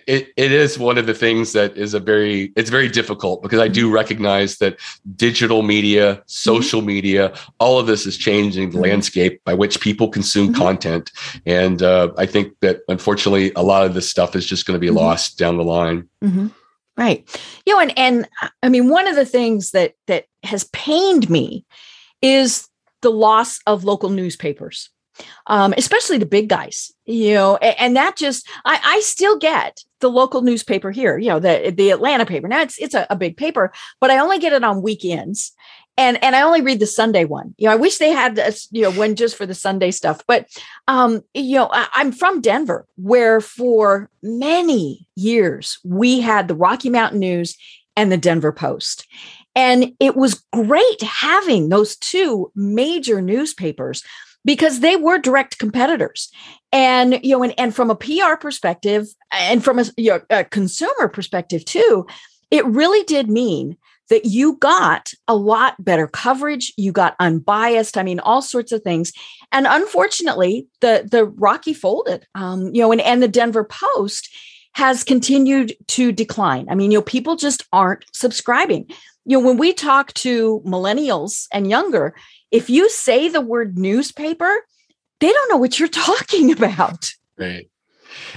it, 0.06 0.28
it 0.36 0.52
is 0.52 0.78
one 0.78 0.98
of 0.98 1.06
the 1.06 1.14
things 1.14 1.52
that 1.52 1.76
is 1.76 1.94
a 1.94 2.00
very 2.00 2.52
it's 2.56 2.70
very 2.70 2.88
difficult 2.88 3.42
because 3.42 3.60
I 3.60 3.68
do 3.68 3.90
recognize 3.90 4.58
that 4.58 4.78
digital 5.16 5.62
media, 5.62 6.22
social 6.26 6.82
media, 6.82 7.34
all 7.58 7.78
of 7.78 7.86
this 7.86 8.06
is 8.06 8.16
changing 8.16 8.70
the 8.70 8.80
landscape 8.80 9.42
by 9.44 9.54
which 9.54 9.80
people 9.80 10.08
consume 10.08 10.48
mm-hmm. 10.48 10.62
content. 10.62 11.10
And 11.46 11.82
uh, 11.82 12.12
I 12.16 12.26
think 12.26 12.54
that 12.60 12.80
unfortunately, 12.88 13.52
a 13.56 13.62
lot 13.62 13.75
of 13.84 13.94
this 13.94 14.08
stuff 14.08 14.36
is 14.36 14.46
just 14.46 14.66
going 14.66 14.76
to 14.76 14.80
be 14.80 14.86
mm-hmm. 14.88 14.96
lost 14.96 15.38
down 15.38 15.56
the 15.56 15.64
line. 15.64 16.08
Mm-hmm. 16.22 16.48
Right. 16.96 17.28
You 17.66 17.74
know, 17.74 17.80
and 17.80 17.98
and 17.98 18.28
I 18.62 18.68
mean, 18.70 18.88
one 18.88 19.06
of 19.06 19.16
the 19.16 19.26
things 19.26 19.72
that 19.72 19.94
that 20.06 20.24
has 20.44 20.64
pained 20.72 21.28
me 21.28 21.66
is 22.22 22.68
the 23.02 23.10
loss 23.10 23.60
of 23.66 23.84
local 23.84 24.10
newspapers. 24.10 24.90
Um, 25.46 25.72
especially 25.78 26.18
the 26.18 26.26
big 26.26 26.50
guys, 26.50 26.92
you 27.06 27.32
know, 27.32 27.56
and, 27.56 27.74
and 27.78 27.96
that 27.96 28.16
just 28.16 28.46
I, 28.66 28.78
I 28.84 29.00
still 29.00 29.38
get 29.38 29.82
the 30.00 30.10
local 30.10 30.42
newspaper 30.42 30.90
here, 30.90 31.16
you 31.16 31.28
know, 31.28 31.40
the 31.40 31.72
the 31.74 31.90
Atlanta 31.90 32.26
paper. 32.26 32.48
Now 32.48 32.60
it's 32.60 32.76
it's 32.76 32.94
a, 32.94 33.06
a 33.08 33.16
big 33.16 33.38
paper, 33.38 33.72
but 33.98 34.10
I 34.10 34.18
only 34.18 34.38
get 34.38 34.52
it 34.52 34.62
on 34.62 34.82
weekends 34.82 35.52
and 35.96 36.22
and 36.22 36.36
I 36.36 36.42
only 36.42 36.60
read 36.60 36.80
the 36.80 36.86
Sunday 36.86 37.24
one. 37.24 37.54
You 37.58 37.66
know, 37.66 37.72
I 37.72 37.76
wish 37.76 37.98
they 37.98 38.10
had 38.10 38.36
this, 38.36 38.68
you 38.70 38.82
know, 38.82 38.92
one 38.92 39.14
just 39.14 39.36
for 39.36 39.46
the 39.46 39.54
Sunday 39.54 39.90
stuff. 39.90 40.22
But 40.26 40.48
um, 40.88 41.22
you 41.34 41.56
know, 41.56 41.68
I, 41.72 41.88
I'm 41.94 42.12
from 42.12 42.40
Denver, 42.40 42.86
where 42.96 43.40
for 43.40 44.10
many 44.22 45.08
years 45.16 45.78
we 45.84 46.20
had 46.20 46.48
the 46.48 46.54
Rocky 46.54 46.90
Mountain 46.90 47.20
News 47.20 47.56
and 47.96 48.12
the 48.12 48.18
Denver 48.18 48.52
Post. 48.52 49.06
And 49.54 49.92
it 50.00 50.16
was 50.16 50.44
great 50.52 51.02
having 51.02 51.70
those 51.70 51.96
two 51.96 52.52
major 52.54 53.22
newspapers 53.22 54.04
because 54.44 54.80
they 54.80 54.96
were 54.96 55.18
direct 55.18 55.58
competitors. 55.58 56.30
And 56.72 57.18
you 57.22 57.30
know, 57.30 57.42
and, 57.42 57.54
and 57.58 57.74
from 57.74 57.90
a 57.90 57.96
PR 57.96 58.36
perspective 58.38 59.06
and 59.32 59.64
from 59.64 59.78
a, 59.78 59.86
you 59.96 60.10
know, 60.10 60.20
a 60.28 60.44
consumer 60.44 61.08
perspective 61.08 61.64
too, 61.64 62.06
it 62.50 62.66
really 62.66 63.02
did 63.04 63.30
mean 63.30 63.78
that 64.08 64.24
you 64.24 64.56
got 64.56 65.12
a 65.26 65.34
lot 65.34 65.82
better 65.84 66.06
coverage 66.06 66.72
you 66.76 66.92
got 66.92 67.16
unbiased 67.20 67.96
i 67.96 68.02
mean 68.02 68.20
all 68.20 68.42
sorts 68.42 68.72
of 68.72 68.82
things. 68.82 69.12
And 69.52 69.66
unfortunately 69.68 70.66
the 70.80 71.08
the 71.10 71.26
rocky 71.26 71.74
folded 71.74 72.26
um, 72.34 72.74
you 72.74 72.80
know 72.82 72.92
and, 72.92 73.00
and 73.00 73.22
the 73.22 73.28
denver 73.28 73.64
post 73.64 74.28
has 74.72 75.04
continued 75.04 75.74
to 75.88 76.12
decline. 76.12 76.66
I 76.68 76.74
mean 76.74 76.90
you 76.90 76.98
know 76.98 77.02
people 77.02 77.36
just 77.36 77.64
aren't 77.72 78.04
subscribing. 78.12 78.90
You 79.24 79.38
know 79.38 79.46
when 79.46 79.58
we 79.58 79.72
talk 79.72 80.12
to 80.14 80.60
millennials 80.64 81.46
and 81.52 81.68
younger 81.68 82.14
if 82.50 82.70
you 82.70 82.88
say 82.90 83.28
the 83.28 83.40
word 83.40 83.78
newspaper 83.78 84.64
they 85.20 85.32
don't 85.32 85.50
know 85.50 85.56
what 85.56 85.78
you're 85.78 85.88
talking 86.10 86.52
about. 86.52 87.12
Right. 87.38 87.68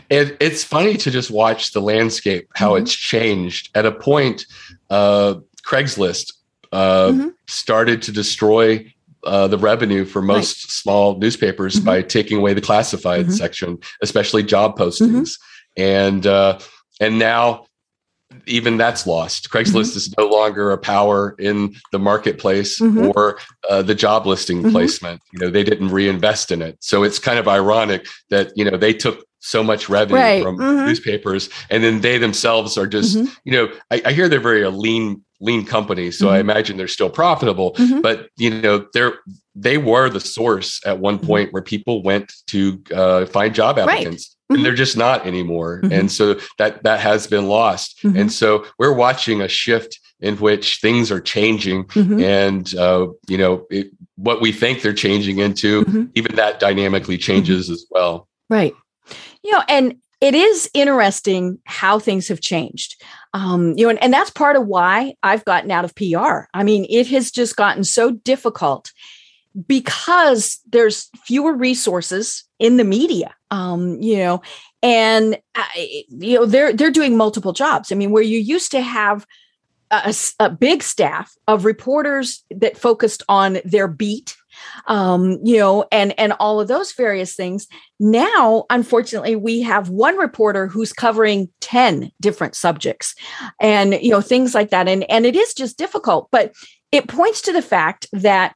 And 0.10 0.36
it's 0.40 0.64
funny 0.64 0.98
to 0.98 1.12
just 1.12 1.32
watch 1.32 1.72
the 1.72 1.82
landscape 1.82 2.48
how 2.56 2.74
mm-hmm. 2.74 2.84
it's 2.84 2.94
changed 2.94 3.70
at 3.76 3.86
a 3.86 3.92
point 3.92 4.46
uh, 4.90 5.36
Craigslist 5.70 6.34
uh, 6.72 7.10
mm-hmm. 7.10 7.28
started 7.48 8.02
to 8.04 8.12
destroy 8.12 8.92
uh, 9.24 9.48
the 9.48 9.58
revenue 9.58 10.06
for 10.06 10.22
most 10.22 10.66
right. 10.66 10.72
small 10.72 11.18
newspapers 11.18 11.76
mm-hmm. 11.76 11.86
by 11.86 12.02
taking 12.02 12.38
away 12.38 12.54
the 12.54 12.62
classified 12.62 13.26
mm-hmm. 13.26 13.34
section, 13.34 13.78
especially 14.02 14.42
job 14.42 14.78
postings, 14.78 15.38
mm-hmm. 15.38 15.82
and 15.82 16.26
uh, 16.26 16.58
and 17.00 17.20
now 17.20 17.66
even 18.46 18.78
that's 18.78 19.06
lost. 19.06 19.50
Craigslist 19.50 19.90
mm-hmm. 19.90 19.98
is 19.98 20.16
no 20.18 20.28
longer 20.28 20.72
a 20.72 20.78
power 20.78 21.36
in 21.38 21.76
the 21.92 22.00
marketplace 22.00 22.80
mm-hmm. 22.80 23.12
or 23.16 23.40
uh, 23.70 23.82
the 23.82 23.96
job 23.96 24.26
listing 24.26 24.72
placement. 24.72 25.22
You 25.34 25.40
know, 25.40 25.50
they 25.50 25.64
didn't 25.64 25.90
reinvest 25.90 26.52
in 26.52 26.62
it, 26.62 26.78
so 26.80 27.04
it's 27.04 27.20
kind 27.20 27.38
of 27.38 27.48
ironic 27.48 28.08
that 28.30 28.52
you 28.56 28.66
know 28.66 28.78
they 28.78 28.94
took 28.94 29.26
so 29.40 29.64
much 29.64 29.90
revenue 29.90 30.20
Right. 30.22 30.44
from 30.44 30.58
Mhm. 30.58 30.88
newspapers, 30.88 31.50
and 31.70 31.84
then 31.84 32.02
they 32.02 32.18
themselves 32.18 32.78
are 32.78 32.88
just 32.88 33.18
Mhm. 33.18 33.30
you 33.46 33.52
know 33.54 33.70
I, 33.92 34.02
I 34.06 34.12
hear 34.14 34.28
they're 34.30 34.40
very 34.40 34.64
a 34.64 34.70
lean 34.70 35.22
lean 35.42 35.66
company, 35.66 36.12
so 36.12 36.30
I 36.30 36.38
Mhm. 36.38 36.42
imagine 36.42 36.78
they're 36.78 36.88
still 36.90 37.10
profitable. 37.10 37.74
Mhm. 37.78 38.02
But 38.02 38.28
you 38.38 38.50
know 38.50 38.86
they're 38.94 39.16
they 39.56 39.78
were 39.78 40.10
the 40.10 40.20
source 40.20 40.80
at 40.86 41.00
one 41.00 41.20
Mhm. 41.20 41.26
point 41.26 41.54
where 41.54 41.62
people 41.62 42.02
went 42.04 42.32
to 42.48 42.80
uh, 42.94 43.26
find 43.26 43.54
job 43.56 43.78
Right. 43.78 43.90
applicants. 43.90 44.36
Mhm. 44.52 44.56
And 44.56 44.66
they're 44.66 44.74
just 44.74 44.98
not 44.98 45.26
anymore, 45.28 45.82
and 45.92 46.12
so 46.12 46.36
that 46.58 46.84
that 46.84 47.00
has 47.00 47.28
been 47.28 47.48
lost. 47.48 48.00
And 48.04 48.32
so 48.32 48.66
we're 48.80 48.94
watching 48.94 49.42
a 49.42 49.48
shift 49.48 50.00
in 50.22 50.36
which 50.38 50.80
things 50.82 51.12
are 51.12 51.22
changing, 51.22 51.86
Mhm. 51.86 52.22
and 52.22 52.76
uh, 52.76 53.08
you 53.30 53.38
know 53.38 53.66
it, 53.70 53.92
what 54.18 54.42
we 54.42 54.52
think 54.52 54.82
they're 54.82 54.92
changing 55.08 55.40
into, 55.40 55.86
Mhm. 55.86 56.10
even 56.16 56.36
that 56.36 56.60
dynamically 56.60 57.18
changes 57.18 57.70
as 57.70 57.86
well. 57.92 58.28
Right. 58.50 58.74
You 59.44 59.52
know, 59.52 59.64
and 59.68 59.96
it 60.22 60.36
is 60.36 60.70
interesting 60.74 61.60
how 61.66 62.00
things 62.00 62.28
have 62.28 62.42
changed. 62.42 63.02
Um, 63.34 63.74
you 63.78 63.86
know, 63.86 63.90
and, 63.90 64.04
and 64.04 64.14
that's 64.14 64.32
part 64.32 64.56
of 64.56 64.68
why 64.68 65.14
I've 65.24 65.46
gotten 65.46 65.72
out 65.72 65.86
of 65.86 65.96
PR. 65.96 66.48
I 66.54 66.64
mean, 66.64 66.86
it 66.90 67.08
has 67.08 67.32
just 67.32 67.56
gotten 67.56 67.84
so 67.84 68.12
difficult 68.12 68.92
because 69.68 70.60
there's 70.70 71.10
fewer 71.24 71.54
resources 71.54 72.44
in 72.60 72.78
the 72.78 72.84
media. 72.84 73.34
Um, 73.52 74.02
you 74.02 74.18
know, 74.18 74.42
and 74.84 75.40
I, 75.56 76.04
you 76.10 76.36
know 76.36 76.46
they're 76.46 76.74
they're 76.74 76.92
doing 76.92 77.18
multiple 77.18 77.54
jobs. 77.54 77.92
I 77.92 77.96
mean, 77.96 78.12
where 78.12 78.24
you 78.24 78.40
used 78.40 78.72
to 78.72 78.82
have 78.82 79.26
a 79.92 80.50
big 80.52 80.84
staff 80.84 81.34
of 81.48 81.66
reporters 81.66 82.44
that 82.52 82.78
focused 82.78 83.24
on 83.28 83.58
their 83.66 83.88
beat 83.88 84.36
um 84.88 85.40
you 85.44 85.58
know 85.58 85.86
and 85.92 86.18
and 86.20 86.34
all 86.40 86.60
of 86.60 86.68
those 86.68 86.92
various 86.94 87.36
things. 87.36 87.68
Now 88.00 88.66
unfortunately 88.70 89.36
we 89.36 89.62
have 89.62 89.90
one 89.90 90.18
reporter 90.18 90.68
who's 90.68 90.94
covering 90.94 91.50
10 91.62 92.12
different 92.22 92.56
subjects 92.56 93.16
and 93.60 93.94
you 93.94 94.12
know 94.12 94.22
things 94.22 94.56
like 94.56 94.70
that. 94.70 94.88
And 94.88 95.10
and 95.10 95.26
it 95.26 95.36
is 95.36 95.54
just 95.54 95.78
difficult 95.78 96.30
but 96.32 96.54
it 96.92 97.08
points 97.08 97.42
to 97.44 97.54
the 97.54 97.62
fact 97.62 98.08
that 98.12 98.56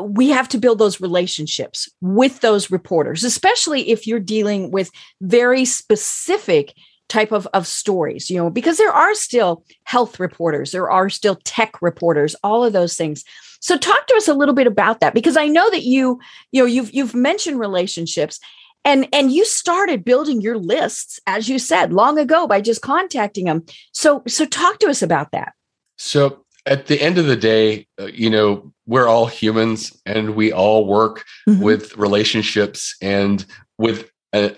we 0.00 0.28
have 0.28 0.48
to 0.48 0.58
build 0.58 0.78
those 0.78 1.00
relationships 1.00 1.88
with 2.00 2.40
those 2.40 2.70
reporters 2.70 3.24
especially 3.24 3.90
if 3.90 4.06
you're 4.06 4.20
dealing 4.20 4.70
with 4.70 4.90
very 5.20 5.64
specific 5.64 6.74
type 7.08 7.32
of, 7.32 7.48
of 7.54 7.66
stories 7.66 8.30
you 8.30 8.36
know 8.36 8.50
because 8.50 8.76
there 8.76 8.92
are 8.92 9.14
still 9.14 9.64
health 9.84 10.20
reporters 10.20 10.72
there 10.72 10.90
are 10.90 11.08
still 11.08 11.38
tech 11.44 11.80
reporters 11.80 12.36
all 12.44 12.64
of 12.64 12.72
those 12.72 12.96
things 12.96 13.24
so 13.60 13.76
talk 13.76 14.06
to 14.06 14.14
us 14.14 14.28
a 14.28 14.34
little 14.34 14.54
bit 14.54 14.66
about 14.66 15.00
that 15.00 15.14
because 15.14 15.36
i 15.36 15.46
know 15.48 15.68
that 15.70 15.82
you 15.82 16.18
you 16.52 16.62
know 16.62 16.66
you've 16.66 16.92
you've 16.92 17.14
mentioned 17.14 17.58
relationships 17.58 18.38
and 18.84 19.08
and 19.12 19.32
you 19.32 19.44
started 19.44 20.04
building 20.04 20.40
your 20.40 20.56
lists 20.58 21.18
as 21.26 21.48
you 21.48 21.58
said 21.58 21.92
long 21.92 22.18
ago 22.18 22.46
by 22.46 22.60
just 22.60 22.80
contacting 22.82 23.44
them 23.46 23.64
so 23.92 24.22
so 24.26 24.44
talk 24.46 24.78
to 24.78 24.88
us 24.88 25.02
about 25.02 25.30
that 25.32 25.52
So 25.96 26.44
at 26.66 26.86
the 26.86 27.00
end 27.00 27.16
of 27.18 27.24
the 27.26 27.36
day, 27.36 27.86
uh, 27.98 28.06
you 28.06 28.28
know, 28.28 28.72
we're 28.86 29.08
all 29.08 29.24
humans, 29.26 29.98
and 30.04 30.34
we 30.36 30.52
all 30.52 30.84
work 30.84 31.24
Mhm. 31.48 31.60
with 31.62 31.96
relationships 31.96 32.94
and 33.00 33.44
with 33.78 34.10
a, 34.34 34.54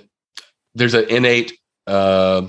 there's 0.75 0.95
an 0.95 1.09
innate 1.09 1.53
uh, 1.87 2.43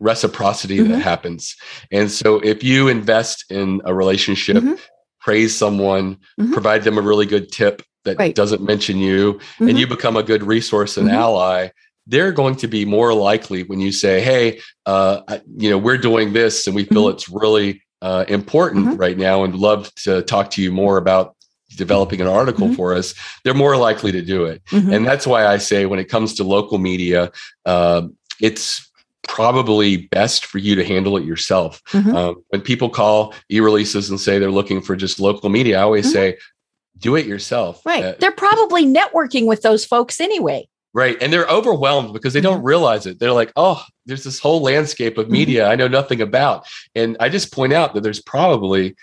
reciprocity 0.00 0.78
Mhm. 0.78 0.88
that 0.88 1.02
happens. 1.02 1.56
And 1.90 2.10
so 2.10 2.38
if 2.40 2.62
you 2.62 2.88
invest 2.88 3.44
in 3.50 3.80
a 3.84 3.92
relationship, 3.94 4.62
Mhm. 4.62 4.78
Praise 5.24 5.54
someone, 5.56 6.18
Mhm. 6.38 6.52
provide 6.52 6.84
them 6.84 6.98
a 6.98 7.00
really 7.00 7.24
good 7.26 7.50
tip 7.50 7.82
that 8.04 8.18
Right. 8.18 8.34
doesn't 8.34 8.62
mention 8.62 8.98
you, 8.98 9.40
Mhm. 9.58 9.70
and 9.70 9.78
you 9.78 9.86
become 9.86 10.16
a 10.18 10.22
good 10.22 10.42
resource 10.42 10.98
and 10.98 11.08
Mhm. 11.08 11.14
ally, 11.14 11.68
they're 12.06 12.32
going 12.32 12.56
to 12.56 12.68
be 12.68 12.84
more 12.84 13.14
likely 13.14 13.62
when 13.62 13.80
you 13.80 13.90
say, 13.90 14.20
"Hey, 14.20 14.60
uh, 14.84 15.20
I- 15.26 15.40
you 15.56 15.70
know, 15.70 15.78
we're 15.78 15.96
doing 15.96 16.34
this, 16.34 16.66
and 16.66 16.76
we 16.76 16.84
feel 16.84 17.06
Mhm. 17.06 17.12
it's 17.14 17.28
really 17.30 17.80
uh, 18.02 18.26
important 18.28 18.86
Mhm. 18.86 19.00
right 19.00 19.16
now, 19.16 19.44
and 19.44 19.54
love 19.54 19.90
to 19.94 20.20
talk 20.20 20.50
to 20.50 20.60
you 20.60 20.70
more 20.70 20.98
about 20.98 21.34
developing 21.78 22.20
an 22.20 22.26
article 22.26 22.68
Mhm. 22.68 22.76
for 22.76 22.92
us." 22.94 23.14
They're 23.42 23.54
more 23.54 23.78
likely 23.78 24.12
to 24.12 24.20
do 24.20 24.44
it, 24.44 24.60
and 24.70 25.06
that's 25.06 25.26
why 25.26 25.46
I 25.46 25.56
say 25.56 25.86
when 25.86 25.98
it 25.98 26.10
comes 26.10 26.34
to 26.34 26.44
local 26.44 26.76
media, 26.76 27.32
uh, 27.64 28.02
it's 28.42 28.86
probably 29.28 29.96
best 29.96 30.46
for 30.46 30.58
you 30.58 30.74
to 30.74 30.84
handle 30.84 31.16
it 31.16 31.24
yourself. 31.24 31.82
Mhm. 31.92 32.14
Um, 32.14 32.36
when 32.48 32.60
people 32.60 32.88
call 32.88 33.34
eReleases 33.50 34.10
and 34.10 34.20
say 34.20 34.38
they're 34.38 34.50
looking 34.50 34.80
for 34.80 34.96
just 34.96 35.18
local 35.20 35.48
media, 35.48 35.78
I 35.78 35.82
always 35.82 36.06
Mhm. 36.08 36.12
say, 36.12 36.38
"Do 36.98 37.16
it 37.16 37.26
yourself." 37.26 37.80
right 37.84 38.04
Uh, 38.04 38.14
they're 38.18 38.30
probably 38.32 38.84
networking 38.86 39.46
with 39.46 39.62
those 39.62 39.84
folks 39.84 40.20
anyway 40.20 40.66
Right. 40.96 41.20
And 41.20 41.32
they're 41.32 41.48
overwhelmed 41.48 42.12
because 42.12 42.34
they 42.34 42.40
don't 42.40 42.58
Mm-hmm. 42.58 42.66
realize 42.68 43.04
it. 43.06 43.18
They're 43.18 43.32
like, 43.32 43.50
oh, 43.56 43.82
there's 44.06 44.22
this 44.22 44.38
whole 44.38 44.60
landscape 44.62 45.18
of 45.18 45.26
Mhm. 45.26 45.30
media 45.30 45.66
I 45.68 45.74
know 45.74 45.88
nothing 45.88 46.20
about. 46.20 46.66
And 46.94 47.16
I 47.18 47.28
just 47.28 47.50
point 47.52 47.72
out 47.72 47.94
that 47.94 48.02
there's 48.04 48.22
probably 48.22 48.94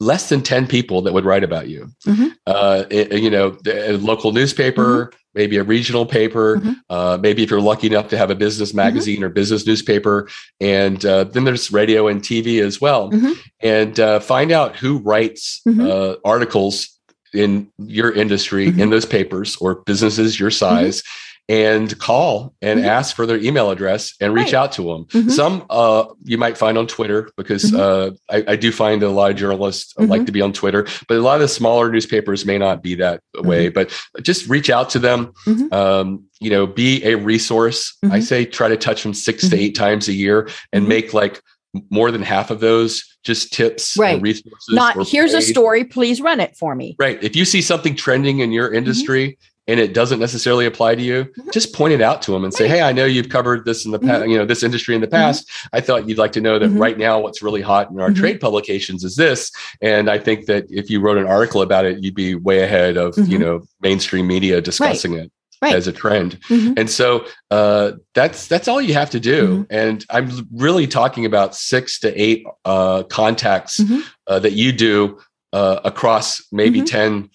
less 0.00 0.30
than 0.30 0.40
10 0.40 0.66
people 0.66 1.02
that 1.02 1.12
would 1.12 1.26
write 1.26 1.44
about 1.44 1.68
you. 1.68 1.88
Mhm. 2.06 2.32
Uh, 2.46 2.84
it- 2.88 3.12
you 3.20 3.28
know, 3.28 3.54
a 3.66 3.98
local 3.98 4.32
newspaper, 4.32 5.12
maybe 5.34 5.56
a 5.56 5.64
regional 5.64 6.06
paper, 6.06 6.56
Mhm. 6.58 6.76
uh, 6.90 7.18
maybe 7.20 7.42
if 7.42 7.50
you're 7.50 7.60
lucky 7.60 7.86
enough 7.88 8.08
to 8.08 8.16
have 8.16 8.30
a 8.30 8.34
business 8.34 8.72
magazine 8.72 9.22
or 9.22 9.28
business 9.28 9.66
newspaper. 9.66 10.28
And 10.60 11.04
uh, 11.04 11.24
then 11.24 11.44
there's 11.44 11.72
radio 11.72 12.06
and 12.08 12.22
TV 12.22 12.60
as 12.60 12.80
well. 12.80 13.10
Mhm. 13.10 13.36
And 13.60 14.00
uh, 14.00 14.20
find 14.20 14.52
out 14.52 14.76
who 14.76 14.98
writes 14.98 15.60
Mhm. 15.66 15.88
uh, 15.90 16.16
articles 16.24 16.88
in 17.32 17.66
your 17.78 18.12
industry 18.12 18.68
in 18.68 18.90
those 18.90 19.04
papers 19.06 19.56
or 19.60 19.82
businesses 19.86 20.38
your 20.38 20.50
size 20.52 21.02
and 21.48 21.98
call 21.98 22.54
and 22.62 22.80
Mhm. 22.80 22.86
ask 22.86 23.14
for 23.14 23.26
their 23.26 23.36
email 23.36 23.70
address 23.70 24.14
and 24.20 24.32
reach 24.32 24.46
Right. 24.46 24.54
out 24.54 24.72
to 24.72 24.82
them. 24.82 25.04
Mhm. 25.24 25.30
Some 25.30 25.64
uh, 25.68 26.04
you 26.24 26.38
might 26.38 26.56
find 26.56 26.78
on 26.78 26.86
Twitter 26.86 27.30
because 27.36 27.64
Mhm. 27.70 27.78
uh, 27.78 28.10
I, 28.30 28.44
I 28.52 28.56
do 28.56 28.72
find 28.72 29.02
a 29.02 29.10
lot 29.10 29.30
of 29.30 29.36
journalists 29.36 29.92
like 29.98 30.24
to 30.26 30.32
be 30.32 30.40
on 30.40 30.52
Twitter, 30.54 30.86
but 31.06 31.18
a 31.18 31.20
lot 31.20 31.34
of 31.34 31.40
the 31.42 31.48
smaller 31.48 31.90
newspapers 31.92 32.46
may 32.46 32.56
not 32.56 32.82
be 32.82 32.94
that 32.94 33.20
way. 33.36 33.68
But 33.68 33.90
just 34.22 34.48
reach 34.48 34.70
out 34.70 34.88
to 34.90 34.98
them. 34.98 35.32
Mhm. 35.46 35.70
Um, 35.72 36.24
you 36.40 36.48
know, 36.50 36.66
be 36.66 37.04
a 37.04 37.16
resource. 37.16 37.94
I 38.10 38.20
say 38.20 38.46
try 38.46 38.68
to 38.68 38.76
touch 38.76 39.02
them 39.02 39.12
6 39.12 39.48
to 39.50 39.56
eight 39.58 39.74
times 39.74 40.08
a 40.08 40.12
year 40.14 40.48
and 40.72 40.88
make 40.88 41.12
like 41.12 41.42
more 41.90 42.10
than 42.10 42.22
half 42.22 42.50
of 42.50 42.60
those 42.60 43.02
just 43.24 43.52
tips 43.52 43.96
Right. 43.98 44.14
and 44.14 44.22
resources. 44.22 44.68
not 44.68 45.08
here's 45.08 45.34
a 45.34 45.40
story 45.42 45.82
please 45.82 46.20
run 46.20 46.38
it 46.40 46.54
for 46.56 46.74
me 46.76 46.94
Right. 47.00 47.18
If 47.22 47.34
you 47.34 47.44
see 47.44 47.62
something 47.62 47.96
trending 47.96 48.38
in 48.40 48.46
Mm-hmm. 48.50 48.52
your 48.54 48.72
industry 48.72 49.38
and 49.66 49.80
it 49.80 49.94
doesn't 49.94 50.18
necessarily 50.20 50.66
apply 50.66 50.94
to 50.94 51.02
you, 51.02 51.24
Mhm. 51.38 51.52
just 51.52 51.72
point 51.72 51.92
it 51.94 52.00
out 52.02 52.20
to 52.22 52.32
them 52.32 52.44
and 52.44 52.52
say, 52.52 52.68
"Hey, 52.68 52.82
I 52.82 52.92
know 52.92 53.04
you've 53.06 53.28
covered 53.30 53.64
this 53.64 53.84
in 53.86 53.92
the 53.92 53.98
past, 53.98 54.28
you 54.28 54.36
know, 54.36 54.44
this 54.44 54.62
industry 54.62 54.94
in 54.94 55.00
the 55.00 55.06
past. 55.06 55.48
I 55.72 55.80
thought 55.80 56.08
you'd 56.08 56.18
like 56.18 56.32
to 56.32 56.40
know 56.40 56.58
that 56.58 56.70
Mhm. 56.70 56.78
right 56.80 56.98
now 56.98 57.18
what's 57.20 57.42
really 57.42 57.62
hot 57.62 57.90
in 57.90 57.98
our 58.00 58.10
Mhm. 58.10 58.16
trade 58.16 58.40
publications 58.40 59.04
is 59.04 59.16
this, 59.16 59.50
and 59.80 60.10
I 60.10 60.18
think 60.18 60.46
that 60.46 60.66
if 60.68 60.90
you 60.90 61.00
wrote 61.00 61.16
an 61.18 61.26
article 61.26 61.62
about 61.62 61.84
it, 61.86 62.02
you'd 62.02 62.14
be 62.14 62.34
way 62.34 62.60
ahead 62.62 62.96
of, 62.96 63.14
you 63.28 63.38
know, 63.38 63.62
mainstream 63.82 64.26
media 64.26 64.60
discussing 64.60 65.14
it." 65.14 65.30
Right. 65.62 65.76
as 65.76 65.86
a 65.86 65.92
trend 65.92 66.38
Mhm. 66.50 66.74
and 66.78 66.90
so 66.90 67.24
uh, 67.50 67.92
that's 68.14 68.48
that's 68.48 68.68
all 68.68 68.82
you 68.82 68.92
have 68.92 69.08
to 69.10 69.20
do 69.20 69.40
Mhm. 69.46 69.66
and 69.70 70.04
i'm 70.10 70.46
really 70.52 70.86
talking 70.86 71.24
about 71.24 71.54
six 71.54 71.98
to 72.00 72.12
eight 72.22 72.44
uh, 72.66 73.04
contacts 73.04 73.78
Mhm. 73.80 74.02
uh, 74.26 74.38
that 74.40 74.52
you 74.52 74.72
do 74.72 75.16
uh, 75.54 75.80
across 75.84 76.42
maybe 76.52 76.82
Mhm. 76.82 77.30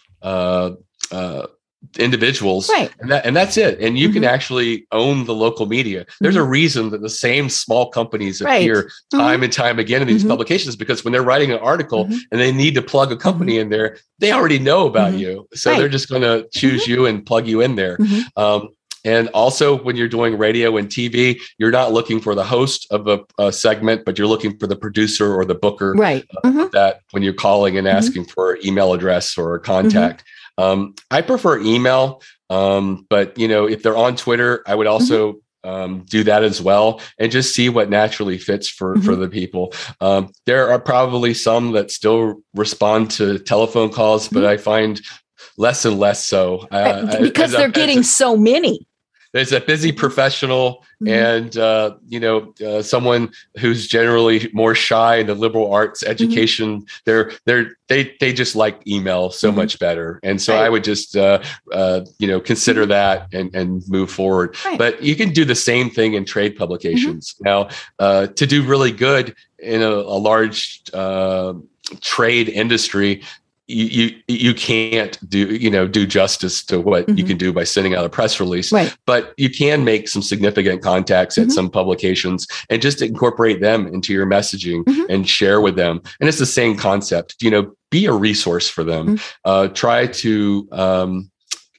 10 1.93 2.03
individuals 2.05 2.69
right 2.69 2.91
and 2.99 3.09
that 3.11 3.25
and 3.25 3.35
that's 3.35 3.57
it 3.57 3.79
and 3.79 3.97
you 3.97 4.09
can 4.09 4.23
Mhm. 4.23 4.27
actually 4.27 4.85
own 4.91 5.25
the 5.25 5.33
local 5.33 5.65
media 5.65 6.05
there's 6.21 6.35
a 6.35 6.43
reason 6.43 6.89
that 6.91 7.01
the 7.01 7.09
same 7.09 7.49
small 7.49 7.89
companies 7.89 8.41
Right. 8.41 8.57
appear 8.61 8.89
time 9.11 9.43
and 9.43 9.51
time 9.51 9.79
again 9.79 10.01
in 10.01 10.07
these 10.07 10.23
Mhm. 10.23 10.29
publications 10.29 10.75
because 10.75 11.03
when 11.03 11.11
they're 11.13 11.23
writing 11.23 11.51
an 11.51 11.59
article 11.59 12.05
Mhm. 12.05 12.17
and 12.31 12.41
they 12.41 12.51
need 12.51 12.75
to 12.75 12.81
plug 12.81 13.11
a 13.11 13.17
company 13.17 13.57
in 13.57 13.69
there 13.69 13.97
they 14.19 14.31
already 14.31 14.59
know 14.59 14.85
about 14.87 15.13
you 15.13 15.47
so 15.53 15.71
Right. 15.71 15.79
they're 15.79 15.89
just 15.89 16.09
going 16.09 16.21
to 16.21 16.45
choose 16.53 16.87
you 16.87 17.05
and 17.05 17.25
plug 17.25 17.47
you 17.47 17.61
in 17.61 17.75
there 17.75 17.97
um, 18.37 18.69
and 19.05 19.29
also, 19.29 19.77
when 19.77 19.95
you're 19.95 20.09
doing 20.09 20.37
radio 20.37 20.75
and 20.75 20.89
TV, 20.89 21.39
you're 21.57 21.71
not 21.71 21.93
looking 21.93 22.19
for 22.19 22.35
the 22.35 22.43
host 22.43 22.85
of 22.91 23.07
a, 23.07 23.21
a 23.39 23.49
segment, 23.49 24.03
but 24.03 24.17
you're 24.17 24.27
looking 24.27 24.57
for 24.57 24.67
the 24.67 24.75
producer 24.75 25.33
or 25.33 25.45
the 25.45 25.55
booker 25.55 25.93
right 25.93 26.25
Mhm. 26.45 26.69
that 26.71 26.99
when 27.11 27.23
you're 27.23 27.31
calling 27.31 27.77
and 27.77 27.87
asking 27.87 28.25
for 28.25 28.59
email 28.65 28.91
address 28.91 29.37
or 29.37 29.55
a 29.55 29.59
contact. 29.61 30.25
Um, 30.59 30.95
I 31.09 31.21
prefer 31.21 31.59
email, 31.59 32.21
um, 32.49 33.05
but 33.09 33.37
you 33.37 33.47
know, 33.47 33.65
if 33.65 33.81
they're 33.81 33.97
on 33.97 34.15
Twitter, 34.15 34.61
I 34.67 34.75
would 34.75 34.87
also 34.87 35.35
um, 35.63 36.03
do 36.05 36.23
that 36.25 36.43
as 36.43 36.61
well, 36.61 37.01
and 37.17 37.31
just 37.31 37.55
see 37.55 37.69
what 37.69 37.89
naturally 37.89 38.37
fits 38.37 38.69
for 38.69 38.99
for 39.01 39.15
the 39.15 39.29
people. 39.29 39.73
Um, 40.01 40.31
there 40.45 40.69
are 40.69 40.79
probably 40.79 41.33
some 41.33 41.71
that 41.73 41.91
still 41.91 42.41
respond 42.53 43.11
to 43.11 43.39
telephone 43.39 43.89
calls, 43.89 44.27
but 44.27 44.45
I 44.45 44.57
find 44.57 45.01
less 45.57 45.85
and 45.85 45.97
less 45.97 46.25
so. 46.25 46.67
Uh, 46.71 47.21
because 47.21 47.53
as 47.53 47.57
they're 47.57 47.67
as 47.67 47.73
getting 47.73 48.03
so 48.03 48.35
many 48.35 48.85
there's 49.33 49.51
a 49.51 49.61
busy 49.61 49.91
professional 49.91 50.83
mm-hmm. 51.01 51.07
and 51.07 51.57
uh, 51.57 51.95
you 52.07 52.19
know 52.19 52.53
uh, 52.65 52.81
someone 52.81 53.31
who's 53.59 53.87
generally 53.87 54.49
more 54.53 54.75
shy 54.75 55.17
in 55.17 55.27
the 55.27 55.35
liberal 55.35 55.71
arts 55.71 56.03
mm-hmm. 56.03 56.11
education. 56.11 56.81
Mm-hmm. 56.81 56.85
They're 57.05 57.31
they're 57.45 57.71
they 57.87 58.15
they 58.19 58.33
just 58.33 58.55
like 58.55 58.85
email 58.87 59.29
so 59.29 59.49
mm-hmm. 59.49 59.57
much 59.57 59.79
better, 59.79 60.19
and 60.23 60.41
so 60.41 60.55
right. 60.55 60.65
I 60.65 60.69
would 60.69 60.83
just 60.83 61.15
uh, 61.15 61.43
uh, 61.71 62.01
you 62.17 62.27
know 62.27 62.39
consider 62.39 62.81
mm-hmm. 62.81 62.89
that 62.89 63.33
and 63.33 63.53
and 63.55 63.83
move 63.87 64.11
forward. 64.11 64.55
Right. 64.65 64.77
But 64.77 65.03
you 65.03 65.15
can 65.15 65.31
do 65.31 65.45
the 65.45 65.55
same 65.55 65.89
thing 65.89 66.13
in 66.13 66.25
trade 66.25 66.57
publications 66.57 67.35
now 67.41 67.69
uh, 67.99 68.27
to 68.27 68.47
do 68.47 68.63
really 68.63 68.91
good 68.91 69.35
in 69.59 69.81
a, 69.81 69.89
a 69.89 70.17
large 70.17 70.81
uh, 70.93 71.53
trade 72.01 72.49
industry 72.49 73.23
you 73.69 74.19
you 74.27 74.53
can't 74.53 75.17
do 75.29 75.55
you 75.55 75.69
know 75.69 75.87
do 75.87 76.07
justice 76.07 76.63
to 76.63 76.81
what 76.81 77.05
mm-hmm. 77.05 77.17
you 77.17 77.23
can 77.23 77.37
do 77.37 77.53
by 77.53 77.63
sending 77.63 77.93
out 77.93 78.03
a 78.03 78.09
press 78.09 78.39
release 78.39 78.71
right. 78.71 78.97
but 79.05 79.33
you 79.37 79.49
can 79.49 79.83
make 79.83 80.09
some 80.09 80.23
significant 80.23 80.81
contacts 80.81 81.37
at 81.37 81.43
mm-hmm. 81.43 81.51
some 81.51 81.69
publications 81.69 82.47
and 82.71 82.81
just 82.81 83.01
incorporate 83.01 83.61
them 83.61 83.85
into 83.87 84.11
your 84.11 84.25
messaging 84.25 84.83
mm-hmm. 84.85 85.11
and 85.11 85.29
share 85.29 85.61
with 85.61 85.75
them 85.75 86.01
and 86.19 86.27
it's 86.27 86.39
the 86.39 86.45
same 86.47 86.75
concept 86.75 87.35
you 87.41 87.51
know 87.51 87.71
be 87.91 88.07
a 88.07 88.13
resource 88.13 88.67
for 88.67 88.83
them 88.83 89.17
mm-hmm. 89.17 89.25
uh, 89.45 89.67
try 89.69 90.07
to 90.07 90.67
um, 90.71 91.29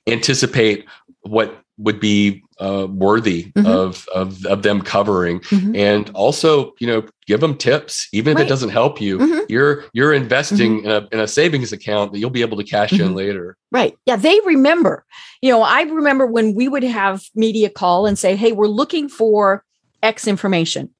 anticipate 0.07 0.86
what 1.22 1.61
would 1.76 1.99
be 1.99 2.43
uh, 2.61 2.86
worthy 2.90 3.52
mm-hmm. 3.52 3.66
of, 3.66 4.06
of 4.14 4.44
of 4.46 4.62
them 4.62 4.82
covering 4.82 5.40
mm-hmm. 5.40 5.74
and 5.74 6.11
also 6.11 6.74
you 6.78 6.86
know 6.86 7.02
give 7.26 7.40
them 7.40 7.56
tips 7.56 8.08
even 8.12 8.32
if 8.32 8.36
right. 8.36 8.46
it 8.46 8.48
doesn't 8.48 8.68
help 8.68 9.00
you 9.00 9.18
mm-hmm. 9.18 9.40
you're 9.48 9.84
you're 9.92 10.12
investing 10.12 10.78
mm-hmm. 10.78 10.86
in, 10.86 10.92
a, 10.92 11.08
in 11.12 11.20
a 11.20 11.26
savings 11.26 11.72
account 11.72 12.12
that 12.12 12.18
you'll 12.18 12.28
be 12.28 12.42
able 12.42 12.56
to 12.56 12.64
cash 12.64 12.92
in 12.92 12.98
mm-hmm. 12.98 13.14
later 13.14 13.56
right 13.72 13.96
yeah 14.04 14.16
they 14.16 14.38
remember 14.44 15.04
you 15.40 15.50
know 15.50 15.62
i 15.62 15.82
remember 15.82 16.26
when 16.26 16.54
we 16.54 16.68
would 16.68 16.82
have 16.82 17.22
media 17.34 17.70
call 17.70 18.06
and 18.06 18.18
say 18.18 18.36
hey 18.36 18.52
we're 18.52 18.66
looking 18.66 19.08
for 19.08 19.64
x 20.02 20.26
information 20.26 20.90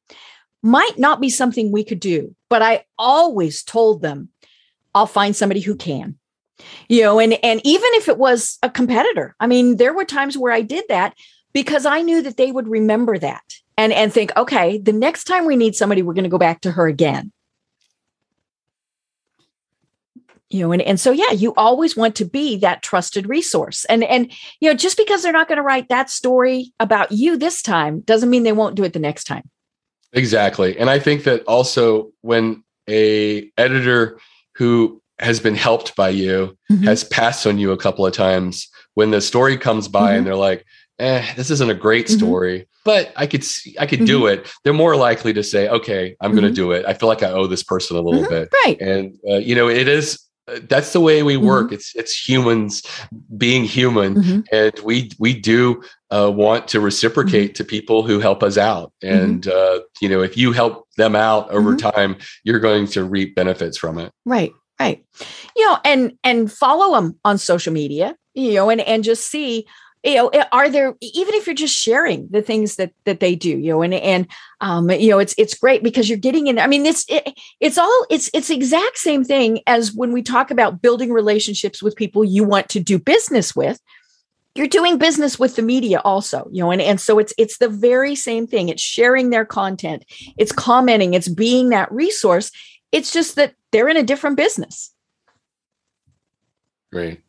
might 0.63 0.99
not 0.99 1.21
be 1.21 1.29
something 1.29 1.71
we 1.71 1.85
could 1.85 2.01
do 2.01 2.35
but 2.49 2.63
i 2.63 2.85
always 2.99 3.63
told 3.63 4.01
them 4.01 4.31
i'll 4.95 5.07
find 5.07 5.37
somebody 5.37 5.61
who 5.61 5.77
can 5.77 6.17
you 6.89 7.03
know 7.03 7.19
and 7.19 7.39
and 7.43 7.61
even 7.65 7.89
if 7.95 8.09
it 8.09 8.19
was 8.19 8.59
a 8.63 8.71
competitor 8.71 9.35
i 9.41 9.47
mean 9.47 9.77
there 9.77 9.93
were 9.93 10.05
times 10.05 10.39
where 10.39 10.53
i 10.53 10.63
did 10.63 10.85
that 10.89 11.15
because 11.53 11.87
i 11.87 12.01
knew 12.03 12.23
that 12.23 12.37
they 12.37 12.53
would 12.53 12.69
remember 12.69 13.19
that 13.19 13.43
and 13.77 13.93
and 13.93 14.13
think 14.13 14.31
okay 14.37 14.79
the 14.79 14.93
next 14.93 15.25
time 15.25 15.47
we 15.47 15.57
need 15.57 15.75
somebody 15.75 16.03
we're 16.03 16.15
going 16.15 16.25
to 16.25 16.31
go 16.31 16.39
back 16.39 16.61
to 16.61 16.73
her 16.73 16.87
again 16.87 17.33
you 20.49 20.61
know 20.61 20.73
and, 20.73 20.83
and 20.83 21.01
so 21.01 21.11
yeah 21.11 21.31
you 21.31 21.55
always 21.57 21.97
want 21.97 22.15
to 22.17 22.25
be 22.25 22.57
that 22.57 22.83
trusted 22.83 23.29
resource 23.29 23.85
and 23.87 24.05
and 24.05 24.33
you 24.61 24.69
know 24.69 24.75
just 24.75 24.97
because 24.97 25.23
they're 25.23 25.33
not 25.33 25.49
going 25.49 25.57
to 25.57 25.63
write 25.63 25.89
that 25.89 26.11
story 26.11 26.73
about 26.81 27.13
you 27.13 27.37
this 27.37 27.63
time 27.63 28.01
doesn't 28.01 28.31
mean 28.31 28.43
they 28.43 28.53
won't 28.53 28.75
do 28.75 28.85
it 28.85 28.93
the 28.93 28.99
next 28.99 29.25
time 29.25 29.49
exactly 30.13 30.79
and 30.79 30.91
i 30.91 30.99
think 30.99 31.25
that 31.25 31.43
also 31.45 32.11
when 32.21 32.63
a 32.89 33.51
editor 33.57 34.19
who 34.57 35.01
has 35.21 35.39
been 35.39 35.55
helped 35.55 35.95
by 35.97 36.09
you, 36.09 36.57
mm-hmm. 36.71 36.85
has 36.85 37.05
passed 37.05 37.47
on 37.47 37.59
you 37.59 37.73
a 37.73 37.77
couple 37.77 38.07
of 38.07 38.13
times. 38.13 38.69
When 38.95 39.11
the 39.11 39.21
story 39.21 39.57
comes 39.57 39.87
by 39.87 40.11
mm-hmm. 40.11 40.19
and 40.19 40.27
they're 40.27 40.35
like, 40.35 40.65
eh, 41.01 41.35
this 41.35 41.51
isn't 41.51 41.71
a 41.71 41.75
great 41.75 42.07
mm-hmm. 42.07 42.19
story, 42.19 42.69
but 42.85 43.13
I 43.17 43.27
could 43.27 43.43
see, 43.43 43.75
I 43.79 43.87
could 43.87 44.05
do 44.05 44.21
mm-hmm. 44.21 44.41
it. 44.41 44.53
They're 44.63 44.73
more 44.73 44.97
likely 44.97 45.33
to 45.33 45.43
say, 45.43 45.69
okay, 45.69 46.17
I'm 46.21 46.33
going 46.33 46.43
to 46.43 46.49
mm-hmm. 46.49 46.55
do 46.55 46.73
it. 46.73 46.85
I 46.87 46.95
feel 46.95 47.09
like 47.09 47.23
I 47.23 47.31
owe 47.31 47.47
this 47.47 47.63
person 47.63 47.97
a 47.97 48.01
little 48.01 48.29
bit. 48.29 48.51
Right. 48.65 48.81
And, 48.81 49.19
uh, 49.29 49.37
you 49.37 49.55
know, 49.55 49.69
it 49.69 49.89
is, 49.89 50.23
uh, 50.47 50.61
that's 50.69 50.93
the 50.93 51.01
way 51.01 51.23
we 51.23 51.37
work. 51.37 51.67
Mm-hmm. 51.67 51.75
It's, 51.75 51.97
it's 51.97 52.29
humans 52.29 52.83
being 53.37 53.65
human. 53.65 54.45
And 54.53 54.79
we, 54.81 55.11
we 55.19 55.39
do 55.39 55.83
uh, 56.11 56.31
want 56.31 56.69
to 56.69 56.81
reciprocate 56.81 57.55
to 57.57 57.65
people 57.65 58.03
who 58.03 58.21
help 58.21 58.43
us 58.43 58.59
out. 58.59 58.93
And, 59.03 59.47
uh, 59.49 59.81
you 60.01 60.09
know, 60.09 60.23
if 60.23 60.37
you 60.37 60.53
help 60.53 60.87
them 60.97 61.17
out 61.17 61.51
over 61.51 61.77
time, 61.77 62.17
you're 62.45 62.61
going 62.61 62.87
to 62.89 63.05
reap 63.05 63.35
benefits 63.35 63.79
from 63.79 63.99
it. 63.99 64.13
Right. 64.25 64.53
Right. 64.79 65.05
You 65.57 65.67
know, 65.67 65.79
and 65.85 66.15
and 66.25 66.51
follow 66.51 66.95
them 66.99 67.19
on 67.23 67.37
social 67.37 67.71
media, 67.71 68.17
you 68.33 68.55
know, 68.55 68.71
and 68.71 68.81
and 68.81 69.05
just 69.05 69.31
see 69.31 69.67
you 70.05 70.15
know 70.15 70.31
are 70.53 70.69
there 70.69 70.95
even 71.01 71.35
if 71.35 71.47
you're 71.47 71.55
just 71.55 71.75
sharing 71.75 72.29
the 72.31 72.43
things 72.43 72.77
that 72.77 72.93
that 73.05 73.21
they 73.21 73.35
do 73.35 73.51
you 73.51 73.71
know 73.71 73.83
and 73.83 73.95
and 73.95 74.27
um 74.61 74.91
you 74.91 75.11
know 75.11 75.19
it's 75.19 75.35
it's 75.37 75.55
great 75.55 75.83
because 75.83 76.09
you're 76.09 76.19
getting 76.19 76.47
in 76.47 76.59
i 76.59 76.67
mean 76.67 76.87
it's 76.87 77.05
it, 77.09 77.39
it's 77.61 77.79
all 77.79 78.07
it's 78.11 78.31
it's 78.33 78.51
exact 78.51 78.99
same 78.99 79.25
thing 79.25 79.61
as 79.67 79.93
when 79.93 80.13
we 80.13 80.23
talk 80.23 80.51
about 80.51 80.83
building 80.83 81.13
relationships 81.13 81.83
with 81.83 81.97
people 81.97 82.25
you 82.25 82.45
want 82.45 82.69
to 82.69 82.81
do 82.81 82.99
business 82.99 83.55
with 83.55 83.81
you're 84.55 84.67
doing 84.67 84.99
business 84.99 85.39
with 85.39 85.57
the 85.57 85.63
media 85.63 86.01
also 86.05 86.49
you 86.51 86.63
know 86.63 86.71
and, 86.71 86.81
and 86.81 87.01
so 87.01 87.19
it's 87.19 87.35
it's 87.39 87.59
the 87.59 87.69
very 87.69 88.15
same 88.15 88.47
thing 88.47 88.69
it's 88.69 88.83
sharing 88.83 89.31
their 89.31 89.45
content 89.45 90.05
it's 90.39 90.53
commenting 90.53 91.15
it's 91.15 91.29
being 91.29 91.69
that 91.69 91.91
resource 91.93 92.51
it's 92.93 93.13
just 93.13 93.37
that 93.37 93.55
they're 93.73 93.89
in 93.89 93.97
a 93.97 94.03
different 94.03 94.37
business. 94.37 94.93
Great. 96.93 97.21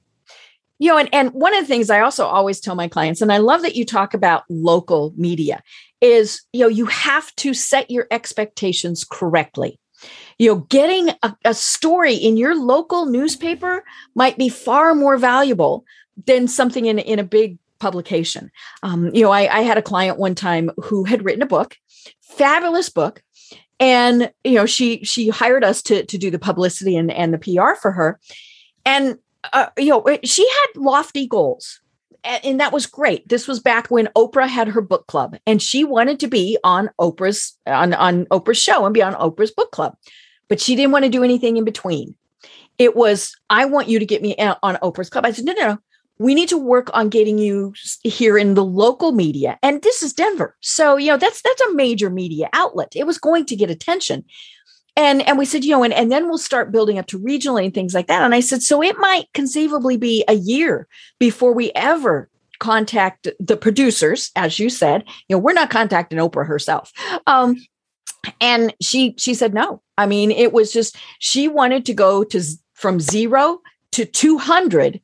You 0.82 0.88
know, 0.88 0.98
and, 0.98 1.10
and 1.14 1.30
one 1.30 1.54
of 1.54 1.62
the 1.62 1.68
things 1.68 1.92
I 1.92 2.00
also 2.00 2.26
always 2.26 2.60
tell 2.60 2.74
my 2.74 2.88
clients, 2.88 3.22
and 3.22 3.32
I 3.32 3.38
love 3.38 3.62
that 3.62 3.76
you 3.76 3.86
talk 3.86 4.16
about 4.16 4.46
local 4.50 5.14
media, 5.16 5.62
is 6.02 6.42
you 6.54 6.62
know, 6.62 6.68
you 6.68 6.88
have 6.88 7.34
to 7.36 7.54
set 7.54 7.92
your 7.92 8.08
expectations 8.10 9.04
correctly. 9.04 9.80
You 10.40 10.50
know, 10.50 10.62
getting 10.70 11.10
a, 11.22 11.36
a 11.46 11.54
story 11.54 12.16
in 12.16 12.36
your 12.36 12.56
local 12.56 13.06
newspaper 13.06 13.84
might 14.16 14.40
be 14.40 14.50
far 14.50 14.96
more 14.96 15.18
valuable 15.18 15.86
than 16.26 16.48
something 16.48 16.88
in, 16.88 16.98
in 16.98 17.20
a 17.20 17.24
big 17.24 17.60
publication. 17.80 18.50
Um, 18.82 19.14
you 19.14 19.22
know, 19.22 19.30
I, 19.30 19.60
I 19.60 19.62
had 19.62 19.78
a 19.78 19.84
client 19.84 20.18
one 20.18 20.34
time 20.34 20.72
who 20.78 21.04
had 21.04 21.24
written 21.24 21.44
a 21.44 21.48
book, 21.48 21.78
fabulous 22.22 22.90
book, 22.90 23.22
and 23.80 24.32
you 24.44 24.56
know 24.56 24.66
she 24.66 25.04
she 25.04 25.30
hired 25.30 25.64
us 25.64 25.84
to 25.84 26.06
to 26.08 26.18
do 26.18 26.32
the 26.32 26.40
publicity 26.40 26.96
and 26.96 27.12
and 27.12 27.32
the 27.32 27.38
PR 27.38 27.76
for 27.80 27.92
her 27.92 28.20
and 28.84 29.20
uh, 29.54 29.68
you 29.78 29.90
know 29.90 30.18
she 30.24 30.48
had 30.48 30.82
lofty 30.82 31.28
goals 31.28 31.80
and, 32.24 32.60
that 32.60 32.72
was 32.72 32.86
great. 32.86 33.28
This 33.28 33.48
was 33.48 33.60
back 33.60 33.90
when 33.90 34.08
Oprah 34.16 34.48
had 34.48 34.68
her 34.68 34.82
book 34.82 35.08
club 35.08 35.38
and 35.48 35.60
she 35.60 35.84
wanted 35.84 36.20
to 36.20 36.28
be 36.28 36.56
on 36.64 36.90
Oprah's 37.00 37.58
on 37.66 37.94
on 37.96 38.26
Oprah's 38.26 38.60
show 38.60 38.86
and 38.86 38.94
be 38.94 39.02
on 39.02 39.16
Oprah's 39.16 39.52
book 39.52 39.72
club 39.72 39.96
but 40.52 40.60
she 40.60 40.76
didn't 40.76 40.92
want 40.92 41.06
to 41.06 41.10
do 41.10 41.24
anything 41.24 41.56
in 41.56 41.64
between. 41.64 42.14
It 42.78 42.94
was 42.94 43.34
I 43.50 43.64
want 43.64 43.88
you 43.88 44.00
to 44.00 44.06
get 44.06 44.22
me 44.22 44.36
on 44.38 44.76
Oprah's 44.84 45.10
club. 45.10 45.26
I 45.26 45.32
said 45.32 45.46
no 45.46 45.54
no 45.54 45.66
no. 45.66 45.78
We 46.20 46.36
need 46.36 46.50
to 46.50 46.58
work 46.58 46.90
on 46.94 47.08
getting 47.08 47.38
you 47.38 47.74
here 48.04 48.38
in 48.38 48.54
the 48.54 48.66
local 48.66 49.14
media. 49.14 49.58
And 49.64 49.82
this 49.82 50.04
is 50.04 50.12
denver. 50.12 50.58
So 50.60 50.98
you 50.98 51.08
know 51.08 51.16
that's 51.16 51.42
that's 51.42 51.62
a 51.62 51.74
major 51.74 52.10
media 52.10 52.50
outlet. 52.52 52.92
It 52.98 53.08
was 53.08 53.18
going 53.18 53.46
to 53.46 53.56
get 53.56 53.70
attention 53.70 54.26
and 54.96 55.22
and 55.28 55.38
we 55.38 55.46
said 55.46 55.64
you 55.64 55.72
know 55.72 55.84
and, 55.84 55.94
and 55.94 56.12
then 56.12 56.28
we'll 56.28 56.38
start 56.38 56.72
building 56.72 56.98
up 56.98 57.08
to 57.08 57.20
regionally 57.20 57.66
and 57.66 57.74
things 57.74 57.94
like 57.94 58.08
that 58.08 58.22
and 58.22 58.36
i 58.36 58.40
said 58.40 58.62
so 58.62 58.82
it 58.82 58.98
might 58.98 59.26
conceivably 59.34 59.98
be 59.98 60.24
a 60.28 60.34
year 60.34 60.88
before 61.20 61.54
we 61.54 61.72
ever 61.76 62.30
contact 62.60 63.28
the 63.40 63.58
producers 63.58 64.32
as 64.36 64.60
you 64.60 64.70
said 64.70 65.04
you 65.28 65.36
know 65.36 65.40
we're 65.40 65.54
not 65.54 65.70
contacting 65.70 66.20
oprah 66.20 66.46
herself 66.46 66.92
um 67.28 67.56
and 68.40 68.74
she 68.82 69.16
she 69.18 69.34
said 69.34 69.54
no 69.54 69.82
i 69.98 70.06
mean 70.06 70.32
it 70.32 70.54
was 70.54 70.72
just 70.72 70.98
she 71.20 71.48
wanted 71.48 71.86
to 71.86 71.94
go 71.94 72.24
to 72.24 72.42
from 72.74 73.00
zero 73.00 73.60
to 73.92 74.06
200 74.06 75.02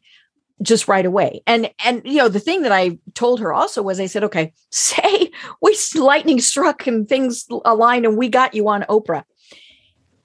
just 0.62 0.88
right 0.88 1.06
away. 1.06 1.42
And 1.46 1.70
and 1.86 2.02
you 2.04 2.18
know 2.18 2.30
the 2.30 2.40
thing 2.40 2.64
that 2.64 2.72
I 2.72 2.98
told 3.14 3.40
her 3.40 3.54
also 3.54 3.82
was 3.82 4.00
I 4.00 4.08
said, 4.08 4.24
okay, 4.24 4.54
say 4.72 5.32
we 5.62 5.78
lightning 5.96 6.42
struck 6.42 6.88
and 6.88 7.08
things 7.08 7.46
aligned 7.66 8.06
and 8.06 8.18
we 8.18 8.30
got 8.30 8.54
you 8.54 8.68
on 8.68 8.84
Oprah. 8.84 9.24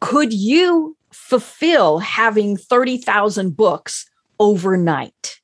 Could 0.03 0.33
you 0.33 0.97
fulfill 1.13 2.01
having 2.01 2.57
30,000 2.57 3.57
books 3.57 4.11
overnight? 4.41 5.41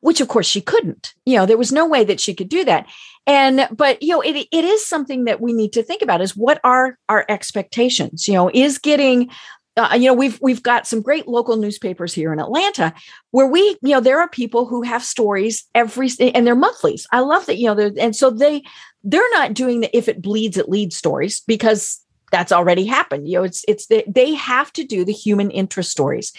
Which 0.00 0.22
of 0.22 0.28
course 0.28 0.46
she 0.46 0.62
couldn't. 0.62 1.12
You 1.26 1.36
know, 1.36 1.44
there 1.44 1.58
was 1.58 1.70
no 1.70 1.86
way 1.86 2.02
that 2.04 2.18
she 2.18 2.34
could 2.34 2.48
do 2.48 2.64
that. 2.64 2.86
And 3.26 3.68
but 3.70 4.02
you 4.02 4.08
know, 4.08 4.22
it 4.22 4.48
it 4.50 4.64
is 4.64 4.86
something 4.86 5.24
that 5.24 5.40
we 5.42 5.52
need 5.52 5.74
to 5.74 5.82
think 5.82 6.00
about 6.00 6.22
is 6.22 6.34
what 6.34 6.60
are 6.64 6.98
our 7.10 7.26
expectations? 7.28 8.26
You 8.26 8.34
know, 8.34 8.50
is 8.52 8.78
getting 8.78 9.30
uh, 9.76 9.96
you 9.98 10.06
know 10.06 10.14
we've 10.14 10.38
we've 10.40 10.62
got 10.62 10.86
some 10.86 11.02
great 11.02 11.26
local 11.26 11.56
newspapers 11.56 12.14
here 12.14 12.32
in 12.32 12.40
Atlanta 12.40 12.94
where 13.32 13.46
we 13.46 13.60
you 13.82 13.90
know 13.90 14.00
there 14.00 14.20
are 14.20 14.28
people 14.28 14.66
who 14.66 14.82
have 14.82 15.02
stories 15.02 15.64
every 15.74 16.08
and 16.20 16.46
they're 16.46 16.54
monthlies. 16.54 17.06
I 17.12 17.20
love 17.20 17.46
that 17.46 17.58
you 17.58 17.74
know 17.74 17.92
and 17.98 18.14
so 18.14 18.30
they 18.30 18.62
they're 19.02 19.30
not 19.32 19.52
doing 19.54 19.80
the 19.80 19.96
if 19.96 20.08
it 20.08 20.22
bleeds 20.22 20.56
it 20.56 20.68
leads 20.68 20.96
stories 20.96 21.42
because 21.46 22.03
that's 22.34 22.52
already 22.52 22.84
happened. 22.84 23.28
You 23.28 23.38
know 23.38 23.44
it's 23.44 23.64
it's 23.68 23.86
they 23.86 24.34
have 24.34 24.72
to 24.74 24.84
do 24.84 25.04
the 25.04 25.12
human 25.12 25.50
interest 25.50 25.90
stories. 25.90 26.32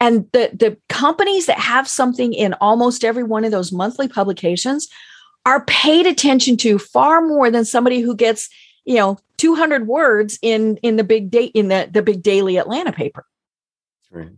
And 0.00 0.26
the 0.32 0.50
the 0.52 0.76
companies 0.88 1.46
that 1.46 1.58
have 1.58 1.86
something 1.86 2.32
in 2.32 2.54
almost 2.54 3.04
every 3.04 3.22
one 3.22 3.44
of 3.44 3.52
those 3.52 3.72
monthly 3.72 4.08
publications 4.08 4.88
are 5.46 5.64
paid 5.66 6.06
attention 6.06 6.56
to 6.58 6.78
far 6.78 7.20
more 7.20 7.50
than 7.50 7.64
somebody 7.64 8.00
who 8.00 8.16
gets 8.16 8.48
you 8.84 8.96
know 8.96 9.18
200 9.36 9.86
words 9.86 10.38
in 10.42 10.78
in 10.78 10.96
the 10.96 11.04
big 11.04 11.30
date 11.30 11.52
in 11.54 11.68
the 11.68 11.88
the 11.92 12.02
big 12.02 12.22
daily 12.22 12.56
atlanta 12.56 12.92
paper 12.92 13.24
right 14.10 14.30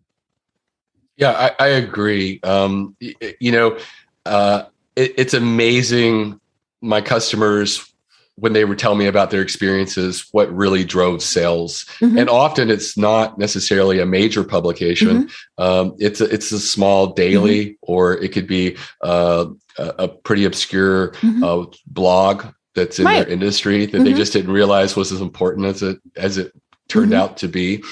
yeah 1.16 1.52
i, 1.58 1.64
I 1.64 1.68
agree 1.68 2.40
um 2.42 2.96
you 3.40 3.52
know 3.52 3.78
uh 4.24 4.64
it, 4.96 5.14
it's 5.18 5.34
amazing. 5.34 6.40
My 6.80 7.00
customers 7.00 7.92
when 8.36 8.52
they 8.52 8.64
would 8.64 8.78
tell 8.78 8.94
me 8.94 9.06
about 9.06 9.30
their 9.30 9.40
experiences, 9.40 10.28
what 10.32 10.54
really 10.54 10.84
drove 10.84 11.22
sales. 11.22 11.84
Mm-hmm. 12.00 12.18
And 12.18 12.30
often 12.30 12.70
it's 12.70 12.96
not 12.96 13.38
necessarily 13.38 13.98
a 13.98 14.06
major 14.06 14.44
publication. 14.44 15.28
Mm-hmm. 15.28 15.62
Um, 15.62 15.96
it's 15.98 16.20
a, 16.20 16.24
it's 16.26 16.52
a 16.52 16.60
small 16.60 17.14
daily, 17.14 17.66
mm-hmm. 17.66 17.74
or 17.82 18.14
it 18.14 18.32
could 18.32 18.46
be 18.46 18.76
uh, 19.00 19.46
a, 19.78 19.94
a, 19.98 20.08
pretty 20.08 20.44
obscure 20.44 21.12
mm-hmm. 21.12 21.42
uh, 21.42 21.66
blog 21.86 22.44
that's 22.74 22.98
in 22.98 23.06
right. 23.06 23.24
their 23.24 23.32
industry 23.32 23.86
that 23.86 23.98
they 23.98 24.10
mm-hmm. 24.10 24.16
just 24.18 24.34
didn't 24.34 24.52
realize 24.52 24.96
was 24.96 25.10
as 25.10 25.22
important 25.22 25.66
as 25.66 25.82
it 25.82 25.98
as 26.16 26.36
it 26.36 26.52
turned 26.88 27.12
mm-hmm. 27.12 27.20
out 27.20 27.36
to 27.38 27.48
be. 27.48 27.82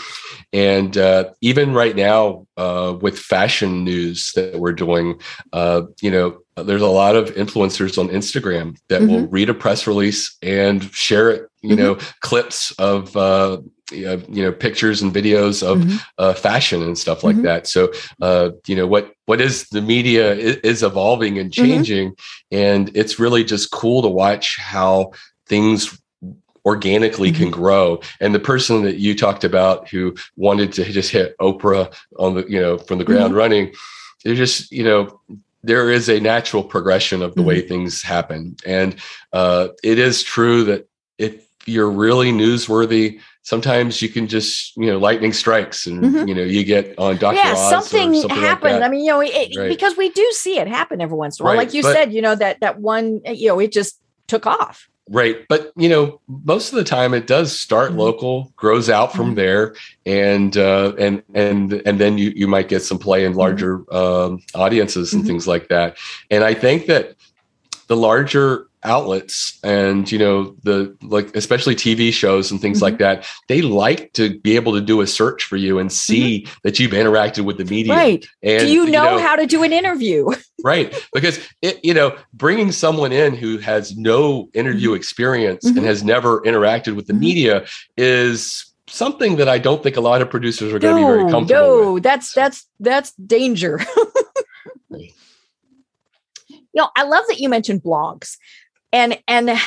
And 0.53 0.97
uh, 0.97 1.31
even 1.41 1.75
right 1.75 1.97
now, 1.97 2.47
uh, 2.57 2.97
with 3.01 3.19
fashion 3.19 3.85
news 3.85 4.33
that 4.37 4.59
we're 4.61 4.73
doing, 4.73 5.21
uh, 5.53 5.83
you 6.01 6.11
know, 6.11 6.39
there's 6.57 6.83
a 6.83 6.87
lot 6.87 7.17
of 7.17 7.35
influencers 7.35 7.99
on 7.99 8.09
Instagram 8.09 8.77
that 8.89 9.03
mm-hmm. 9.03 9.13
will 9.13 9.27
read 9.27 9.51
a 9.51 9.55
press 9.55 9.87
release 9.87 10.37
and 10.43 10.85
share 10.93 11.31
it, 11.31 11.49
you 11.63 11.71
mm-hmm. 11.71 11.79
know, 11.79 11.99
clips 12.21 12.71
of, 12.79 13.17
uh, 13.17 13.61
you 13.91 14.23
know, 14.29 14.53
pictures 14.53 15.03
and 15.03 15.13
videos 15.13 15.67
of 15.67 15.79
mm-hmm. 15.79 15.97
uh, 16.19 16.35
fashion 16.35 16.83
and 16.83 16.97
stuff 16.97 17.25
like 17.25 17.35
mm-hmm. 17.35 17.47
that. 17.47 17.67
So, 17.67 17.93
uh, 18.23 18.51
you 18.67 18.77
know, 18.77 18.87
what 18.87 19.13
what 19.27 19.41
is 19.41 19.67
the 19.71 19.83
media 19.83 20.35
is, 20.35 20.57
is 20.59 20.83
evolving 20.83 21.39
and 21.39 21.51
mm-hmm. 21.51 21.65
changing, 21.65 22.15
and 22.51 22.97
it's 22.97 23.19
really 23.19 23.45
just 23.45 23.73
cool 23.73 24.03
to 24.03 24.09
watch 24.09 24.57
how 24.57 25.13
things 25.47 26.01
organically 26.65 27.31
mm-hmm. 27.31 27.43
can 27.43 27.51
grow. 27.51 28.01
And 28.21 28.35
the 28.35 28.41
person 28.41 28.83
that 28.85 28.97
you 28.97 29.15
talked 29.15 29.45
about 29.45 29.89
who 29.89 30.15
wanted 30.37 30.73
to 30.75 30.85
just 30.85 31.11
hit 31.11 31.37
Oprah 31.39 31.95
on 32.19 32.35
the, 32.35 32.47
you 32.49 32.61
know, 32.61 32.79
from 32.79 32.99
the 32.99 33.05
ground 33.05 33.31
mm-hmm. 33.31 33.37
running, 33.37 33.75
they're 34.25 34.35
just, 34.35 34.73
you 34.73 34.85
know, 34.85 35.21
there 35.63 35.91
is 35.91 36.09
a 36.09 36.21
natural 36.21 36.63
progression 36.63 37.23
of 37.23 37.35
the 37.35 37.41
mm-hmm. 37.41 37.49
way 37.49 37.61
things 37.61 38.03
happen. 38.03 38.57
And 38.67 38.97
uh, 39.33 39.69
it 39.83 39.99
is 39.99 40.23
true 40.23 40.65
that 40.65 40.89
if 41.19 41.47
you're 41.67 41.91
really 41.91 42.33
newsworthy, 42.33 43.21
sometimes 43.45 44.01
you 44.03 44.09
can 44.09 44.27
just 44.27 44.77
you 44.77 44.87
know 44.87 44.99
lightning 44.99 45.33
strikes 45.33 45.87
and 45.87 46.03
mm-hmm. 46.03 46.29
you 46.29 46.35
know 46.35 46.43
you 46.43 46.65
get 46.65 46.99
on 46.99 47.17
Dr. 47.17 47.37
Yeah, 47.37 47.53
Oz 47.53 47.71
something, 47.71 48.15
something 48.15 48.39
happened. 48.39 48.81
Like 48.81 48.83
I 48.83 48.89
mean, 48.89 49.05
you 49.05 49.13
know, 49.13 49.21
it, 49.21 49.57
right. 49.57 49.69
because 49.69 49.97
we 49.97 50.11
do 50.11 50.29
see 50.33 50.59
it 50.59 50.67
happen 50.67 51.01
every 51.01 51.17
once 51.17 51.39
in 51.39 51.45
a 51.45 51.47
while. 51.47 51.57
Right. 51.57 51.67
Like 51.67 51.75
you 51.75 51.83
but, 51.83 51.93
said, 51.93 52.13
you 52.13 52.23
know 52.23 52.35
that 52.35 52.61
that 52.61 52.81
one, 52.81 53.21
you 53.25 53.49
know, 53.49 53.61
it 53.61 53.73
just 53.73 54.01
took 54.27 54.47
off. 54.47 54.89
Right. 55.11 55.47
But, 55.51 55.71
you 55.77 55.91
know, 55.91 56.21
most 56.27 56.73
of 56.73 56.77
the 56.77 56.85
time 56.85 57.13
it 57.13 57.27
does 57.27 57.59
start 57.59 57.91
mm-hmm. 57.91 58.01
local, 58.01 58.53
grows 58.57 58.89
out 58.89 59.13
from 59.13 59.27
mm-hmm. 59.27 59.35
there. 59.35 59.75
And, 60.07 60.57
uh, 60.57 60.95
and, 60.99 61.23
and, 61.35 61.75
and 61.85 62.01
then 62.01 62.17
you, 62.17 62.33
you 62.35 62.49
might 62.49 62.69
get 62.69 62.81
some 62.81 62.99
play 62.99 63.25
in 63.25 63.33
mm-hmm. 63.33 63.41
larger, 63.41 63.95
um, 63.95 64.43
audiences 64.55 65.13
and 65.13 65.23
mm-hmm. 65.23 65.29
things 65.29 65.47
like 65.47 65.69
that. 65.69 65.99
And 66.31 66.43
I 66.43 66.55
think 66.55 66.87
that 66.87 67.17
the 67.87 67.97
larger 67.97 68.69
outlets 68.85 69.59
and 69.65 70.11
you 70.13 70.19
know 70.19 70.55
the 70.63 70.95
like 71.03 71.35
especially 71.35 71.75
tv 71.75 72.13
shows 72.13 72.51
and 72.51 72.61
things 72.61 72.79
mm-hmm. 72.79 72.85
like 72.85 72.99
that 72.99 73.27
they 73.49 73.63
like 73.63 74.13
to 74.13 74.39
be 74.41 74.57
able 74.57 74.73
to 74.73 74.81
do 74.81 75.01
a 75.01 75.07
search 75.07 75.45
for 75.45 75.57
you 75.57 75.79
and 75.79 75.91
see 75.91 76.43
mm-hmm. 76.43 76.55
that 76.63 76.79
you've 76.79 76.93
interacted 76.93 77.45
with 77.45 77.57
the 77.57 77.65
media 77.65 77.95
right 77.95 78.27
and 78.43 78.61
do 78.61 78.69
you 78.69 78.87
know, 78.87 79.11
you 79.11 79.17
know, 79.17 79.19
how 79.19 79.37
to 79.37 79.47
do 79.47 79.63
an 79.63 79.73
interview 79.73 80.29
right 80.65 80.95
because 81.13 81.47
it 81.63 81.83
you 81.83 81.95
know 81.95 82.17
bringing 82.35 82.71
someone 82.71 83.13
in 83.13 83.35
who 83.35 83.59
has 83.59 83.97
no 83.97 84.49
interview 84.55 84.91
mm-hmm. 84.91 84.97
experience 84.97 85.65
and 85.65 85.77
mm-hmm. 85.77 85.87
has 85.87 86.05
never 86.05 86.41
interacted 86.43 86.95
with 86.95 87.07
the 87.07 87.13
mm-hmm. 87.13 87.21
media 87.21 87.67
is 87.97 88.75
something 88.87 89.37
that 89.37 89.49
i 89.49 89.59
don't 89.59 89.83
think 89.83 89.97
a 89.97 90.01
lot 90.01 90.21
of 90.21 90.29
producers 90.29 90.73
are 90.73 90.79
going 90.79 90.95
to 90.95 91.01
be 91.01 91.07
very 91.07 91.31
comfortable 91.31 91.85
no 91.85 91.93
with. 91.95 92.03
that's 92.03 92.33
that's 92.35 92.67
that's 92.81 93.13
danger 93.15 93.81
you 94.91 95.11
know 96.75 96.89
i 96.97 97.03
love 97.03 97.25
that 97.29 97.39
you 97.39 97.49
mentioned 97.49 97.83
blogs 97.83 98.37
and 98.95 99.19
and 99.29 99.59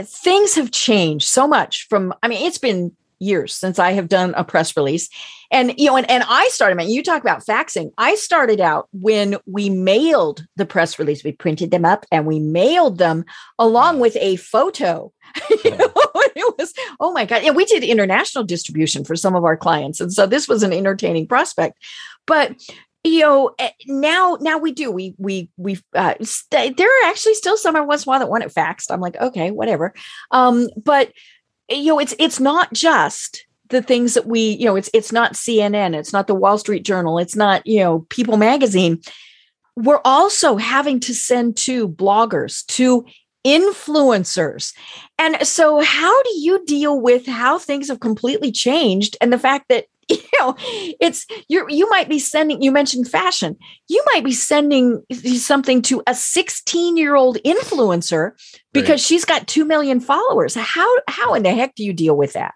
things 0.00 0.54
have 0.54 0.70
changed 0.70 1.26
so 1.26 1.46
much 1.46 1.86
from 1.88 2.14
i 2.22 2.28
mean 2.28 2.46
it's 2.46 2.58
been 2.58 2.92
years 3.18 3.54
since 3.54 3.78
i 3.78 3.92
have 3.92 4.08
done 4.08 4.34
a 4.36 4.44
press 4.44 4.76
release. 4.76 5.08
And 5.50 5.72
you 5.78 5.86
know 5.86 5.96
and, 5.96 6.10
and 6.10 6.24
i 6.28 6.48
started 6.52 6.82
you 6.84 7.02
talk 7.02 7.22
about 7.22 7.44
faxing. 7.44 7.90
I 7.98 8.14
started 8.14 8.60
out 8.60 8.88
when 8.92 9.36
we 9.46 9.70
mailed 9.70 10.46
the 10.56 10.66
press 10.66 10.98
release. 10.98 11.24
We 11.24 11.32
printed 11.32 11.70
them 11.70 11.84
up 11.84 12.04
and 12.12 12.26
we 12.26 12.40
mailed 12.40 12.98
them 12.98 13.24
along 13.58 14.00
with 14.00 14.16
a 14.16 14.36
photo. 14.36 15.12
You 15.64 15.70
know, 15.70 15.92
it 16.36 16.58
was 16.58 16.74
oh 17.00 17.12
my 17.12 17.24
god. 17.24 17.42
And 17.42 17.56
we 17.56 17.64
did 17.64 17.82
international 17.82 18.44
distribution 18.44 19.04
for 19.04 19.16
some 19.16 19.34
of 19.34 19.44
our 19.44 19.56
clients. 19.56 20.00
And 20.00 20.12
so 20.12 20.26
this 20.26 20.46
was 20.46 20.62
an 20.62 20.72
entertaining 20.72 21.26
prospect. 21.26 21.78
But 22.26 22.54
you 23.06 23.20
know 23.20 23.54
eh, 23.58 23.70
now 23.86 24.38
now 24.40 24.58
we 24.58 24.72
do 24.72 24.90
we 24.90 25.14
we 25.18 25.50
we 25.56 25.78
uh, 25.94 26.14
st- 26.22 26.76
there 26.76 26.88
are 26.88 27.08
actually 27.08 27.34
still 27.34 27.56
some 27.56 27.76
every 27.76 27.86
once 27.86 28.04
in 28.04 28.08
a 28.08 28.10
while 28.10 28.20
that 28.20 28.30
want 28.30 28.44
it 28.44 28.54
faxed. 28.54 28.90
I'm 28.90 29.00
like 29.00 29.16
okay 29.16 29.50
whatever. 29.50 29.94
Um 30.30 30.68
but 30.82 31.12
you 31.70 31.86
know 31.86 31.98
it's 31.98 32.14
it's 32.18 32.40
not 32.40 32.72
just 32.72 33.46
the 33.68 33.82
things 33.82 34.14
that 34.14 34.26
we 34.26 34.40
you 34.40 34.64
know 34.64 34.76
it's 34.76 34.90
it's 34.94 35.10
not 35.10 35.32
cnn 35.32 35.92
it's 35.92 36.12
not 36.12 36.28
the 36.28 36.34
wall 36.36 36.56
street 36.56 36.84
journal 36.84 37.18
it's 37.18 37.34
not 37.34 37.66
you 37.66 37.80
know 37.80 38.00
people 38.10 38.36
magazine. 38.36 39.00
We're 39.76 40.00
also 40.04 40.56
having 40.56 41.00
to 41.00 41.14
send 41.14 41.56
to 41.58 41.86
bloggers 41.86 42.64
to 42.66 43.04
influencers. 43.46 44.74
And 45.18 45.46
so 45.46 45.80
how 45.80 46.22
do 46.22 46.30
you 46.38 46.64
deal 46.64 47.00
with 47.00 47.26
how 47.26 47.58
things 47.58 47.88
have 47.88 48.00
completely 48.00 48.50
changed 48.50 49.16
and 49.20 49.32
the 49.32 49.38
fact 49.38 49.66
that 49.68 49.86
you 50.10 50.22
know 50.38 50.54
it's 51.00 51.26
you 51.48 51.66
you 51.68 51.88
might 51.90 52.08
be 52.08 52.18
sending 52.18 52.62
you 52.62 52.70
mentioned 52.70 53.08
fashion 53.08 53.56
you 53.88 54.02
might 54.12 54.24
be 54.24 54.32
sending 54.32 55.02
something 55.12 55.82
to 55.82 56.02
a 56.06 56.14
16 56.14 56.96
year 56.96 57.16
old 57.16 57.38
influencer 57.44 58.32
because 58.72 58.90
right. 58.90 59.00
she's 59.00 59.24
got 59.24 59.48
2 59.48 59.64
million 59.64 59.98
followers 59.98 60.54
how 60.54 60.88
how 61.08 61.34
in 61.34 61.42
the 61.42 61.52
heck 61.52 61.74
do 61.74 61.84
you 61.84 61.92
deal 61.92 62.16
with 62.16 62.34
that 62.34 62.54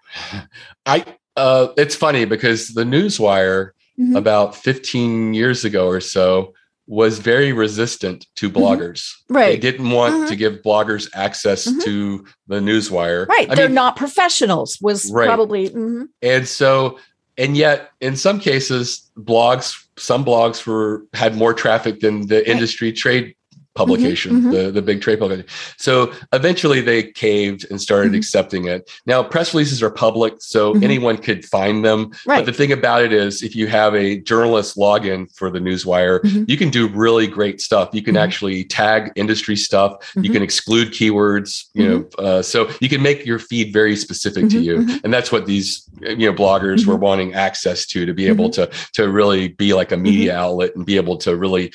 i 0.85 1.03
uh 1.35 1.67
it's 1.77 1.95
funny 1.95 2.23
because 2.23 2.69
the 2.69 2.83
newswire 2.83 3.71
mm-hmm. 3.99 4.15
about 4.15 4.55
15 4.55 5.33
years 5.33 5.65
ago 5.65 5.87
or 5.87 5.99
so 5.99 6.53
was 6.87 7.19
very 7.19 7.53
resistant 7.53 8.27
to 8.35 8.49
mm-hmm. 8.49 8.59
bloggers. 8.59 8.99
Mm-hmm. 8.99 9.35
Right. 9.35 9.47
They 9.51 9.57
didn't 9.57 9.89
want 9.91 10.13
mm-hmm. 10.13 10.27
to 10.27 10.35
give 10.35 10.61
bloggers 10.61 11.09
access 11.13 11.65
mm-hmm. 11.65 11.79
to 11.79 12.25
the 12.47 12.59
newswire. 12.59 13.27
Right. 13.27 13.49
I 13.49 13.55
They're 13.55 13.69
mean, 13.69 13.75
not 13.75 13.95
professionals 13.95 14.77
was 14.81 15.09
right. 15.09 15.25
probably. 15.25 15.69
Mm-hmm. 15.69 16.03
And 16.21 16.47
so 16.47 16.99
and 17.37 17.55
yet 17.55 17.91
in 18.01 18.15
some 18.15 18.39
cases 18.39 19.09
blogs 19.17 19.85
some 19.97 20.25
blogs 20.25 20.65
were 20.65 21.05
had 21.13 21.35
more 21.35 21.53
traffic 21.53 21.99
than 21.99 22.27
the 22.27 22.49
industry 22.49 22.91
trade 22.91 23.35
publication, 23.75 24.33
mm-hmm, 24.33 24.47
mm-hmm. 24.51 24.65
the, 24.65 24.71
the 24.71 24.81
big 24.81 25.01
trade 25.01 25.19
publication. 25.19 25.49
So 25.77 26.13
eventually 26.33 26.81
they 26.81 27.03
caved 27.03 27.65
and 27.69 27.79
started 27.79 28.09
mm-hmm. 28.09 28.15
accepting 28.15 28.67
it. 28.67 28.89
Now, 29.05 29.23
press 29.23 29.53
releases 29.53 29.81
are 29.81 29.89
public, 29.89 30.35
so 30.39 30.73
mm-hmm. 30.73 30.83
anyone 30.83 31.17
could 31.17 31.45
find 31.45 31.83
them. 31.85 32.11
Right. 32.25 32.37
But 32.39 32.45
the 32.45 32.53
thing 32.53 32.71
about 32.71 33.03
it 33.03 33.13
is, 33.13 33.43
if 33.43 33.55
you 33.55 33.67
have 33.67 33.95
a 33.95 34.19
journalist 34.19 34.77
login 34.77 35.33
for 35.33 35.49
the 35.49 35.59
Newswire, 35.59 36.21
mm-hmm. 36.21 36.43
you 36.47 36.57
can 36.57 36.69
do 36.69 36.87
really 36.89 37.27
great 37.27 37.61
stuff. 37.61 37.89
You 37.93 38.01
can 38.01 38.15
mm-hmm. 38.15 38.23
actually 38.23 38.63
tag 38.65 39.11
industry 39.15 39.55
stuff, 39.55 40.11
you 40.15 40.31
can 40.31 40.43
exclude 40.43 40.89
keywords, 40.89 41.65
you 41.73 41.87
know, 41.87 42.09
uh, 42.17 42.41
so 42.41 42.69
you 42.81 42.89
can 42.89 43.01
make 43.01 43.25
your 43.25 43.39
feed 43.39 43.71
very 43.71 43.95
specific 43.95 44.49
to 44.49 44.59
you. 44.59 44.87
And 45.03 45.13
that's 45.13 45.31
what 45.31 45.45
these 45.45 45.89
you 46.01 46.29
know 46.29 46.33
bloggers 46.33 46.85
were 46.85 46.95
wanting 46.95 47.33
access 47.33 47.85
to 47.87 48.05
to 48.05 48.13
be 48.13 48.27
able 48.27 48.49
to 48.51 48.69
to 48.93 49.09
really 49.09 49.49
be 49.49 49.73
like 49.73 49.91
a 49.91 49.97
media 49.97 50.35
outlet 50.35 50.75
and 50.75 50.85
be 50.85 50.95
able 50.95 51.17
to 51.17 51.35
really 51.35 51.71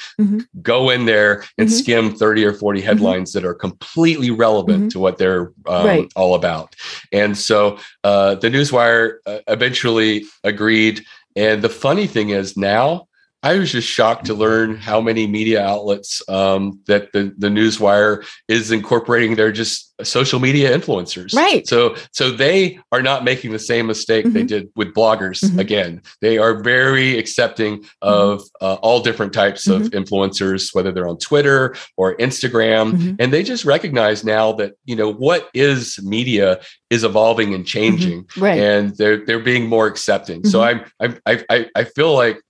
go 0.62 0.90
in 0.90 1.06
there 1.06 1.44
and 1.58 1.70
skim 1.86 2.12
30 2.12 2.44
or 2.44 2.52
40 2.52 2.80
mm-hmm. 2.80 2.86
headlines 2.86 3.30
mm-hmm. 3.30 3.44
that 3.44 3.48
are 3.48 3.54
completely 3.54 4.32
relevant 4.32 4.78
mm-hmm. 4.78 4.88
to 4.88 4.98
what 4.98 5.18
they're 5.18 5.52
um, 5.66 5.86
right. 5.86 6.12
all 6.16 6.34
about. 6.34 6.74
And 7.12 7.38
so 7.38 7.78
uh, 8.02 8.34
the 8.34 8.48
Newswire 8.48 9.18
uh, 9.24 9.38
eventually 9.46 10.24
agreed. 10.42 11.04
And 11.36 11.62
the 11.62 11.68
funny 11.68 12.08
thing 12.08 12.30
is 12.30 12.56
now, 12.56 13.06
I 13.42 13.58
was 13.58 13.70
just 13.70 13.88
shocked 13.88 14.26
to 14.26 14.34
learn 14.34 14.76
how 14.76 15.00
many 15.00 15.26
media 15.26 15.64
outlets 15.64 16.22
um, 16.28 16.80
that 16.86 17.12
the 17.12 17.34
the 17.38 17.48
Newswire 17.48 18.26
is 18.48 18.72
incorporating. 18.72 19.36
They're 19.36 19.52
just 19.52 19.92
social 20.02 20.40
media 20.40 20.76
influencers, 20.76 21.34
right? 21.34 21.66
So 21.66 21.96
so 22.12 22.30
they 22.30 22.78
are 22.92 23.02
not 23.02 23.24
making 23.24 23.52
the 23.52 23.58
same 23.58 23.86
mistake 23.86 24.24
mm-hmm. 24.24 24.34
they 24.34 24.42
did 24.42 24.68
with 24.74 24.94
bloggers. 24.94 25.44
Mm-hmm. 25.44 25.58
Again, 25.58 26.02
they 26.20 26.38
are 26.38 26.62
very 26.62 27.18
accepting 27.18 27.82
mm-hmm. 27.82 28.08
of 28.08 28.42
uh, 28.60 28.74
all 28.74 29.00
different 29.00 29.32
types 29.32 29.68
of 29.68 29.82
mm-hmm. 29.82 29.98
influencers, 29.98 30.74
whether 30.74 30.90
they're 30.90 31.08
on 31.08 31.18
Twitter 31.18 31.74
or 31.96 32.16
Instagram, 32.16 32.92
mm-hmm. 32.92 33.14
and 33.18 33.32
they 33.32 33.42
just 33.42 33.64
recognize 33.64 34.24
now 34.24 34.52
that 34.52 34.74
you 34.86 34.96
know 34.96 35.12
what 35.12 35.48
is 35.54 36.02
media 36.02 36.60
is 36.90 37.04
evolving 37.04 37.54
and 37.54 37.66
changing, 37.66 38.26
right? 38.36 38.58
And 38.58 38.96
they're 38.96 39.24
they're 39.24 39.38
being 39.40 39.68
more 39.68 39.86
accepting. 39.86 40.44
So 40.44 40.62
I'm, 40.62 40.84
I'm 41.00 41.18
I 41.26 41.44
I 41.50 41.66
I 41.74 41.84
feel 41.84 42.14
like 42.14 42.40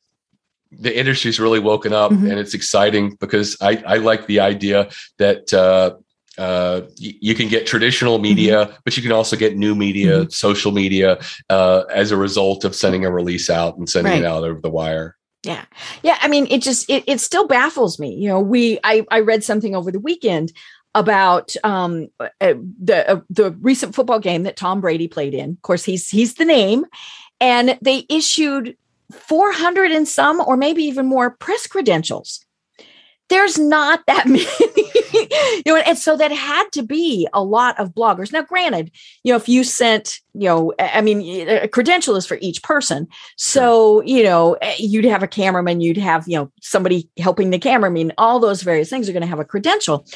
the 0.72 0.96
industry's 0.96 1.40
really 1.40 1.60
woken 1.60 1.92
up 1.92 2.10
mm-hmm. 2.10 2.30
and 2.30 2.38
it's 2.38 2.54
exciting 2.54 3.16
because 3.20 3.56
I, 3.60 3.82
I 3.86 3.96
like 3.96 4.26
the 4.26 4.40
idea 4.40 4.90
that 5.18 5.52
uh, 5.54 5.96
uh, 6.38 6.82
y- 7.00 7.14
you 7.20 7.34
can 7.34 7.48
get 7.48 7.66
traditional 7.66 8.18
media, 8.18 8.66
mm-hmm. 8.66 8.76
but 8.84 8.96
you 8.96 9.02
can 9.02 9.12
also 9.12 9.36
get 9.36 9.56
new 9.56 9.74
media, 9.74 10.20
mm-hmm. 10.20 10.30
social 10.30 10.72
media, 10.72 11.18
uh, 11.50 11.84
as 11.90 12.10
a 12.10 12.16
result 12.16 12.64
of 12.64 12.74
sending 12.74 13.04
a 13.04 13.10
release 13.10 13.48
out 13.48 13.76
and 13.78 13.88
sending 13.88 14.12
right. 14.12 14.22
it 14.22 14.26
out 14.26 14.44
over 14.44 14.60
the 14.60 14.70
wire. 14.70 15.16
Yeah. 15.42 15.64
Yeah. 16.02 16.18
I 16.20 16.28
mean, 16.28 16.46
it 16.50 16.60
just, 16.62 16.90
it, 16.90 17.04
it 17.06 17.20
still 17.20 17.46
baffles 17.46 17.98
me. 17.98 18.14
You 18.14 18.28
know, 18.28 18.40
we, 18.40 18.80
I, 18.82 19.06
I 19.10 19.20
read 19.20 19.44
something 19.44 19.76
over 19.76 19.92
the 19.92 20.00
weekend 20.00 20.52
about 20.96 21.54
um, 21.62 22.08
uh, 22.18 22.54
the 22.82 23.08
uh, 23.08 23.20
the 23.28 23.50
recent 23.60 23.94
football 23.94 24.18
game 24.18 24.44
that 24.44 24.56
Tom 24.56 24.80
Brady 24.80 25.06
played 25.06 25.34
in. 25.34 25.50
Of 25.50 25.62
course, 25.62 25.84
he's 25.84 26.08
he's 26.08 26.34
the 26.34 26.46
name, 26.46 26.86
and 27.38 27.78
they 27.82 28.06
issued 28.08 28.76
400 29.12 29.90
and 29.92 30.06
some, 30.06 30.40
or 30.40 30.56
maybe 30.56 30.82
even 30.84 31.06
more, 31.06 31.30
press 31.30 31.66
credentials. 31.66 32.44
There's 33.28 33.58
not 33.58 34.04
that 34.06 34.26
many 34.26 34.46
you 35.64 35.72
know, 35.72 35.76
and 35.76 35.98
so 35.98 36.16
that 36.16 36.32
had 36.32 36.70
to 36.72 36.82
be 36.82 37.28
a 37.32 37.42
lot 37.42 37.78
of 37.78 37.94
bloggers. 37.94 38.32
Now, 38.32 38.42
granted, 38.42 38.90
you 39.22 39.32
know, 39.32 39.36
if 39.36 39.48
you 39.48 39.64
sent, 39.64 40.20
you 40.34 40.48
know, 40.48 40.72
I 40.78 41.00
mean, 41.00 41.48
a 41.48 41.68
credential 41.68 42.16
is 42.16 42.26
for 42.26 42.38
each 42.40 42.62
person. 42.62 43.08
So, 43.36 44.02
you 44.02 44.22
know, 44.22 44.54
eh, 44.54 44.76
you'd 44.78 45.04
have 45.04 45.22
a 45.22 45.28
cameraman, 45.28 45.80
you'd 45.80 45.96
have, 45.96 46.26
you 46.26 46.36
know, 46.36 46.52
somebody 46.60 47.08
helping 47.18 47.50
the 47.50 47.58
camera. 47.58 47.90
I 47.90 47.92
mean, 47.92 48.12
all 48.18 48.38
those 48.38 48.62
various 48.62 48.90
things 48.90 49.08
are 49.08 49.12
going 49.12 49.22
to 49.22 49.28
have 49.28 49.40
a 49.40 49.44
credential. 49.44 50.06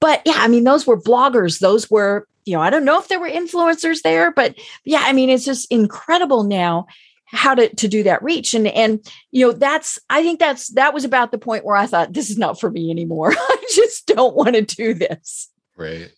But 0.00 0.22
yeah, 0.24 0.36
I 0.36 0.48
mean, 0.48 0.64
those 0.64 0.86
were 0.86 1.00
bloggers. 1.00 1.60
Those 1.60 1.90
were, 1.90 2.26
you 2.44 2.54
know, 2.54 2.62
I 2.62 2.70
don't 2.70 2.84
know 2.84 2.98
if 2.98 3.08
there 3.08 3.20
were 3.20 3.30
influencers 3.30 4.02
there, 4.02 4.32
but 4.32 4.54
yeah, 4.84 5.02
I 5.02 5.12
mean, 5.12 5.30
it's 5.30 5.44
just 5.44 5.70
incredible 5.70 6.44
now 6.44 6.86
how 7.30 7.54
to 7.54 7.74
to 7.74 7.88
do 7.88 8.02
that 8.02 8.22
reach. 8.22 8.54
And 8.54 8.66
and 8.68 9.06
you 9.30 9.46
know 9.46 9.52
that's 9.52 9.98
i 10.10 10.22
think 10.22 10.38
that's 10.38 10.68
that 10.68 10.94
was 10.94 11.04
about 11.04 11.30
the 11.30 11.38
point 11.38 11.64
where 11.64 11.76
i 11.76 11.86
thought 11.86 12.12
this 12.12 12.30
is 12.30 12.38
not 12.38 12.60
for 12.60 12.70
me 12.70 12.90
anymore. 12.90 13.32
I 13.36 13.64
just 13.74 14.06
don't 14.06 14.36
want 14.36 14.54
to 14.54 14.62
do 14.62 14.94
this. 14.94 15.50
Right. 15.76 16.10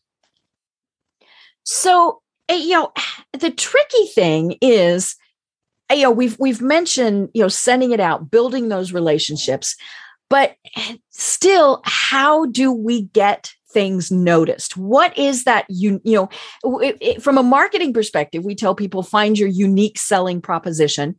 So 1.65 2.23
eh, 2.49 2.57
you 2.57 2.71
know 2.71 2.93
the 3.39 3.51
tricky 3.51 4.07
thing 4.07 4.57
is 4.61 5.17
eh, 5.89 5.95
you 5.95 6.03
know 6.05 6.11
we've 6.11 6.39
we've 6.39 6.61
mentioned 6.61 7.31
you 7.35 7.43
know 7.43 7.49
sending 7.49 7.93
it 7.93 8.01
out 8.01 8.31
building 8.31 8.69
those 8.69 8.93
relationships 8.93 9.77
but 10.29 10.55
eh, 10.77 10.97
still 11.11 11.81
how 11.85 12.47
do 12.47 12.73
we 12.73 13.03
get 13.03 13.53
things 13.73 14.11
noticed 14.11 14.77
what 14.77 15.17
is 15.17 15.45
that 15.45 15.65
you 15.69 16.01
you 16.05 16.15
know 16.15 16.81
it, 16.81 16.97
it, 17.01 17.23
from 17.23 17.39
a 17.39 17.43
marketing 17.43 17.93
perspective 17.93 18.45
we 18.45 18.55
tell 18.55 18.75
people 18.75 19.03
find 19.03 19.39
your 19.39 19.49
unique 19.49 19.99
selling 19.99 20.41
proposition 20.41 21.17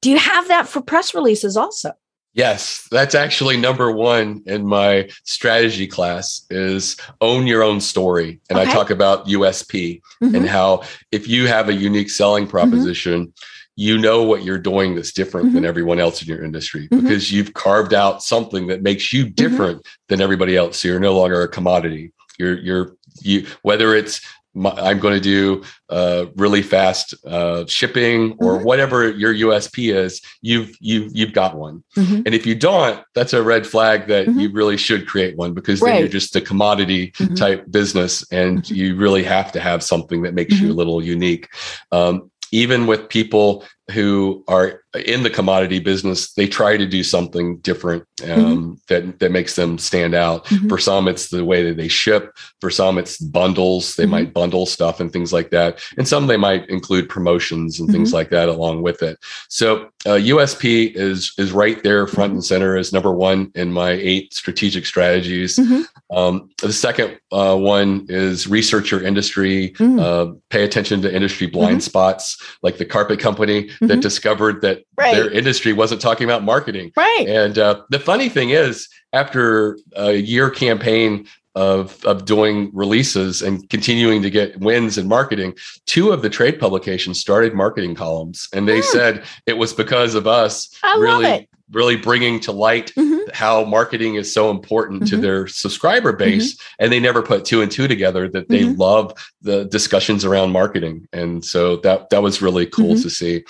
do 0.00 0.10
you 0.10 0.18
have 0.18 0.48
that 0.48 0.66
for 0.66 0.80
press 0.80 1.14
releases 1.14 1.56
also 1.56 1.92
yes 2.32 2.86
that's 2.90 3.14
actually 3.14 3.56
number 3.56 3.92
one 3.92 4.42
in 4.46 4.66
my 4.66 5.08
strategy 5.24 5.86
class 5.86 6.46
is 6.50 6.96
own 7.20 7.46
your 7.46 7.62
own 7.62 7.80
story 7.80 8.40
and 8.48 8.58
okay. 8.58 8.70
i 8.70 8.72
talk 8.72 8.90
about 8.90 9.26
usp 9.26 10.00
mm-hmm. 10.22 10.34
and 10.34 10.48
how 10.48 10.82
if 11.12 11.28
you 11.28 11.46
have 11.46 11.68
a 11.68 11.74
unique 11.74 12.10
selling 12.10 12.44
mm-hmm. 12.44 12.50
proposition 12.50 13.26
mm-hmm 13.26 13.40
you 13.76 13.98
know 13.98 14.22
what 14.22 14.44
you're 14.44 14.58
doing 14.58 14.94
that's 14.94 15.12
different 15.12 15.46
mm-hmm. 15.46 15.56
than 15.56 15.64
everyone 15.64 16.00
else 16.00 16.22
in 16.22 16.28
your 16.28 16.44
industry 16.44 16.88
mm-hmm. 16.88 17.00
because 17.00 17.32
you've 17.32 17.54
carved 17.54 17.94
out 17.94 18.22
something 18.22 18.66
that 18.66 18.82
makes 18.82 19.12
you 19.12 19.24
mm-hmm. 19.24 19.34
different 19.34 19.78
mm-hmm. 19.78 20.04
than 20.08 20.20
everybody 20.20 20.56
else. 20.56 20.78
So 20.78 20.88
you're 20.88 21.00
no 21.00 21.16
longer 21.16 21.42
a 21.42 21.48
commodity. 21.48 22.12
You're 22.38 22.58
you're 22.58 22.96
you 23.22 23.46
whether 23.62 23.94
it's 23.94 24.20
I'm 24.56 24.98
going 24.98 25.14
to 25.14 25.20
do 25.20 25.62
uh, 25.88 26.26
really 26.34 26.62
fast 26.62 27.14
uh, 27.24 27.64
shipping 27.66 28.32
or 28.40 28.56
mm-hmm. 28.56 28.64
whatever 28.64 29.08
your 29.10 29.32
USP 29.32 29.94
is. 29.94 30.20
You've 30.42 30.76
you've 30.80 31.14
you've 31.14 31.32
got 31.32 31.56
one, 31.56 31.84
mm-hmm. 31.96 32.22
and 32.26 32.34
if 32.34 32.46
you 32.46 32.56
don't, 32.56 33.00
that's 33.14 33.32
a 33.32 33.42
red 33.42 33.64
flag 33.64 34.08
that 34.08 34.26
you 34.26 34.50
really 34.50 34.76
should 34.76 35.06
create 35.06 35.36
one 35.36 35.54
because 35.54 35.80
right. 35.80 35.92
then 35.92 35.98
you're 36.00 36.08
just 36.08 36.34
a 36.34 36.40
commodity 36.40 37.12
type 37.36 37.70
business, 37.70 38.26
and 38.32 38.68
you 38.68 38.96
really 38.96 39.22
have 39.22 39.52
to 39.52 39.60
have 39.60 39.84
something 39.84 40.22
that 40.22 40.34
makes 40.34 40.58
you 40.58 40.72
a 40.72 40.74
little 40.74 41.02
unique. 41.02 41.48
Um, 41.92 42.29
even 42.52 42.86
with 42.86 43.08
people 43.08 43.64
who 43.90 44.44
are 44.48 44.82
in 44.94 45.22
the 45.22 45.30
commodity 45.30 45.78
business, 45.78 46.32
they 46.32 46.48
try 46.48 46.76
to 46.76 46.86
do 46.86 47.04
something 47.04 47.58
different 47.58 48.04
um, 48.24 48.28
mm-hmm. 48.28 48.72
that 48.88 49.20
that 49.20 49.30
makes 49.30 49.54
them 49.54 49.78
stand 49.78 50.14
out. 50.14 50.44
Mm-hmm. 50.46 50.68
For 50.68 50.78
some, 50.78 51.06
it's 51.06 51.28
the 51.28 51.44
way 51.44 51.62
that 51.64 51.76
they 51.76 51.88
ship. 51.88 52.36
For 52.60 52.70
some, 52.70 52.98
it's 52.98 53.18
bundles. 53.18 53.94
They 53.94 54.04
mm-hmm. 54.04 54.10
might 54.10 54.34
bundle 54.34 54.66
stuff 54.66 54.98
and 54.98 55.12
things 55.12 55.32
like 55.32 55.50
that. 55.50 55.80
And 55.96 56.08
some 56.08 56.26
they 56.26 56.36
might 56.36 56.68
include 56.68 57.08
promotions 57.08 57.78
and 57.78 57.88
things 57.90 58.08
mm-hmm. 58.08 58.16
like 58.16 58.30
that 58.30 58.48
along 58.48 58.82
with 58.82 59.02
it. 59.02 59.18
So 59.48 59.90
uh, 60.06 60.18
USP 60.18 60.92
is 60.94 61.34
is 61.38 61.52
right 61.52 61.80
there, 61.82 62.06
front 62.06 62.32
and 62.32 62.44
center, 62.44 62.76
as 62.76 62.92
number 62.92 63.12
one 63.12 63.52
in 63.54 63.72
my 63.72 63.90
eight 63.90 64.34
strategic 64.34 64.86
strategies. 64.86 65.56
Mm-hmm. 65.56 66.16
Um, 66.16 66.50
the 66.62 66.72
second 66.72 67.20
uh, 67.30 67.56
one 67.56 68.06
is 68.08 68.48
research 68.48 68.90
your 68.90 69.02
industry. 69.02 69.70
Mm. 69.78 70.00
Uh, 70.00 70.34
pay 70.48 70.64
attention 70.64 71.02
to 71.02 71.14
industry 71.14 71.46
blind 71.46 71.78
mm-hmm. 71.78 71.80
spots, 71.80 72.42
like 72.62 72.78
the 72.78 72.84
carpet 72.84 73.20
company 73.20 73.70
that 73.80 73.88
mm-hmm. 73.88 74.00
discovered 74.00 74.60
that 74.62 74.84
right. 74.96 75.14
their 75.14 75.30
industry 75.30 75.72
wasn't 75.72 76.00
talking 76.00 76.24
about 76.24 76.42
marketing. 76.42 76.92
Right. 76.96 77.26
And 77.26 77.58
uh, 77.58 77.82
the 77.90 77.98
funny 77.98 78.28
thing 78.28 78.50
is, 78.50 78.88
after 79.12 79.78
a 79.96 80.12
year 80.12 80.50
campaign 80.50 81.26
of 81.56 82.04
of 82.04 82.24
doing 82.24 82.70
releases 82.72 83.42
and 83.42 83.68
continuing 83.70 84.22
to 84.22 84.30
get 84.30 84.58
wins 84.60 84.98
in 84.98 85.08
marketing, 85.08 85.54
two 85.86 86.10
of 86.10 86.22
the 86.22 86.30
trade 86.30 86.60
publications 86.60 87.18
started 87.18 87.54
marketing 87.54 87.94
columns, 87.94 88.48
and 88.52 88.68
they 88.68 88.80
mm. 88.80 88.84
said 88.84 89.24
it 89.46 89.56
was 89.56 89.72
because 89.72 90.14
of 90.14 90.26
us 90.26 90.78
I 90.82 90.96
really 90.98 91.48
really 91.72 91.96
bringing 91.96 92.40
to 92.40 92.52
light 92.52 92.92
mm-hmm. 92.96 93.09
How 93.34 93.64
marketing 93.64 94.14
is 94.14 94.32
so 94.32 94.50
important 94.50 95.02
mm-hmm. 95.02 95.16
to 95.16 95.16
their 95.16 95.46
subscriber 95.46 96.12
base 96.12 96.54
mm-hmm. 96.54 96.84
and 96.84 96.92
they 96.92 97.00
never 97.00 97.22
put 97.22 97.44
two 97.44 97.62
and 97.62 97.70
two 97.70 97.88
together 97.88 98.28
that 98.28 98.48
they 98.48 98.60
mm-hmm. 98.60 98.80
love 98.80 99.12
the 99.42 99.64
discussions 99.66 100.24
around 100.24 100.52
marketing 100.52 101.06
and 101.12 101.44
so 101.44 101.76
that 101.76 102.10
that 102.10 102.22
was 102.22 102.42
really 102.42 102.66
cool 102.66 102.94
mm-hmm. 102.94 103.02
to 103.02 103.10
see 103.10 103.44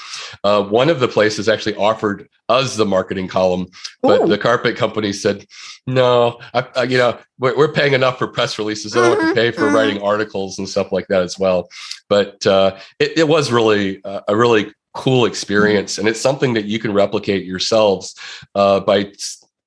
uh, 0.45 0.63
one 0.63 0.89
of 0.89 1.01
the 1.01 1.09
places 1.09 1.49
actually 1.49 1.75
offered 1.77 2.29
us 2.49 2.77
the 2.77 2.87
marketing 2.87 3.29
column 3.29 3.67
but 4.03 4.23
Ooh. 4.23 4.27
the 4.27 4.39
carpet 4.39 4.77
company 4.77 5.13
said 5.13 5.47
no 5.87 6.39
I, 6.55 6.67
I, 6.77 6.83
you 6.85 6.99
know 6.99 7.19
we're, 7.39 7.57
we're, 7.57 7.73
paying 7.73 7.93
enough 7.93 8.19
for 8.19 8.27
press 8.27 8.59
releases 8.59 8.97
i 8.97 9.01
don't 9.01 9.21
have 9.21 9.29
to 9.31 9.35
pay 9.35 9.51
for 9.53 9.63
mm-hmm. 9.63 9.75
writing 9.75 10.03
articles 10.03 10.59
and 10.59 10.69
stuff 10.69 10.91
like 10.91 11.07
that 11.09 11.23
as 11.23 11.39
well 11.39 11.69
but 12.09 12.45
uh, 12.47 12.77
it, 12.99 13.19
it, 13.19 13.29
was 13.29 13.53
really 13.53 14.03
uh, 14.05 14.21
a 14.27 14.37
really 14.37 14.73
cool 14.93 15.25
experience 15.25 15.99
and 15.99 16.09
it's 16.09 16.21
something 16.21 16.55
that 16.55 16.65
you 16.65 16.79
can 16.79 16.93
replicate 16.93 17.45
yourselves 17.45 18.17
uh, 18.57 18.81
by 18.81 19.11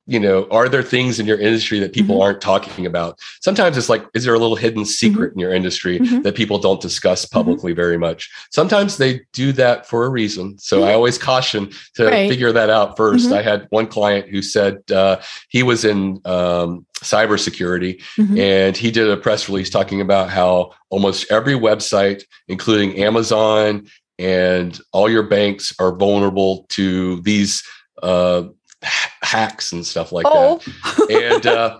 you 0.05 0.19
know 0.19 0.47
are 0.51 0.67
there 0.67 0.83
things 0.83 1.19
in 1.19 1.25
your 1.25 1.39
industry 1.39 1.79
that 1.79 1.93
people 1.93 2.15
mm-hmm. 2.15 2.23
aren't 2.23 2.41
talking 2.41 2.85
about 2.85 3.19
sometimes 3.41 3.77
it's 3.77 3.89
like 3.89 4.05
is 4.13 4.25
there 4.25 4.33
a 4.33 4.39
little 4.39 4.55
hidden 4.55 4.85
secret 4.85 5.29
mm-hmm. 5.31 5.39
in 5.39 5.41
your 5.41 5.53
industry 5.53 5.99
mm-hmm. 5.99 6.21
that 6.21 6.35
people 6.35 6.57
don't 6.57 6.81
discuss 6.81 7.25
mm-hmm. 7.25 7.37
publicly 7.37 7.73
very 7.73 7.97
much 7.97 8.29
sometimes 8.51 8.97
they 8.97 9.21
do 9.31 9.51
that 9.53 9.87
for 9.87 10.05
a 10.05 10.09
reason 10.09 10.57
so 10.57 10.79
i 10.79 10.87
mm-hmm. 10.87 10.95
always 10.95 11.17
caution 11.17 11.71
to 11.95 12.07
right. 12.07 12.29
figure 12.29 12.51
that 12.51 12.69
out 12.69 12.97
1st 12.97 13.15
mm-hmm. 13.15 13.33
i 13.33 13.41
had 13.41 13.67
one 13.69 13.87
client 13.87 14.27
who 14.27 14.41
said 14.41 14.79
uh, 14.91 15.21
he 15.49 15.63
was 15.63 15.85
in 15.85 16.19
um, 16.25 16.85
cybersecurity 16.95 18.01
and 18.37 18.77
he 18.77 18.91
did 18.91 19.09
a 19.09 19.17
press 19.17 19.47
release 19.47 19.69
talking 19.69 20.01
about 20.01 20.29
how 20.29 20.71
almost 20.89 21.31
every 21.31 21.53
website 21.53 22.23
including 22.47 22.97
amazon 23.01 23.87
and 24.19 24.79
all 24.91 25.09
your 25.09 25.23
banks 25.23 25.73
are 25.79 25.95
vulnerable 25.95 26.65
to 26.69 27.19
these 27.21 27.63
uh, 28.01 28.43
hacks 28.83 29.71
and 29.71 29.85
stuff 29.85 30.11
like 30.11 30.25
oh. 30.27 30.59
that. 31.07 31.33
and 31.33 31.47
uh, 31.47 31.79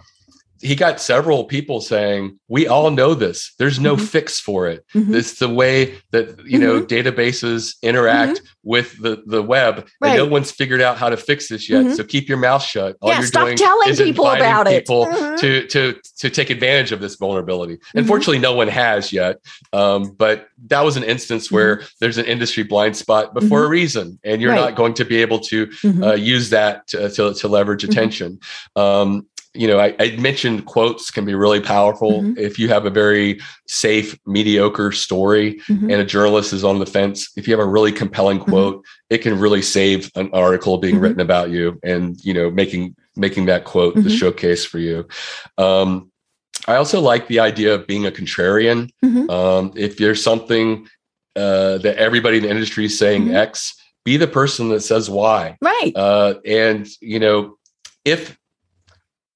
he 0.64 0.76
got 0.76 1.01
several 1.01 1.43
people 1.43 1.82
saying, 1.82 2.39
"We 2.47 2.68
all 2.68 2.89
know 2.89 3.14
this. 3.14 3.53
There's 3.59 3.80
no 3.80 3.95
mm-hmm. 3.95 4.05
fix 4.05 4.39
for 4.39 4.68
it. 4.68 4.86
Mm-hmm. 4.95 5.14
It's 5.14 5.39
the 5.39 5.49
way 5.49 5.95
that 6.11 6.45
you 6.45 6.57
know 6.57 6.82
mm-hmm. 6.82 6.86
databases 6.86 7.76
interact 7.82 8.39
mm-hmm. 8.39 8.45
with 8.64 9.01
the 9.01 9.22
the 9.26 9.43
web, 9.43 9.88
right. 9.99 10.09
and 10.09 10.18
no 10.18 10.26
one's 10.26 10.51
figured 10.51 10.82
out 10.82 10.97
how 10.97 11.09
to 11.09 11.18
fix 11.18 11.49
this 11.49 11.70
yet. 11.70 11.84
Mm-hmm. 11.84 11.95
So 11.95 12.03
keep 12.03 12.30
your 12.30 12.38
mouth 12.38 12.64
shut. 12.64 12.95
All 13.01 13.09
yeah, 13.09 13.20
you're 13.20 13.28
stop 13.28 13.45
doing 13.45 13.57
telling 13.57 13.89
is 13.89 13.99
people 13.99 14.26
about 14.26 14.68
people 14.68 15.03
it. 15.03 15.09
Mm-hmm. 15.09 15.36
To 15.36 15.68
to 15.68 16.01
to 16.20 16.30
take 16.30 16.49
advantage 16.49 16.91
of 16.91 17.01
this 17.01 17.16
vulnerability. 17.16 17.80
Unfortunately, 17.93 18.39
no 18.39 18.53
one 18.53 18.70
has 18.70 19.11
yet. 19.11 19.38
Um, 19.74 20.11
but 20.11 20.47
that 20.68 20.82
was 20.82 20.95
an 20.95 21.03
instance 21.03 21.51
where 21.51 21.84
there's 21.99 22.18
an 22.18 22.26
industry 22.26 22.64
blind 22.64 22.95
spot, 22.95 23.34
but 23.34 23.43
for 23.43 23.66
a 23.66 23.68
reason, 23.68 24.20
and 24.24 24.41
you're 24.41 24.51
right. 24.51 24.61
not 24.61 24.76
going 24.76 24.93
to 24.95 25.05
be 25.05 25.22
able 25.22 25.39
to 25.39 25.70
uh, 26.01 26.14
use 26.14 26.49
that 26.51 26.88
to, 26.88 27.09
to, 27.09 27.34
to 27.34 27.47
leverage 27.47 27.84
attention. 27.84 28.39
Um, 28.76 29.28
you 29.54 29.68
know, 29.68 29.80
I, 29.80 29.95
I, 29.99 30.16
mentioned 30.18 30.66
quotes 30.66 31.12
can 31.12 31.26
be 31.26 31.36
really 31.36 31.60
powerful. 31.60 32.22
Mm-hmm. 32.22 32.39
If 32.39 32.58
you 32.58 32.70
have 32.70 32.86
a 32.86 32.89
very 32.89 33.39
safe, 33.68 34.18
mediocre 34.26 34.91
story 34.91 35.56
mm-hmm. 35.68 35.91
and 35.91 36.01
a 36.01 36.06
journalist 36.06 36.54
is 36.54 36.64
on 36.64 36.80
the 36.80 36.86
fence, 36.86 37.32
if 37.38 37.47
you 37.47 37.54
have 37.54 37.64
a 37.64 37.70
really 37.70 37.91
compelling 37.91 38.39
mm-hmm. 38.39 38.49
quote, 38.49 38.76
mm-hmm. 38.78 39.14
it 39.14 39.20
can 39.20 39.39
really 39.39 39.62
save 39.62 40.12
an 40.16 40.30
article 40.34 40.78
being 40.78 40.95
mm-hmm. 40.95 41.04
written 41.04 41.20
about 41.20 41.51
you 41.51 41.80
and, 41.84 42.24
you 42.24 42.34
know, 42.34 42.49
making 42.49 42.95
making 43.16 43.45
that 43.45 43.64
quote 43.64 43.93
the 43.93 44.01
mm-hmm. 44.01 44.10
showcase 44.10 44.66
for 44.66 44.80
you. 44.80 45.08
Um, 45.60 46.12
I 46.68 46.76
also 46.76 46.99
like 46.99 47.28
the 47.28 47.39
idea 47.39 47.76
of 47.76 47.86
being 47.86 48.08
a 48.08 48.12
contrarian. 48.12 48.89
Um, 49.30 49.72
if 49.76 49.97
there's 49.97 50.24
something 50.24 50.88
uh, 51.36 51.78
that 51.80 51.97
everybody 51.97 52.38
in 52.38 52.43
the 52.43 52.49
industry 52.49 52.86
is 52.86 52.97
saying 52.97 53.36
X, 53.36 53.76
be 54.04 54.18
the 54.18 54.28
person 54.28 54.70
that 54.70 54.82
says 54.82 55.10
why. 55.10 55.58
Right. 55.62 55.91
Uh, 55.95 56.36
and, 56.45 56.88
you 57.01 57.20
know, 57.20 57.58
if 58.06 58.38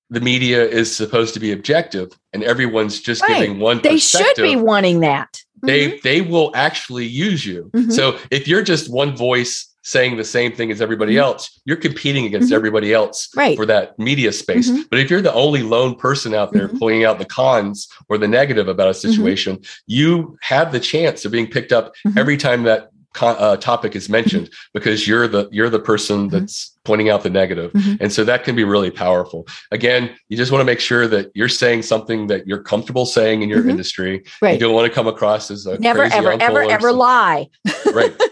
the 0.10 0.22
media 0.22 0.64
is 0.66 0.96
supposed 0.96 1.34
to 1.34 1.40
be 1.40 1.52
objective 1.52 2.10
and 2.34 2.44
everyone's 2.44 3.00
just 3.02 3.22
right. 3.22 3.42
giving 3.42 3.60
one 3.60 3.82
they 3.82 3.98
should 3.98 4.36
be 4.38 4.56
wanting 4.56 5.02
that 5.02 5.42
they 5.64 5.90
mm-hmm. 5.90 5.98
they 6.04 6.22
will 6.22 6.52
actually 6.56 7.06
use 7.06 7.46
you 7.46 7.70
mm-hmm. 7.74 7.92
so 7.92 8.18
if 8.32 8.48
you're 8.48 8.62
just 8.62 8.90
one 8.92 9.16
voice 9.16 9.74
saying 9.84 10.18
the 10.18 10.24
same 10.24 10.52
thing 10.52 10.70
as 10.70 10.82
everybody 10.82 11.14
Mhm. 11.14 11.20
else, 11.22 11.62
you're 11.64 11.78
competing 11.78 12.26
against 12.26 12.52
Mhm. 12.52 12.56
everybody 12.58 12.94
else 12.94 13.30
Right. 13.38 13.56
for 13.56 13.66
that 13.68 13.98
media 13.98 14.34
space. 14.34 14.70
Mhm. 14.70 14.84
But 14.90 15.00
if 15.00 15.10
you're 15.10 15.22
the 15.22 15.34
only 15.34 15.64
lone 15.64 15.96
person 15.96 16.34
out 16.34 16.52
there 16.52 16.68
Mhm. 16.68 16.78
pointing 16.78 17.06
out 17.06 17.20
the 17.20 17.26
cons 17.26 17.88
or 18.10 18.18
the 18.18 18.28
negative 18.28 18.68
about 18.68 18.90
a 18.90 18.92
Mm-hmm. 18.92 19.10
situation, 19.10 19.60
you 19.88 20.38
have 20.42 20.74
the 20.74 20.82
chance 20.82 21.24
of 21.24 21.32
being 21.32 21.48
picked 21.48 21.72
up 21.72 21.94
every 22.18 22.36
time 22.36 22.64
that 22.64 22.90
uh, 23.22 23.58
topic 23.58 23.96
is 23.96 24.10
mentioned 24.10 24.48
Mm-hmm. 24.48 24.70
because 24.74 25.08
you're 25.08 25.28
the 25.28 25.48
you're 25.52 25.70
the 25.70 25.80
person 25.80 26.28
that's 26.28 26.78
pointing 26.84 27.10
out 27.10 27.24
the 27.24 27.30
negative. 27.30 27.72
Mhm. 27.74 27.98
and 28.02 28.12
so 28.12 28.24
that 28.24 28.44
can 28.44 28.56
be 28.56 28.64
really 28.64 28.92
powerful 28.92 29.46
again 29.72 30.10
you 30.30 30.38
just 30.38 30.52
want 30.52 30.62
to 30.62 30.66
make 30.66 30.80
sure 30.80 31.08
that 31.08 31.32
you're 31.34 31.50
saying 31.50 31.82
something 31.82 32.28
that 32.28 32.48
you're 32.48 32.62
comfortable 32.64 33.06
saying 33.06 33.42
in 33.42 33.50
your 33.50 33.64
Mhm. 33.64 33.70
industry 33.72 34.24
you 34.44 34.58
don't 34.58 34.74
want 34.74 34.88
to 34.90 34.94
come 34.94 35.08
across 35.08 35.50
as 35.52 35.66
a 35.66 35.78
Never, 35.80 36.04
ever, 36.04 36.32
ever, 36.42 36.62
ever 36.64 36.92
lie. 36.94 37.50
right 37.94 38.14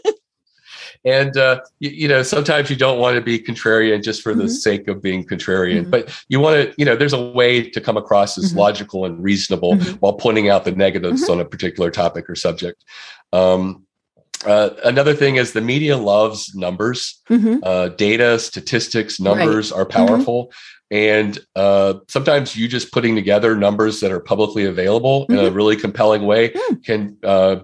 and 1.06 1.38
uh, 1.38 1.60
you, 1.80 1.90
you 1.92 2.08
know 2.08 2.24
sometimes 2.24 2.70
you 2.70 2.76
don't 2.76 3.00
want 3.00 3.16
to 3.16 3.22
be 3.22 3.38
contrarian 3.40 4.04
just 4.04 4.22
for 4.22 4.34
the 4.34 4.46
Mhm. 4.46 4.50
sake 4.50 4.88
of 4.88 5.02
being 5.02 5.26
contrarian 5.26 5.86
Mhm. 5.86 5.92
but 5.92 6.10
you 6.30 6.40
want 6.40 6.56
to 6.62 6.74
you 6.78 6.86
know 6.86 6.96
there's 6.96 7.14
a 7.14 7.22
way 7.32 7.70
to 7.70 7.80
come 7.82 7.98
across 7.98 8.38
as 8.38 8.54
Mhm. 8.54 8.58
logical 8.58 9.06
and 9.06 9.22
reasonable 9.24 9.74
Mhm. 9.76 9.98
while 10.02 10.14
pointing 10.14 10.50
out 10.50 10.64
the 10.66 10.72
negatives 10.72 11.28
on 11.30 11.40
a 11.40 11.46
particular 11.46 11.90
topic 11.92 12.30
or 12.30 12.36
subject 12.36 12.84
um, 13.34 13.85
uh, 14.46 14.70
another 14.84 15.14
thing 15.14 15.36
is 15.38 15.54
the 15.54 15.62
media 15.62 15.98
loves 15.98 16.54
numbers 16.56 17.22
Mhm. 17.30 17.60
uh, 17.64 17.90
data, 17.90 18.40
statistics, 18.40 19.20
Right. 19.20 19.38
numbers 19.38 19.72
are 19.72 19.86
powerful. 19.86 20.52
And 20.92 21.40
uh, 21.56 21.96
sometimes 22.08 22.56
you 22.56 22.68
just 22.68 22.92
putting 22.92 23.16
together 23.16 23.56
numbers 23.56 24.00
that 24.02 24.12
are 24.12 24.20
publicly 24.20 24.66
available 24.66 25.26
in 25.30 25.38
a 25.40 25.50
really 25.50 25.76
compelling 25.76 26.24
way 26.26 26.50
Mm. 26.50 26.84
can 26.86 27.18
uh, 27.24 27.56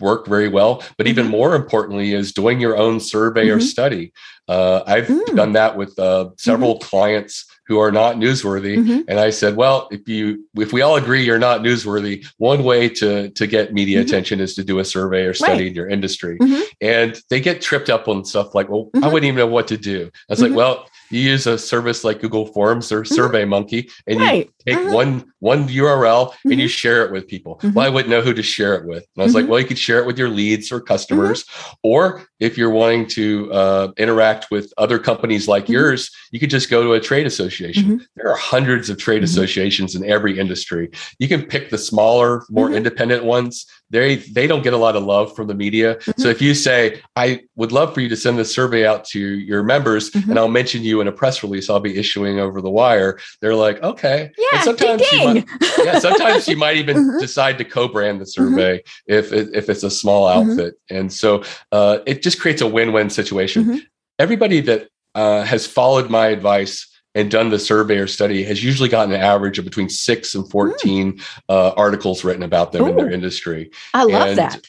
work 0.00 0.26
very 0.26 0.48
well. 0.48 0.82
But 0.96 1.06
even 1.06 1.26
Mhm. 1.26 1.30
more 1.30 1.54
importantly, 1.54 2.14
is 2.14 2.32
doing 2.32 2.60
your 2.60 2.76
own 2.76 2.98
survey 3.00 3.48
or 3.50 3.60
study. 3.60 4.12
Uh, 4.48 4.80
I've 4.86 5.06
Mm. 5.06 5.36
done 5.36 5.52
that 5.52 5.76
with 5.76 5.98
uh, 5.98 6.30
several 6.38 6.78
clients 6.78 7.44
who 7.72 7.78
are 7.78 7.90
not 7.90 8.16
newsworthy. 8.16 8.76
Mhm. 8.76 9.04
And 9.08 9.18
I 9.18 9.30
said, 9.30 9.56
well, 9.56 9.88
if 9.90 10.06
you 10.06 10.44
if 10.58 10.74
we 10.74 10.82
all 10.82 10.96
agree 10.96 11.24
you're 11.24 11.38
not 11.38 11.62
newsworthy, 11.62 12.26
one 12.36 12.64
way 12.64 12.88
to 13.00 13.30
to 13.30 13.46
get 13.46 13.72
media 13.72 13.98
Mhm. 14.00 14.04
attention 14.06 14.40
is 14.40 14.54
to 14.56 14.62
do 14.62 14.78
a 14.78 14.84
survey 14.84 15.22
or 15.24 15.32
study 15.32 15.52
Right. 15.62 15.66
in 15.68 15.74
your 15.74 15.88
industry. 15.88 16.36
Mhm. 16.38 16.62
And 16.82 17.18
they 17.30 17.40
get 17.40 17.62
tripped 17.62 17.88
up 17.88 18.08
on 18.08 18.26
stuff 18.26 18.54
like, 18.54 18.68
well, 18.68 18.90
I 18.94 18.98
Mhm. 18.98 19.12
wouldn't 19.12 19.24
even 19.28 19.36
know 19.38 19.46
what 19.46 19.68
to 19.68 19.78
do. 19.78 20.10
I 20.28 20.32
was 20.34 20.42
like, 20.42 20.54
well, 20.54 20.86
you 21.10 21.20
use 21.20 21.46
a 21.46 21.56
service 21.56 22.04
like 22.04 22.20
Google 22.20 22.46
Forms 22.46 22.92
or 22.92 23.04
Survey 23.06 23.44
Monkey, 23.46 23.88
and 24.06 24.18
you 24.20 24.24
Right. 24.26 24.50
Take 24.66 24.78
Mhm. 24.78 24.92
one 24.92 25.24
one 25.40 25.66
URL 25.68 26.32
and 26.44 26.60
you 26.60 26.68
share 26.68 27.04
it 27.04 27.10
with 27.10 27.26
people. 27.26 27.58
Mhm. 27.62 27.74
Well, 27.74 27.84
I 27.84 27.88
wouldn't 27.88 28.10
know 28.10 28.20
who 28.20 28.32
to 28.32 28.44
share 28.44 28.74
it 28.76 28.84
with. 28.86 29.04
And 29.16 29.22
I 29.22 29.24
was 29.24 29.34
like, 29.34 29.46
Mhm. 29.46 29.48
well, 29.48 29.58
you 29.60 29.66
could 29.66 29.78
share 29.78 29.98
it 29.98 30.06
with 30.06 30.16
your 30.16 30.28
leads 30.28 30.70
or 30.70 30.80
customers, 30.80 31.44
or 31.82 32.22
if 32.38 32.56
you're 32.56 32.70
wanting 32.70 33.06
to 33.08 33.52
uh, 33.52 33.88
interact 33.98 34.46
with 34.52 34.72
other 34.78 34.98
companies 35.00 35.48
like 35.48 35.68
yours, 35.68 36.10
you 36.30 36.38
could 36.38 36.50
just 36.50 36.70
go 36.70 36.82
to 36.84 36.92
a 36.92 37.00
trade 37.00 37.26
association. 37.26 38.06
There 38.16 38.30
are 38.30 38.36
hundreds 38.36 38.88
of 38.88 38.98
trade 38.98 39.24
associations 39.24 39.94
in 39.96 40.04
every 40.08 40.38
industry. 40.38 40.90
You 41.18 41.26
can 41.28 41.42
pick 41.42 41.70
the 41.70 41.78
smaller, 41.78 42.44
more 42.48 42.70
independent 42.72 43.24
ones. 43.24 43.66
They 43.90 44.16
they 44.16 44.46
don't 44.46 44.62
get 44.62 44.72
a 44.72 44.78
lot 44.78 44.96
of 44.96 45.02
love 45.02 45.34
from 45.36 45.48
the 45.48 45.54
media. 45.54 45.96
Mm-hmm. 45.96 46.22
So 46.22 46.28
if 46.28 46.40
you 46.40 46.54
say, 46.54 47.00
I 47.16 47.40
would 47.56 47.72
love 47.72 47.92
for 47.94 48.00
you 48.00 48.08
to 48.08 48.16
send 48.16 48.38
this 48.38 48.54
survey 48.54 48.86
out 48.86 49.04
to 49.06 49.18
your 49.20 49.62
members, 49.62 50.10
Mhm. 50.10 50.30
and 50.30 50.38
I'll 50.38 50.48
mention 50.48 50.82
you 50.82 51.00
in 51.02 51.08
a 51.08 51.12
press 51.12 51.42
release 51.42 51.68
I'll 51.68 51.80
be 51.80 51.96
issuing 51.98 52.38
over 52.40 52.60
the 52.62 52.70
wire, 52.70 53.18
they're 53.40 53.54
like, 53.56 53.82
okay. 53.82 54.30
Yeah, 54.38 54.51
ding 54.52 54.62
sometimes 54.64 55.02
you 55.12 55.18
ding. 55.18 55.34
might- 55.34 55.48
yeah, 55.84 55.98
sometimes 56.06 56.48
you 56.48 56.56
might 56.56 56.76
even 56.76 56.96
Mhm. 56.96 57.20
decide 57.20 57.58
to 57.58 57.64
co-brand 57.64 58.20
the 58.20 58.26
survey 58.26 58.82
if 59.06 59.32
it, 59.32 59.48
if 59.54 59.68
it's 59.68 59.82
a 59.82 59.90
small 59.90 60.26
Mhm. 60.28 60.50
outfit, 60.50 60.74
and 60.90 61.12
so 61.12 61.42
uh, 61.72 61.98
it 62.06 62.22
just 62.22 62.40
creates 62.40 62.62
a 62.62 62.66
win-win 62.66 63.10
situation. 63.10 63.64
Mhm. 63.64 63.80
Everybody 64.18 64.60
that 64.60 64.88
uh, 65.14 65.42
has 65.42 65.66
followed 65.66 66.08
my 66.10 66.28
advice 66.28 66.86
and 67.14 67.30
done 67.30 67.50
the 67.50 67.58
survey 67.58 67.98
or 67.98 68.06
study 68.06 68.42
has 68.44 68.64
usually 68.64 68.88
gotten 68.88 69.12
an 69.14 69.20
average 69.20 69.58
of 69.58 69.64
between 69.66 69.90
six 69.90 70.34
and 70.34 70.50
14 70.50 71.20
uh, 71.50 71.70
articles 71.76 72.24
written 72.24 72.42
about 72.42 72.72
them 72.72 72.86
in 72.88 72.96
their 72.96 73.10
industry. 73.10 73.70
I 73.92 74.04
love 74.04 74.28
And- 74.28 74.38
that. 74.38 74.60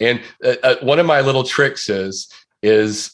And 0.00 0.20
uh, 0.44 0.54
uh, 0.62 0.74
one 0.82 1.00
of 1.00 1.06
my 1.06 1.20
little 1.22 1.42
tricks 1.42 1.88
is 1.88 2.28
is 2.62 3.10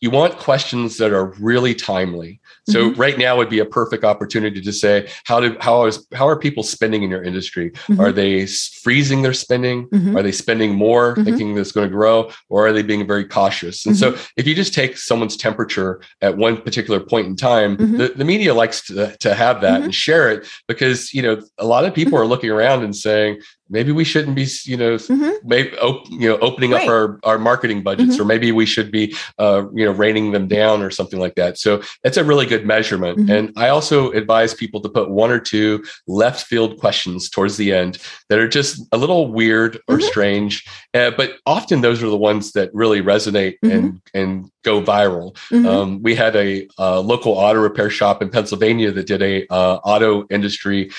you 0.00 0.10
want 0.10 0.38
questions 0.38 0.96
that 0.98 1.12
are 1.12 1.26
really 1.40 1.74
timely. 1.74 2.40
So 2.68 2.90
Mm-hmm. 2.90 3.00
right 3.00 3.18
now 3.18 3.36
would 3.36 3.48
be 3.48 3.60
a 3.60 3.64
perfect 3.64 4.04
opportunity 4.04 4.60
to 4.60 4.72
say 4.72 5.08
how 5.24 5.40
do 5.40 5.56
how 5.60 5.86
is 5.86 6.06
how 6.14 6.26
are 6.28 6.38
people 6.38 6.62
spending 6.62 7.02
in 7.02 7.10
your 7.10 7.22
industry? 7.22 7.70
Mhm. 7.88 7.98
Are 7.98 8.12
they 8.12 8.46
freezing 8.84 9.22
their 9.22 9.32
spending? 9.32 9.86
Mhm. 9.88 10.16
Are 10.16 10.22
they 10.22 10.32
spending 10.32 10.74
more, 10.74 11.14
Mhm. 11.16 11.24
thinking 11.24 11.54
that's 11.54 11.72
going 11.72 11.88
to 11.88 11.94
grow, 11.94 12.30
or 12.48 12.66
are 12.66 12.72
they 12.72 12.82
being 12.82 13.06
very 13.06 13.24
cautious? 13.24 13.86
And 13.86 13.96
so, 13.96 14.12
Mm-hmm. 14.12 14.22
if 14.40 14.46
you 14.46 14.54
just 14.54 14.74
take 14.74 14.98
someone's 14.98 15.36
temperature 15.36 16.00
at 16.20 16.36
one 16.36 16.56
particular 16.58 17.00
point 17.00 17.26
in 17.26 17.36
time, 17.36 17.76
Mhm. 17.76 17.98
the, 17.98 18.08
the 18.16 18.24
media 18.24 18.52
likes 18.54 18.86
to, 18.88 19.16
to 19.24 19.34
have 19.34 19.60
that 19.62 19.82
and 19.82 19.94
share 19.94 20.30
it 20.30 20.46
because 20.66 21.12
you 21.14 21.22
know 21.22 21.40
a 21.58 21.66
lot 21.66 21.84
of 21.86 21.94
people 21.94 22.18
are 22.18 22.26
looking 22.26 22.50
around 22.50 22.82
and 22.84 22.94
saying 22.94 23.38
maybe 23.70 23.92
we 23.92 24.04
shouldn't 24.04 24.34
be 24.34 24.46
you 24.64 24.76
know 24.76 24.96
Mhm. 24.96 25.32
maybe 25.44 25.76
op- 25.78 26.08
you 26.10 26.28
know 26.28 26.38
opening 26.38 26.70
Right. 26.72 26.82
up 26.82 26.88
our 26.88 27.18
our 27.24 27.38
marketing 27.38 27.82
budgets 27.82 28.16
Mhm. 28.16 28.20
or 28.20 28.24
maybe 28.24 28.52
we 28.52 28.66
should 28.66 28.90
be 28.90 29.14
uh, 29.38 29.62
you 29.74 29.84
know 29.84 29.92
reining 29.92 30.32
them 30.32 30.48
down 30.48 30.82
or 30.82 30.90
something 30.90 31.20
like 31.20 31.34
that 31.36 31.58
so 31.58 31.80
that's 32.02 32.16
a 32.16 32.24
really 32.24 32.46
good 32.46 32.64
measurement 32.66 33.18
Mhm. 33.18 33.30
and 33.38 33.52
i 33.56 33.68
also 33.68 34.10
advise 34.12 34.54
people 34.54 34.80
to 34.80 34.88
put 34.88 35.10
one 35.10 35.30
or 35.30 35.38
two 35.40 35.82
left 36.06 36.46
field 36.46 36.78
questions 36.78 37.28
towards 37.30 37.56
the 37.56 37.72
end 37.72 37.98
that 38.28 38.38
are 38.38 38.48
just 38.48 38.80
a 38.92 38.96
little 38.96 39.32
weird 39.32 39.78
or 39.88 39.98
Mhm. 39.98 40.02
strange 40.02 40.64
uh, 40.94 41.10
but 41.16 41.34
often 41.46 41.80
those 41.80 42.02
are 42.02 42.08
the 42.08 42.16
ones 42.16 42.52
that 42.52 42.70
really 42.72 43.00
resonate 43.02 43.54
Mm-hmm. 43.64 43.70
and 43.76 44.00
and 44.14 44.30
go 44.64 44.80
viral 44.82 45.36
Mhm. 45.52 45.66
um, 45.66 46.02
we 46.02 46.14
had 46.14 46.34
a 46.36 46.66
uh, 46.78 47.00
local 47.00 47.32
auto 47.32 47.60
repair 47.60 47.90
shop 47.90 48.22
in 48.22 48.28
pennsylvania 48.28 48.90
that 48.92 49.06
did 49.06 49.22
a 49.22 49.46
uh, 49.50 49.76
auto 49.84 50.26
industry 50.30 50.90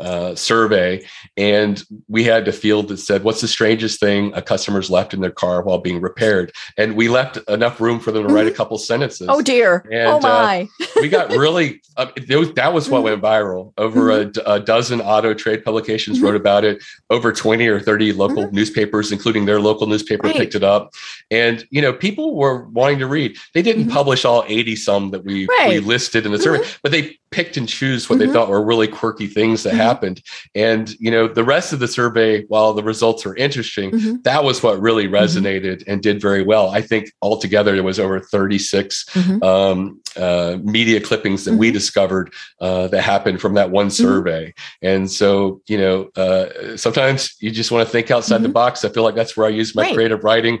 uh, 0.00 0.20
uh, 0.20 0.34
survey, 0.34 1.04
and 1.36 1.82
we 2.08 2.24
had 2.24 2.46
a 2.48 2.52
field 2.52 2.88
that 2.88 2.98
said, 2.98 3.22
"What's 3.24 3.40
the 3.40 3.48
strangest 3.48 4.00
thing 4.00 4.32
a 4.34 4.42
customer's 4.42 4.90
left 4.90 5.14
in 5.14 5.20
their 5.20 5.30
car 5.30 5.62
while 5.62 5.78
being 5.78 6.00
repaired?" 6.00 6.52
And 6.76 6.94
we 6.96 7.08
left 7.08 7.36
enough 7.48 7.80
room 7.80 8.00
for 8.00 8.12
them 8.12 8.26
to 8.28 8.34
write 8.34 8.46
a 8.46 8.50
couple 8.50 8.76
sentences. 8.78 9.26
oh 9.30 9.40
dear. 9.42 9.86
And, 9.90 10.08
oh 10.08 10.16
uh, 10.18 10.20
my. 10.20 10.68
we 10.96 11.08
got 11.08 11.30
really 11.46 11.80
uh, 11.96 12.06
was, 12.28 12.52
that 12.54 12.72
was 12.72 12.88
what 12.88 13.02
went 13.02 13.22
viral. 13.22 13.72
Over 13.78 14.10
a 14.46 14.60
dozen 14.60 15.00
auto 15.00 15.34
trade 15.34 15.64
publications 15.64 16.18
Mhm. 16.18 16.22
wrote 16.22 16.36
about 16.36 16.64
it. 16.64 16.82
Over 17.10 17.32
twenty 17.32 17.66
or 17.68 17.80
thirty 17.80 18.12
local 18.12 18.50
newspapers, 18.52 19.12
including 19.12 19.46
their 19.46 19.60
local 19.60 19.86
newspaper, 19.86 20.26
Right. 20.28 20.36
picked 20.36 20.54
it 20.54 20.64
up. 20.64 20.92
And 21.30 21.66
you 21.70 21.80
know, 21.82 21.92
people 21.92 22.34
were 22.36 22.64
wanting 22.70 22.98
to 22.98 23.06
read. 23.06 23.36
They 23.54 23.62
didn't 23.62 23.88
publish 23.88 24.24
all 24.24 24.44
eighty 24.48 24.76
some 24.76 25.10
that 25.12 25.24
we 25.24 25.46
we 25.66 25.78
listed 25.80 26.26
in 26.26 26.32
the 26.32 26.38
survey, 26.38 26.66
but 26.82 26.92
they 26.92 27.16
picked 27.30 27.56
and 27.56 27.68
choose 27.68 28.10
what 28.10 28.18
they 28.18 28.26
thought 28.26 28.48
were 28.48 28.60
really 28.62 28.88
quirky 28.88 29.28
things 29.28 29.62
that 29.62 29.72
Mhm. 29.74 29.76
Happened. 29.90 30.18
And 30.54 30.84
you 31.04 31.10
know, 31.14 31.24
the 31.40 31.44
rest 31.54 31.68
of 31.74 31.78
the 31.84 31.88
survey, 32.00 32.30
while 32.52 32.72
the 32.78 32.82
results 32.92 33.20
are 33.28 33.36
interesting, 33.46 33.88
Mhm. 33.92 34.22
that 34.28 34.42
was 34.48 34.56
what 34.64 34.76
really 34.88 35.06
Mm-hmm. 35.06 35.20
resonated 35.20 35.78
and 35.88 35.96
did 36.08 36.16
very 36.28 36.42
well. 36.52 36.66
I 36.78 36.82
think 36.90 37.04
altogether 37.26 37.72
there 37.74 37.88
was 37.92 37.98
over 38.04 38.18
36 38.20 39.04
Mhm. 39.14 39.36
um, 39.52 39.78
uh, 40.26 40.52
media 40.76 41.00
clippings 41.08 41.40
that 41.46 41.54
we 41.62 41.68
Mhm. 41.70 41.78
discovered 41.80 42.26
uh, 42.66 42.84
that 42.92 43.02
happened 43.14 43.38
from 43.44 43.54
that 43.58 43.70
one 43.80 43.88
Mm-hmm. 43.88 44.04
survey. 44.06 44.44
And 44.90 45.02
so, 45.20 45.30
you 45.72 45.78
know, 45.82 45.96
uh, 46.22 46.44
sometimes 46.76 47.20
you 47.44 47.50
just 47.60 47.70
want 47.72 47.82
to 47.86 47.90
think 47.94 48.10
outside 48.16 48.42
the 48.42 48.54
box. 48.62 48.84
I 48.84 48.88
feel 48.94 49.04
like 49.08 49.18
that's 49.20 49.34
where 49.36 49.46
I 49.50 49.60
use 49.62 49.70
my 49.74 49.82
Right. 49.84 49.94
creative 49.96 50.22
writing 50.28 50.54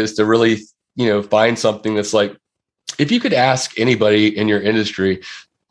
is 0.00 0.08
to 0.16 0.22
really, 0.32 0.54
you 1.00 1.06
know, 1.10 1.20
find 1.36 1.54
something 1.66 1.94
that's 1.96 2.14
like, 2.20 2.32
if 3.04 3.08
you 3.12 3.20
could 3.24 3.34
ask 3.52 3.66
anybody 3.86 4.24
in 4.40 4.46
your 4.52 4.60
industry, 4.70 5.12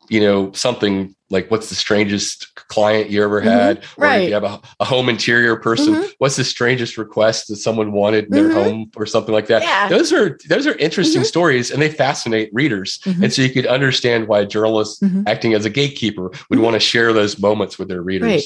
you 0.08 0.20
know, 0.20 0.52
something 0.52 1.14
like 1.30 1.50
what's 1.50 1.68
the 1.68 1.74
strangest 1.74 2.54
client 2.68 3.10
you 3.10 3.22
ever 3.22 3.40
Mhm. 3.40 3.44
had, 3.44 3.76
or 3.78 3.80
if 3.80 3.98
Right. 3.98 4.28
you 4.28 4.34
have 4.34 4.44
a, 4.44 4.60
a 4.78 4.84
home 4.84 5.08
interior 5.08 5.56
person, 5.56 5.94
Mhm. 5.94 6.12
what's 6.18 6.36
the 6.36 6.44
strangest 6.44 6.96
request 6.96 7.48
that 7.48 7.56
someone 7.56 7.90
wanted 7.92 8.26
in 8.26 8.30
their 8.30 8.48
Mhm. 8.50 8.54
home 8.54 8.90
or 8.96 9.06
something 9.06 9.34
like 9.34 9.48
that. 9.48 9.62
Yeah. 9.62 9.88
Those 9.88 10.12
are 10.12 10.38
those 10.48 10.66
are 10.68 10.74
interesting 10.76 11.22
Mhm. 11.22 11.26
stories 11.26 11.70
and 11.72 11.82
they 11.82 11.88
fascinate 11.88 12.50
readers. 12.52 13.00
Mhm. 13.04 13.24
And 13.24 13.32
so 13.32 13.42
you 13.42 13.50
could 13.50 13.66
understand 13.66 14.28
why 14.28 14.44
journalists 14.44 15.02
acting 15.26 15.52
as 15.54 15.64
a 15.64 15.70
gatekeeper 15.70 16.30
would 16.48 16.60
want 16.60 16.74
to 16.74 16.80
share 16.80 17.12
those 17.12 17.38
moments 17.38 17.78
with 17.78 17.88
their 17.88 18.02
readers. 18.02 18.26
Right. 18.28 18.44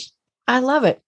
I 0.48 0.60
love 0.60 0.84
it. 0.84 1.00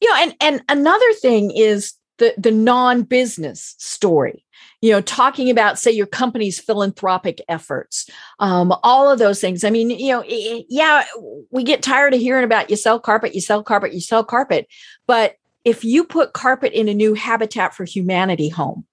You 0.00 0.08
know, 0.08 0.16
and 0.16 0.34
and 0.40 0.62
another 0.70 1.12
thing 1.20 1.50
is 1.50 1.92
the 2.16 2.32
the 2.38 2.50
non-business 2.50 3.74
story. 3.78 4.44
You 4.82 4.92
know, 4.92 5.00
talking 5.00 5.50
about 5.50 5.78
say 5.78 5.90
your 5.90 6.06
company's 6.06 6.58
philanthropic 6.58 7.40
efforts, 7.48 8.08
um, 8.38 8.74
all 8.82 9.10
of 9.10 9.18
those 9.18 9.40
things. 9.40 9.62
I 9.62 9.70
mean, 9.70 9.90
you 9.90 10.12
know, 10.12 10.24
yeah, 10.26 11.04
we 11.50 11.64
get 11.64 11.82
tired 11.82 12.14
of 12.14 12.20
hearing 12.20 12.44
about 12.44 12.70
you 12.70 12.76
sell 12.76 12.98
carpet, 12.98 13.34
you 13.34 13.40
sell 13.40 13.62
carpet, 13.62 13.92
you 13.92 14.00
sell 14.00 14.24
carpet, 14.24 14.68
but 15.06 15.36
if 15.64 15.84
you 15.84 16.04
put 16.04 16.32
carpet 16.32 16.72
in 16.72 16.88
a 16.88 16.94
new 16.94 17.12
Habitat 17.12 17.74
for 17.74 17.84
Humanity 17.84 18.48
home, 18.48 18.86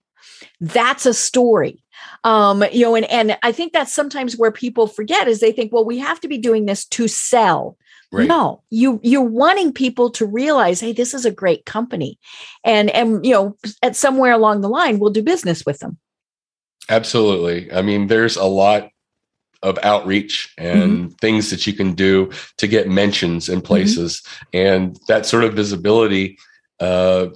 that's 0.59 1.05
a 1.05 1.13
story. 1.13 1.83
Um 2.23 2.63
you 2.71 2.81
know 2.81 2.95
and 2.95 3.09
and 3.09 3.37
i 3.41 3.51
think 3.51 3.73
that's 3.73 3.93
sometimes 3.93 4.37
where 4.37 4.51
people 4.51 4.85
forget 4.85 5.27
is 5.27 5.39
they 5.39 5.51
think 5.51 5.73
well 5.73 5.83
we 5.85 5.97
have 5.97 6.19
to 6.19 6.27
be 6.27 6.37
doing 6.37 6.65
this 6.65 6.85
to 6.85 7.07
sell 7.07 7.75
Right. 8.11 8.27
No, 8.27 8.63
you 8.69 9.01
you're 9.03 9.21
wanting 9.21 9.73
people 9.73 10.09
to 10.11 10.25
realize, 10.25 10.79
hey, 10.79 10.93
this 10.93 11.13
is 11.13 11.25
a 11.25 11.31
great 11.31 11.65
company, 11.65 12.17
and 12.63 12.89
and 12.91 13.25
you 13.25 13.33
know, 13.33 13.57
at 13.83 13.97
somewhere 13.97 14.31
along 14.31 14.61
the 14.61 14.69
line, 14.69 14.99
we'll 14.99 15.11
do 15.11 15.21
business 15.21 15.65
with 15.65 15.79
them. 15.79 15.97
Absolutely. 16.89 17.71
I 17.73 17.81
mean, 17.81 18.07
there's 18.07 18.37
a 18.37 18.45
lot 18.45 18.89
of 19.61 19.77
outreach 19.83 20.53
and 20.57 20.91
mm-hmm. 20.91 21.07
things 21.15 21.49
that 21.49 21.67
you 21.67 21.73
can 21.73 21.93
do 21.93 22.31
to 22.57 22.67
get 22.67 22.87
mentions 22.87 23.49
in 23.49 23.57
mm-hmm. 23.57 23.65
places, 23.65 24.21
mm-hmm. 24.21 24.57
and 24.57 24.99
that 25.09 25.25
sort 25.25 25.43
of 25.43 25.53
visibility 25.53 26.37
uh, 26.79 27.27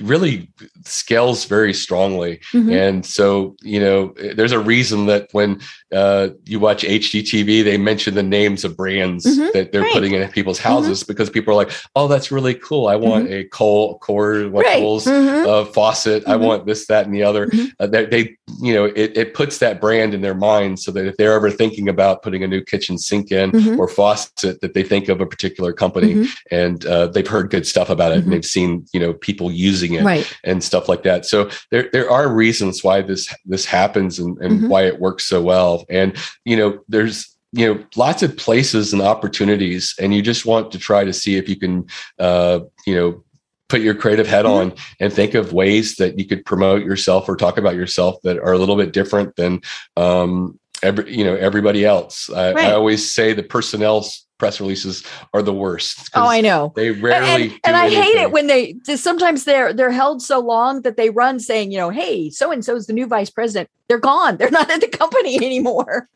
really 0.00 0.48
scales 0.84 1.44
very 1.44 1.74
strongly. 1.74 2.40
Mm-hmm. 2.52 2.70
And 2.70 3.06
so, 3.06 3.56
you 3.62 3.80
know, 3.80 4.14
there's 4.34 4.52
a 4.52 4.58
reason 4.58 5.06
that 5.06 5.28
when 5.32 5.60
uh, 5.92 6.28
you 6.46 6.60
watch 6.60 6.82
HGTV, 6.82 7.64
they 7.64 7.76
mention 7.76 8.14
the 8.14 8.22
names 8.22 8.64
of 8.64 8.76
brands 8.76 9.26
mm-hmm. 9.26 9.48
that 9.54 9.72
they're 9.72 9.82
right. 9.82 9.92
putting 9.92 10.14
in 10.14 10.28
people's 10.30 10.58
mm-hmm. 10.58 10.68
houses 10.68 11.02
mm-hmm. 11.02 11.12
because 11.12 11.30
people 11.30 11.52
are 11.52 11.56
like, 11.56 11.72
oh, 11.96 12.08
that's 12.08 12.30
really 12.30 12.54
cool. 12.54 12.88
I 12.88 12.96
want 12.96 13.24
mm-hmm. 13.24 13.34
a 13.34 13.44
coal, 13.44 13.98
core, 13.98 14.48
what 14.48 14.64
right. 14.64 14.82
Mm-hmm. 14.82 15.48
uh, 15.48 15.64
faucet. 15.66 16.26
I 16.26 16.36
want 16.36 16.66
this, 16.66 16.86
that, 16.86 17.06
and 17.06 17.14
the 17.14 17.22
other. 17.22 17.50
Uh, 17.78 17.86
they, 17.86 18.06
they, 18.06 18.36
you 18.60 18.74
know, 18.74 18.86
it, 18.86 19.16
it 19.16 19.34
puts 19.34 19.58
that 19.58 19.80
brand 19.80 20.14
in 20.14 20.20
their 20.20 20.34
mind 20.34 20.78
so 20.78 20.90
that 20.92 21.06
if 21.06 21.16
they're 21.16 21.34
ever 21.34 21.50
thinking 21.50 21.88
about 21.88 22.22
putting 22.22 22.42
a 22.42 22.48
new 22.48 22.62
kitchen 22.62 22.98
sink 22.98 23.32
in 23.32 23.78
or 23.78 23.88
faucet, 23.88 24.60
that 24.60 24.74
they 24.74 24.82
think 24.82 25.08
of 25.08 25.20
a 25.20 25.26
particular 25.26 25.72
company 25.72 26.26
and 26.50 26.84
uh, 26.86 27.06
they've 27.06 27.26
heard 27.26 27.50
good 27.50 27.66
stuff 27.66 27.90
about 27.90 28.12
it 28.12 28.24
and 28.24 28.32
they've 28.32 28.44
seen, 28.44 28.84
you 28.92 29.00
know, 29.00 29.14
people 29.14 29.50
using 29.50 29.94
it 29.94 30.04
right. 30.04 30.38
and 30.44 30.62
stuff 30.62 30.88
like 30.88 31.02
that. 31.02 31.24
So 31.26 31.50
there 31.70 31.88
there 31.92 32.10
are 32.10 32.32
reasons 32.32 32.82
why 32.84 33.02
this 33.02 33.34
this 33.44 33.64
happens 33.64 34.18
and, 34.18 34.38
and 34.38 34.60
mm-hmm. 34.60 34.68
why 34.68 34.82
it 34.86 35.00
works 35.00 35.24
so 35.24 35.42
well. 35.42 35.79
And 35.88 36.16
you 36.44 36.56
know, 36.56 36.80
there's 36.88 37.36
you 37.52 37.66
know 37.66 37.84
lots 37.96 38.22
of 38.22 38.36
places 38.36 38.92
and 38.92 39.02
opportunities, 39.02 39.94
and 39.98 40.14
you 40.14 40.22
just 40.22 40.46
want 40.46 40.72
to 40.72 40.78
try 40.78 41.04
to 41.04 41.12
see 41.12 41.36
if 41.36 41.48
you 41.48 41.56
can 41.56 41.86
uh, 42.18 42.60
you 42.86 42.94
know 42.94 43.24
put 43.68 43.80
your 43.80 43.94
creative 43.94 44.26
head 44.26 44.44
mm-hmm. 44.44 44.70
on 44.70 44.74
and 44.98 45.12
think 45.12 45.34
of 45.34 45.52
ways 45.52 45.96
that 45.96 46.18
you 46.18 46.26
could 46.26 46.44
promote 46.44 46.82
yourself 46.82 47.28
or 47.28 47.36
talk 47.36 47.56
about 47.56 47.76
yourself 47.76 48.16
that 48.22 48.38
are 48.38 48.52
a 48.52 48.58
little 48.58 48.76
bit 48.76 48.92
different 48.92 49.36
than 49.36 49.60
um, 49.96 50.58
every 50.82 51.16
you 51.16 51.24
know 51.24 51.36
everybody 51.36 51.84
else. 51.84 52.28
I, 52.30 52.52
right. 52.52 52.66
I 52.66 52.72
always 52.72 53.10
say 53.10 53.32
the 53.32 53.42
personnel 53.42 54.06
press 54.40 54.60
releases 54.60 55.04
are 55.32 55.42
the 55.42 55.52
worst. 55.52 56.10
Oh, 56.14 56.26
I 56.26 56.40
know. 56.40 56.72
They 56.74 56.90
rarely 56.90 57.44
and, 57.44 57.60
and 57.62 57.76
I 57.76 57.86
anything. 57.86 58.02
hate 58.02 58.16
it 58.16 58.32
when 58.32 58.48
they 58.48 58.74
sometimes 58.96 59.44
they're 59.44 59.72
they're 59.72 59.92
held 59.92 60.22
so 60.22 60.40
long 60.40 60.82
that 60.82 60.96
they 60.96 61.10
run 61.10 61.38
saying, 61.38 61.70
you 61.70 61.78
know, 61.78 61.90
hey, 61.90 62.30
so 62.30 62.50
and 62.50 62.64
so 62.64 62.74
is 62.74 62.88
the 62.88 62.92
new 62.92 63.06
vice 63.06 63.30
president. 63.30 63.70
They're 63.88 63.98
gone. 63.98 64.38
They're 64.38 64.50
not 64.60 64.70
at 64.70 64.80
the 64.80 64.88
company 64.88 65.36
anymore. 65.36 66.08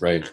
Right. 0.00 0.28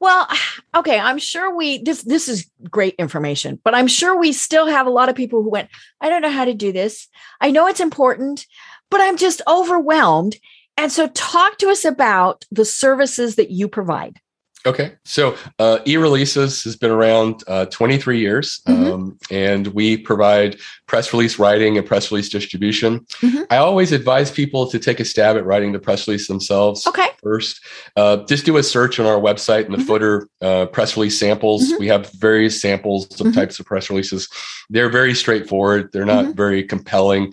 Well, 0.00 0.26
okay, 0.74 0.98
I'm 0.98 1.18
sure 1.18 1.54
we 1.54 1.82
this 1.82 2.02
this 2.02 2.28
is 2.28 2.50
great 2.68 2.94
information, 2.98 3.60
but 3.62 3.74
I'm 3.74 3.86
sure 3.86 4.18
we 4.18 4.32
still 4.32 4.66
have 4.66 4.88
a 4.88 4.90
lot 4.90 5.08
of 5.08 5.14
people 5.14 5.42
who 5.44 5.50
went, 5.50 5.68
I 6.00 6.08
don't 6.08 6.22
know 6.22 6.30
how 6.30 6.46
to 6.46 6.54
do 6.54 6.72
this. 6.72 7.06
I 7.40 7.52
know 7.52 7.68
it's 7.68 7.80
important, 7.80 8.46
but 8.90 9.00
I'm 9.00 9.16
just 9.16 9.42
overwhelmed. 9.46 10.36
And 10.78 10.90
so 10.90 11.08
talk 11.08 11.58
to 11.58 11.68
us 11.68 11.84
about 11.84 12.46
the 12.50 12.64
services 12.64 13.36
that 13.36 13.50
you 13.50 13.68
provide. 13.68 14.18
Okay, 14.66 14.92
so 15.06 15.36
uh, 15.58 15.78
eReleases 15.86 16.64
has 16.64 16.76
been 16.76 16.90
around 16.90 17.42
uh, 17.46 17.64
23 17.66 18.18
years, 18.18 18.60
mm-hmm. 18.68 18.92
um, 18.92 19.18
and 19.30 19.68
we 19.68 19.96
provide 19.96 20.58
press 20.86 21.14
release 21.14 21.38
writing 21.38 21.78
and 21.78 21.86
press 21.86 22.10
release 22.10 22.28
distribution. 22.28 23.00
Mm-hmm. 23.22 23.44
I 23.48 23.56
always 23.56 23.92
advise 23.92 24.30
people 24.30 24.68
to 24.70 24.78
take 24.78 25.00
a 25.00 25.04
stab 25.04 25.36
at 25.36 25.46
writing 25.46 25.72
the 25.72 25.78
press 25.78 26.06
release 26.06 26.28
themselves. 26.28 26.86
Okay. 26.86 27.08
First, 27.22 27.64
uh, 27.96 28.18
just 28.24 28.44
do 28.44 28.58
a 28.58 28.62
search 28.62 29.00
on 29.00 29.06
our 29.06 29.18
website 29.18 29.64
in 29.64 29.72
the 29.72 29.78
mm-hmm. 29.78 29.86
footer 29.86 30.28
uh, 30.42 30.66
press 30.66 30.94
release 30.94 31.18
samples. 31.18 31.64
Mm-hmm. 31.64 31.80
We 31.80 31.88
have 31.88 32.12
various 32.12 32.60
samples 32.60 33.06
of 33.06 33.28
mm-hmm. 33.28 33.32
types 33.32 33.60
of 33.60 33.66
press 33.66 33.88
releases. 33.88 34.28
They're 34.68 34.90
very 34.90 35.14
straightforward. 35.14 35.90
They're 35.92 36.04
not 36.04 36.26
mm-hmm. 36.26 36.36
very 36.36 36.64
compelling. 36.64 37.32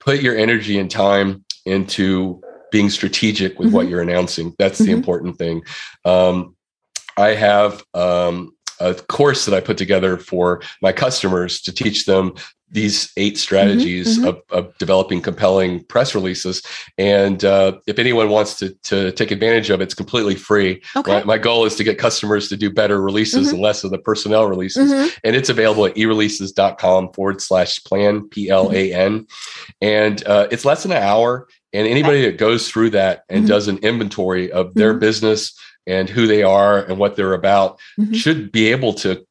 Put 0.00 0.20
your 0.20 0.36
energy 0.36 0.78
and 0.78 0.90
time 0.90 1.44
into 1.64 2.42
being 2.70 2.90
strategic 2.90 3.58
with 3.58 3.68
mm-hmm. 3.68 3.76
what 3.76 3.88
you're 3.88 4.02
announcing. 4.02 4.54
That's 4.58 4.78
mm-hmm. 4.78 4.86
the 4.86 4.96
important 4.96 5.38
thing. 5.38 5.62
Um, 6.04 6.56
I 7.16 7.34
have 7.34 7.82
um, 7.94 8.54
a 8.80 8.94
course 8.94 9.44
that 9.44 9.54
I 9.54 9.60
put 9.60 9.78
together 9.78 10.16
for 10.16 10.62
my 10.80 10.92
customers 10.92 11.60
to 11.62 11.72
teach 11.72 12.06
them 12.06 12.34
these 12.72 13.12
eight 13.16 13.36
strategies 13.36 14.16
mm-hmm, 14.16 14.28
mm-hmm. 14.28 14.54
Of, 14.54 14.66
of, 14.66 14.78
developing 14.78 15.20
compelling 15.20 15.82
press 15.84 16.14
releases. 16.14 16.62
And 16.98 17.44
uh, 17.44 17.78
if 17.86 17.98
anyone 17.98 18.28
wants 18.28 18.56
to, 18.58 18.70
to 18.84 19.10
take 19.12 19.32
advantage 19.32 19.70
of 19.70 19.80
it, 19.80 19.84
it's 19.84 19.94
completely 19.94 20.36
free. 20.36 20.80
Okay. 20.96 21.12
My, 21.12 21.24
my 21.24 21.38
goal 21.38 21.64
is 21.64 21.74
to 21.76 21.84
get 21.84 21.98
customers 21.98 22.48
to 22.48 22.56
do 22.56 22.70
better 22.70 23.02
releases 23.02 23.48
mm-hmm. 23.48 23.56
and 23.56 23.62
less 23.62 23.82
of 23.82 23.90
the 23.90 23.98
personnel 23.98 24.46
releases. 24.48 24.92
Mm-hmm. 24.92 25.08
And 25.24 25.34
it's 25.34 25.48
available 25.48 25.86
at 25.86 25.96
ereleases.com 25.96 27.12
forward 27.12 27.40
slash 27.40 27.82
plan, 27.82 28.28
P 28.28 28.50
L 28.50 28.70
A 28.72 28.92
N. 28.92 29.26
And 29.80 30.24
uh, 30.26 30.46
it's 30.52 30.64
less 30.64 30.84
than 30.84 30.92
an 30.92 31.02
hour. 31.02 31.48
And 31.72 31.86
anybody 31.86 32.22
that 32.22 32.38
goes 32.38 32.68
through 32.68 32.90
that 32.90 33.24
and 33.28 33.40
mm-hmm. 33.40 33.48
does 33.48 33.68
an 33.68 33.78
inventory 33.78 34.50
of 34.50 34.74
their 34.74 34.92
mm-hmm. 34.92 35.00
business 35.00 35.58
and 35.86 36.08
who 36.08 36.26
they 36.26 36.42
are 36.42 36.84
and 36.84 36.98
what 36.98 37.16
they're 37.16 37.34
about 37.34 37.78
mm-hmm. 37.98 38.12
should 38.12 38.52
be 38.52 38.68
able 38.68 38.92
to 38.94 39.24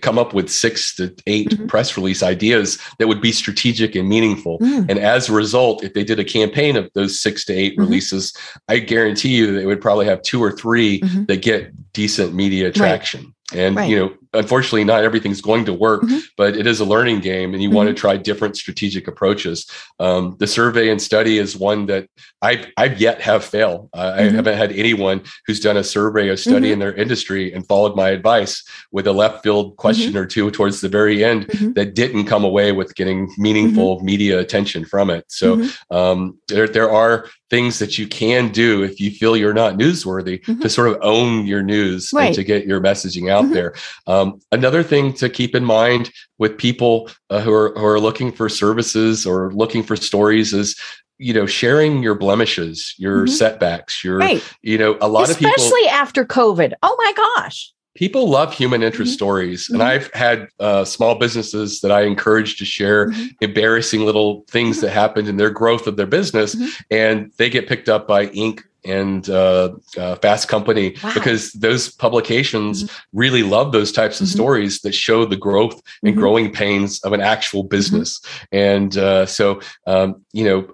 come 0.00 0.18
up 0.18 0.34
with 0.34 0.50
six 0.50 0.94
to 0.96 1.14
8 1.26 1.48
mm-hmm. 1.48 1.66
press 1.66 1.96
release 1.96 2.22
ideas 2.22 2.78
that 2.98 3.08
would 3.08 3.20
be 3.20 3.32
strategic 3.32 3.94
and 3.94 4.08
meaningful. 4.08 4.58
Mm. 4.58 4.90
And 4.90 4.98
as 4.98 5.28
a 5.28 5.32
result, 5.32 5.84
if 5.84 5.94
they 5.94 6.04
did 6.04 6.18
a 6.18 6.24
campaign 6.24 6.76
of 6.76 6.90
those 6.94 7.18
six 7.20 7.44
to 7.46 7.52
8 7.52 7.72
mm-hmm. 7.72 7.80
releases, 7.80 8.36
I 8.68 8.78
guarantee 8.78 9.34
you 9.36 9.54
they 9.54 9.66
would 9.66 9.80
probably 9.80 10.06
have 10.06 10.22
two 10.22 10.42
or 10.42 10.52
3 10.52 11.00
mm-hmm. 11.00 11.24
that 11.24 11.42
get 11.42 11.92
decent 11.92 12.34
media 12.34 12.70
traction. 12.72 13.34
Right. 13.52 13.60
And 13.60 13.76
right. 13.76 13.90
you 13.90 13.98
know, 13.98 14.14
unfortunately, 14.34 14.84
not 14.84 15.04
everything's 15.04 15.40
going 15.40 15.64
to 15.64 15.72
work, 15.72 16.02
mm-hmm. 16.02 16.18
but 16.36 16.56
it 16.56 16.66
is 16.66 16.80
a 16.80 16.84
learning 16.84 17.20
game, 17.20 17.54
and 17.54 17.62
you 17.62 17.68
mm-hmm. 17.68 17.76
want 17.76 17.88
to 17.88 17.94
try 17.94 18.16
different 18.16 18.56
strategic 18.56 19.08
approaches. 19.08 19.70
Um, 19.98 20.36
the 20.38 20.46
survey 20.46 20.90
and 20.90 21.00
study 21.00 21.38
is 21.38 21.56
one 21.56 21.86
that 21.86 22.08
I've 22.42 22.66
I've 22.76 23.00
yet 23.00 23.20
have 23.20 23.44
fail. 23.44 23.88
Uh, 23.92 24.12
mm-hmm. 24.12 24.18
I 24.20 24.36
haven't 24.36 24.58
had 24.58 24.72
anyone 24.72 25.22
who's 25.46 25.60
done 25.60 25.76
a 25.76 25.84
survey 25.84 26.28
or 26.28 26.36
study 26.36 26.66
mm-hmm. 26.66 26.72
in 26.72 26.78
their 26.78 26.94
industry 26.94 27.52
and 27.52 27.66
followed 27.66 27.96
my 27.96 28.10
advice 28.10 28.62
with 28.92 29.06
a 29.06 29.12
left 29.12 29.42
field 29.42 29.76
question 29.76 30.10
mm-hmm. 30.10 30.18
or 30.18 30.26
two 30.26 30.50
towards 30.50 30.80
the 30.80 30.88
very 30.88 31.24
end 31.24 31.46
mm-hmm. 31.46 31.72
that 31.72 31.94
didn't 31.94 32.26
come 32.26 32.44
away 32.44 32.72
with 32.72 32.94
getting 32.94 33.30
meaningful 33.38 34.00
media 34.00 34.38
attention 34.38 34.84
from 34.84 35.10
it. 35.10 35.24
So 35.28 35.66
um, 35.90 36.38
there 36.48 36.68
there 36.68 36.90
are 36.90 37.28
things 37.50 37.78
that 37.78 37.98
you 37.98 38.08
can 38.08 38.50
do 38.50 38.82
if 38.82 38.98
you 38.98 39.10
feel 39.10 39.36
you're 39.36 39.54
not 39.54 39.74
newsworthy 39.74 40.42
to 40.60 40.68
sort 40.68 40.88
of 40.88 40.98
own 41.02 41.46
your 41.46 41.62
news 41.62 42.10
right. 42.12 42.26
and 42.26 42.34
to 42.34 42.42
get 42.42 42.66
your 42.66 42.80
messaging 42.80 43.30
out 43.30 43.48
there. 43.52 43.74
Um, 44.06 44.23
another 44.52 44.82
thing 44.82 45.12
to 45.14 45.28
keep 45.28 45.54
in 45.54 45.64
mind 45.64 46.10
with 46.38 46.56
people 46.56 47.10
uh, 47.30 47.40
who 47.40 47.52
are 47.52 47.72
who 47.78 47.84
are 47.84 48.00
looking 48.00 48.32
for 48.32 48.48
services 48.48 49.26
or 49.26 49.52
looking 49.52 49.82
for 49.82 49.96
stories 49.96 50.52
is 50.52 50.78
you 51.18 51.32
know 51.32 51.46
sharing 51.46 52.02
your 52.02 52.14
blemishes 52.14 52.94
your 52.98 53.24
mm-hmm. 53.24 53.34
setbacks 53.34 54.02
your 54.02 54.18
right. 54.18 54.42
you 54.62 54.76
know 54.76 54.96
a 55.00 55.08
lot 55.08 55.28
especially 55.28 55.32
of 55.32 55.38
people 55.38 55.64
especially 55.64 55.88
after 55.88 56.24
covid 56.24 56.72
oh 56.82 56.96
my 56.98 57.12
gosh 57.16 57.72
people 57.94 58.28
love 58.28 58.52
human 58.52 58.82
interest 58.82 59.10
mm-hmm. 59.10 59.16
stories 59.16 59.70
and 59.70 59.80
mm-hmm. 59.80 59.88
i've 59.88 60.12
had 60.12 60.48
uh, 60.58 60.84
small 60.84 61.14
businesses 61.14 61.80
that 61.80 61.92
i 61.92 62.02
encourage 62.02 62.56
to 62.56 62.64
share 62.64 63.10
mm-hmm. 63.10 63.26
embarrassing 63.40 64.04
little 64.04 64.44
things 64.48 64.80
that 64.80 64.88
mm-hmm. 64.88 64.96
happened 64.96 65.28
in 65.28 65.36
their 65.36 65.50
growth 65.50 65.86
of 65.86 65.96
their 65.96 66.06
business 66.06 66.54
mm-hmm. 66.54 66.70
and 66.90 67.32
they 67.36 67.48
get 67.48 67.68
picked 67.68 67.88
up 67.88 68.08
by 68.08 68.26
inc 68.28 68.62
and 68.84 69.28
uh, 69.30 69.70
uh, 69.96 70.16
fast 70.16 70.48
company 70.48 70.96
wow. 71.02 71.14
because 71.14 71.52
those 71.52 71.90
publications 71.90 72.84
mm-hmm. 72.84 73.18
really 73.18 73.42
love 73.42 73.72
those 73.72 73.92
types 73.92 74.20
of 74.20 74.28
stories 74.28 74.80
that 74.80 74.94
show 74.94 75.24
the 75.24 75.36
growth 75.36 75.80
and 76.02 76.16
growing 76.16 76.52
pains 76.52 77.00
of 77.02 77.12
an 77.12 77.20
actual 77.20 77.62
business 77.62 78.20
and 78.52 78.96
uh, 78.98 79.26
so 79.26 79.60
um, 79.86 80.22
you 80.32 80.44
know 80.44 80.66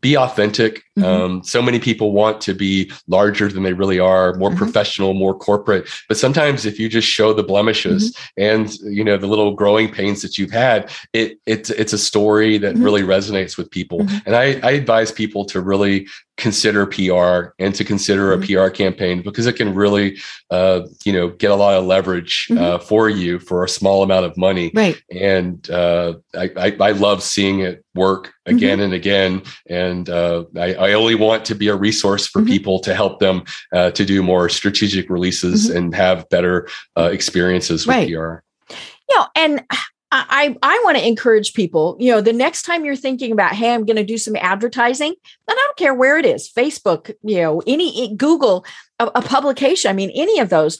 be 0.00 0.16
authentic. 0.16 0.82
Mm-hmm. 0.98 1.04
Um, 1.04 1.44
so 1.44 1.62
many 1.62 1.78
people 1.78 2.12
want 2.12 2.40
to 2.42 2.54
be 2.54 2.90
larger 3.06 3.48
than 3.48 3.62
they 3.62 3.72
really 3.72 3.98
are, 3.98 4.34
more 4.34 4.50
mm-hmm. 4.50 4.58
professional, 4.58 5.14
more 5.14 5.36
corporate. 5.36 5.88
But 6.08 6.16
sometimes, 6.16 6.66
if 6.66 6.78
you 6.78 6.88
just 6.88 7.08
show 7.08 7.32
the 7.32 7.42
blemishes 7.42 8.14
mm-hmm. 8.14 8.42
and 8.42 8.74
you 8.94 9.04
know 9.04 9.16
the 9.16 9.26
little 9.26 9.54
growing 9.54 9.90
pains 9.90 10.22
that 10.22 10.38
you've 10.38 10.50
had, 10.50 10.90
it 11.12 11.38
it's 11.46 11.70
it's 11.70 11.92
a 11.92 11.98
story 11.98 12.58
that 12.58 12.74
mm-hmm. 12.74 12.84
really 12.84 13.02
resonates 13.02 13.56
with 13.56 13.70
people. 13.70 14.00
Mm-hmm. 14.00 14.18
And 14.26 14.36
I, 14.36 14.60
I 14.62 14.72
advise 14.72 15.12
people 15.12 15.44
to 15.46 15.60
really 15.60 16.06
consider 16.38 16.86
PR 16.86 17.52
and 17.58 17.74
to 17.74 17.84
consider 17.84 18.32
a 18.32 18.38
mm-hmm. 18.38 18.64
PR 18.64 18.70
campaign 18.70 19.22
because 19.22 19.46
it 19.46 19.56
can 19.56 19.74
really, 19.74 20.18
uh, 20.50 20.82
you 21.04 21.12
know, 21.12 21.28
get 21.28 21.50
a 21.50 21.54
lot 21.54 21.74
of 21.74 21.84
leverage 21.84 22.46
uh, 22.52 22.54
mm-hmm. 22.54 22.84
for 22.86 23.08
you 23.08 23.38
for 23.40 23.64
a 23.64 23.68
small 23.68 24.02
amount 24.02 24.24
of 24.24 24.36
money. 24.36 24.70
Right. 24.72 25.02
And 25.10 25.68
uh, 25.68 26.14
I, 26.34 26.50
I, 26.56 26.76
I, 26.80 26.92
love 26.92 27.22
seeing 27.22 27.60
it 27.60 27.84
work 27.94 28.32
again 28.46 28.78
mm-hmm. 28.78 28.84
and 28.84 28.92
again. 28.92 29.42
And 29.68 30.08
uh, 30.08 30.44
I, 30.56 30.87
I, 30.88 30.92
only 30.94 31.14
want 31.14 31.44
to 31.46 31.54
be 31.54 31.68
a 31.68 31.76
resource 31.76 32.26
for 32.26 32.40
mm-hmm. 32.40 32.48
people 32.48 32.80
to 32.80 32.94
help 32.94 33.20
them 33.20 33.44
uh, 33.72 33.90
to 33.92 34.04
do 34.04 34.22
more 34.22 34.48
strategic 34.48 35.10
releases 35.10 35.68
mm-hmm. 35.68 35.76
and 35.76 35.94
have 35.94 36.28
better 36.28 36.68
uh, 36.96 37.10
experiences 37.12 37.86
with 37.86 37.96
right. 37.96 38.08
PR. 38.08 38.74
You 39.08 39.16
know, 39.16 39.26
and 39.36 39.64
I, 40.10 40.56
I 40.62 40.80
want 40.84 40.96
to 40.96 41.06
encourage 41.06 41.52
people, 41.52 41.96
you 42.00 42.10
know, 42.10 42.22
the 42.22 42.32
next 42.32 42.62
time 42.62 42.84
you're 42.84 42.96
thinking 42.96 43.30
about, 43.30 43.52
hey, 43.54 43.74
I'm 43.74 43.84
going 43.84 43.96
to 43.96 44.04
do 44.04 44.16
some 44.16 44.36
advertising, 44.36 45.10
and 45.10 45.16
I 45.48 45.54
don't 45.54 45.76
care 45.76 45.94
where 45.94 46.16
it 46.16 46.24
is, 46.24 46.50
Facebook, 46.50 47.14
you 47.22 47.36
know, 47.36 47.62
any 47.66 48.14
Google, 48.16 48.64
a, 48.98 49.06
a 49.14 49.22
publication, 49.22 49.90
I 49.90 49.92
mean, 49.92 50.10
any 50.14 50.40
of 50.40 50.48
those, 50.48 50.78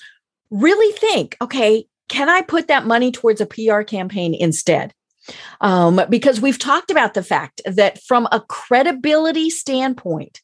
really 0.51 0.97
think, 0.97 1.37
okay, 1.43 1.87
can 2.09 2.31
I 2.31 2.41
put 2.41 2.69
that 2.69 2.87
money 2.87 3.13
towards 3.13 3.43
a 3.43 3.47
PR 3.47 3.83
campaign 3.83 4.35
instead? 4.35 4.95
Um, 5.61 6.01
because 6.09 6.41
we've 6.41 6.59
talked 6.59 6.91
about 6.91 7.15
the 7.15 7.23
fact 7.23 7.61
that 7.65 8.03
from 8.03 8.29
a 8.33 8.41
credibility 8.41 9.51
standpoint, 9.51 10.41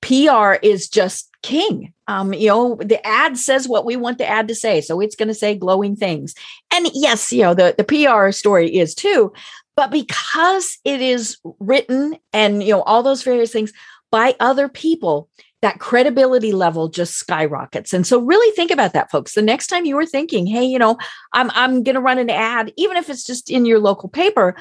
PR 0.00 0.54
is 0.62 0.88
just 0.88 1.30
king. 1.42 1.92
Um, 2.06 2.32
you 2.32 2.48
know, 2.48 2.76
the 2.76 3.04
ad 3.06 3.36
says 3.36 3.68
what 3.68 3.84
we 3.84 3.96
want 3.96 4.18
the 4.18 4.26
ad 4.26 4.48
to 4.48 4.54
say. 4.54 4.80
So 4.80 5.00
it's 5.00 5.16
going 5.16 5.28
to 5.28 5.34
say 5.34 5.54
glowing 5.54 5.96
things. 5.96 6.34
And 6.72 6.88
yes, 6.94 7.32
you 7.32 7.42
know, 7.42 7.54
the, 7.54 7.74
the 7.76 7.84
PR 7.84 8.30
story 8.32 8.76
is 8.76 8.94
too. 8.94 9.32
But 9.76 9.90
because 9.90 10.78
it 10.84 11.00
is 11.00 11.38
written 11.60 12.16
and, 12.32 12.62
you 12.62 12.72
know, 12.72 12.82
all 12.82 13.02
those 13.02 13.22
various 13.22 13.52
things 13.52 13.72
by 14.10 14.34
other 14.40 14.68
people, 14.68 15.28
that 15.62 15.80
credibility 15.80 16.52
level 16.52 16.88
just 16.88 17.14
skyrockets. 17.14 17.92
And 17.92 18.06
so 18.06 18.20
really 18.20 18.54
think 18.54 18.70
about 18.70 18.92
that, 18.92 19.10
folks. 19.10 19.34
The 19.34 19.42
next 19.42 19.66
time 19.66 19.84
you 19.84 19.98
are 19.98 20.06
thinking, 20.06 20.46
hey, 20.46 20.64
you 20.64 20.78
know, 20.78 20.96
I'm 21.32 21.50
I'm 21.54 21.82
gonna 21.82 22.00
run 22.00 22.18
an 22.18 22.30
ad, 22.30 22.72
even 22.76 22.96
if 22.96 23.10
it's 23.10 23.24
just 23.24 23.50
in 23.50 23.64
your 23.66 23.80
local 23.80 24.08
paper, 24.08 24.54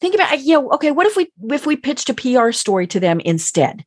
think 0.00 0.14
about, 0.14 0.40
you 0.40 0.54
know, 0.54 0.70
okay, 0.72 0.90
what 0.90 1.06
if 1.06 1.16
we 1.16 1.30
if 1.50 1.66
we 1.66 1.76
pitched 1.76 2.10
a 2.10 2.14
PR 2.14 2.52
story 2.52 2.86
to 2.88 3.00
them 3.00 3.20
instead? 3.20 3.84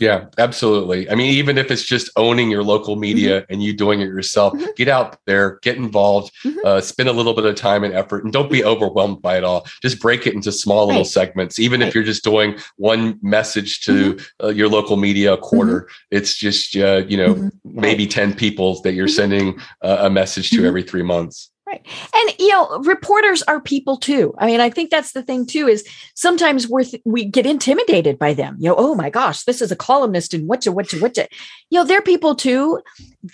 Yeah, 0.00 0.26
absolutely. 0.38 1.08
I 1.08 1.14
mean, 1.14 1.30
even 1.30 1.56
if 1.56 1.70
it's 1.70 1.84
just 1.84 2.10
owning 2.16 2.50
your 2.50 2.64
local 2.64 2.96
media 2.96 3.42
mm-hmm. 3.42 3.52
and 3.52 3.62
you 3.62 3.72
doing 3.72 4.00
it 4.00 4.06
yourself, 4.06 4.52
mm-hmm. 4.52 4.66
get 4.76 4.88
out 4.88 5.18
there, 5.26 5.60
get 5.62 5.76
involved, 5.76 6.32
mm-hmm. 6.44 6.58
uh, 6.64 6.80
spend 6.80 7.08
a 7.08 7.12
little 7.12 7.32
bit 7.32 7.44
of 7.44 7.54
time 7.54 7.84
and 7.84 7.94
effort, 7.94 8.24
and 8.24 8.32
don't 8.32 8.50
be 8.50 8.64
overwhelmed 8.64 9.22
by 9.22 9.36
it 9.36 9.44
all. 9.44 9.66
Just 9.82 10.00
break 10.00 10.26
it 10.26 10.34
into 10.34 10.50
small 10.50 10.88
little 10.88 11.04
segments. 11.04 11.60
Even 11.60 11.80
right. 11.80 11.88
if 11.88 11.94
you're 11.94 12.02
just 12.02 12.24
doing 12.24 12.58
one 12.76 13.20
message 13.22 13.82
to 13.82 14.14
mm-hmm. 14.14 14.46
uh, 14.46 14.48
your 14.48 14.68
local 14.68 14.96
media 14.96 15.34
a 15.34 15.38
quarter, 15.38 15.82
mm-hmm. 15.82 16.16
it's 16.16 16.36
just 16.36 16.76
uh, 16.76 17.04
you 17.06 17.16
know 17.16 17.34
mm-hmm. 17.34 17.48
maybe 17.80 18.06
ten 18.06 18.34
people 18.34 18.80
that 18.82 18.94
you're 18.94 19.06
sending 19.06 19.60
uh, 19.82 19.98
a 20.00 20.10
message 20.10 20.50
to 20.50 20.66
every 20.66 20.82
three 20.82 21.04
months. 21.04 21.52
Right. 21.74 21.86
And 22.14 22.38
you 22.38 22.50
know, 22.50 22.78
reporters 22.80 23.42
are 23.42 23.60
people 23.60 23.96
too. 23.96 24.34
I 24.38 24.46
mean, 24.46 24.60
I 24.60 24.70
think 24.70 24.90
that's 24.90 25.12
the 25.12 25.22
thing 25.22 25.46
too 25.46 25.66
is 25.66 25.86
sometimes 26.14 26.68
we're 26.68 26.84
th- 26.84 27.02
we 27.04 27.24
get 27.24 27.46
intimidated 27.46 28.18
by 28.18 28.34
them. 28.34 28.56
You 28.58 28.68
know, 28.68 28.76
oh 28.76 28.94
my 28.94 29.10
gosh, 29.10 29.44
this 29.44 29.60
is 29.60 29.72
a 29.72 29.76
columnist 29.76 30.34
and 30.34 30.46
whatcha 30.46 30.70
whatcha 30.70 30.98
whatcha. 30.98 31.28
You 31.70 31.80
know, 31.80 31.84
they're 31.84 32.02
people 32.02 32.34
too. 32.34 32.80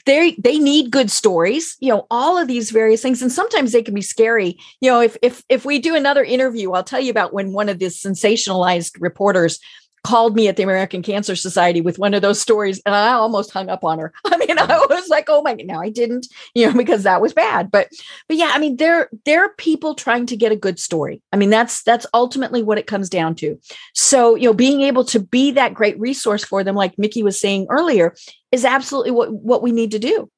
They 0.07 0.33
they 0.39 0.59
need 0.59 0.91
good 0.91 1.11
stories, 1.11 1.77
you 1.81 1.93
know, 1.93 2.07
all 2.11 2.39
of 2.39 2.49
these 2.49 2.71
various 2.71 3.03
things 3.03 3.21
and 3.21 3.31
sometimes 3.31 3.73
they 3.73 3.83
can 3.83 3.95
be 3.95 4.03
scary. 4.03 4.59
You 4.81 4.91
know, 4.91 5.01
if 5.01 5.17
if 5.23 5.45
if 5.49 5.65
we 5.65 5.79
do 5.79 5.95
another 5.95 6.25
interview, 6.25 6.73
I'll 6.73 6.85
tell 6.85 7.01
you 7.01 7.11
about 7.11 7.35
when 7.35 7.53
one 7.53 7.69
of 7.69 7.79
these 7.79 8.01
sensationalized 8.03 8.97
reporters 9.01 9.59
called 10.03 10.35
me 10.35 10.49
at 10.49 10.57
the 10.57 10.63
American 10.63 11.03
Cancer 11.03 11.37
Society 11.37 11.81
with 11.81 11.99
one 11.99 12.15
of 12.15 12.23
those 12.23 12.41
stories 12.41 12.81
and 12.87 12.95
I 12.95 13.13
almost 13.13 13.53
hung 13.53 13.69
up 13.69 13.85
on 13.85 13.99
her. 13.99 14.13
I 14.25 14.37
mean, 14.39 14.59
I 14.59 14.67
mm-hmm. 14.67 14.95
was 14.95 15.09
like, 15.09 15.27
"Oh 15.29 15.43
my, 15.43 15.55
god, 15.55 15.67
no, 15.67 15.81
I 15.81 15.91
didn't," 15.91 16.27
you 16.55 16.67
know, 16.67 16.77
because 16.77 17.03
that 17.03 17.21
was 17.21 17.33
bad. 17.33 17.71
But 17.71 17.89
but 18.29 18.37
yeah, 18.37 18.51
I 18.55 18.59
mean, 18.59 18.77
there 18.77 19.11
there 19.25 19.45
are 19.45 19.55
people 19.59 19.95
trying 19.95 20.27
to 20.27 20.37
get 20.37 20.53
a 20.53 20.57
good 20.57 20.79
story. 20.79 21.23
I 21.33 21.37
mean, 21.37 21.51
that's 21.51 21.83
that's 21.83 22.07
ultimately 22.15 22.63
what 22.63 22.79
it 22.79 22.87
comes 22.87 23.09
down 23.09 23.35
to. 23.37 23.59
So, 23.95 24.35
you 24.35 24.47
know, 24.47 24.55
being 24.55 24.81
able 24.83 25.05
to 25.07 25.21
be 25.21 25.51
that 25.53 25.75
great 25.75 25.99
resource 26.01 26.45
for 26.45 26.65
them 26.65 26.75
like 26.75 26.99
Mickie 26.99 27.23
was 27.23 27.41
saying 27.41 27.67
earlier 27.71 28.15
is 28.53 28.65
absolutely 28.65 29.13
what 29.13 29.33
what 29.33 29.63
we 29.63 29.73
need 29.73 29.91
to 29.93 29.99
do. 29.99 30.31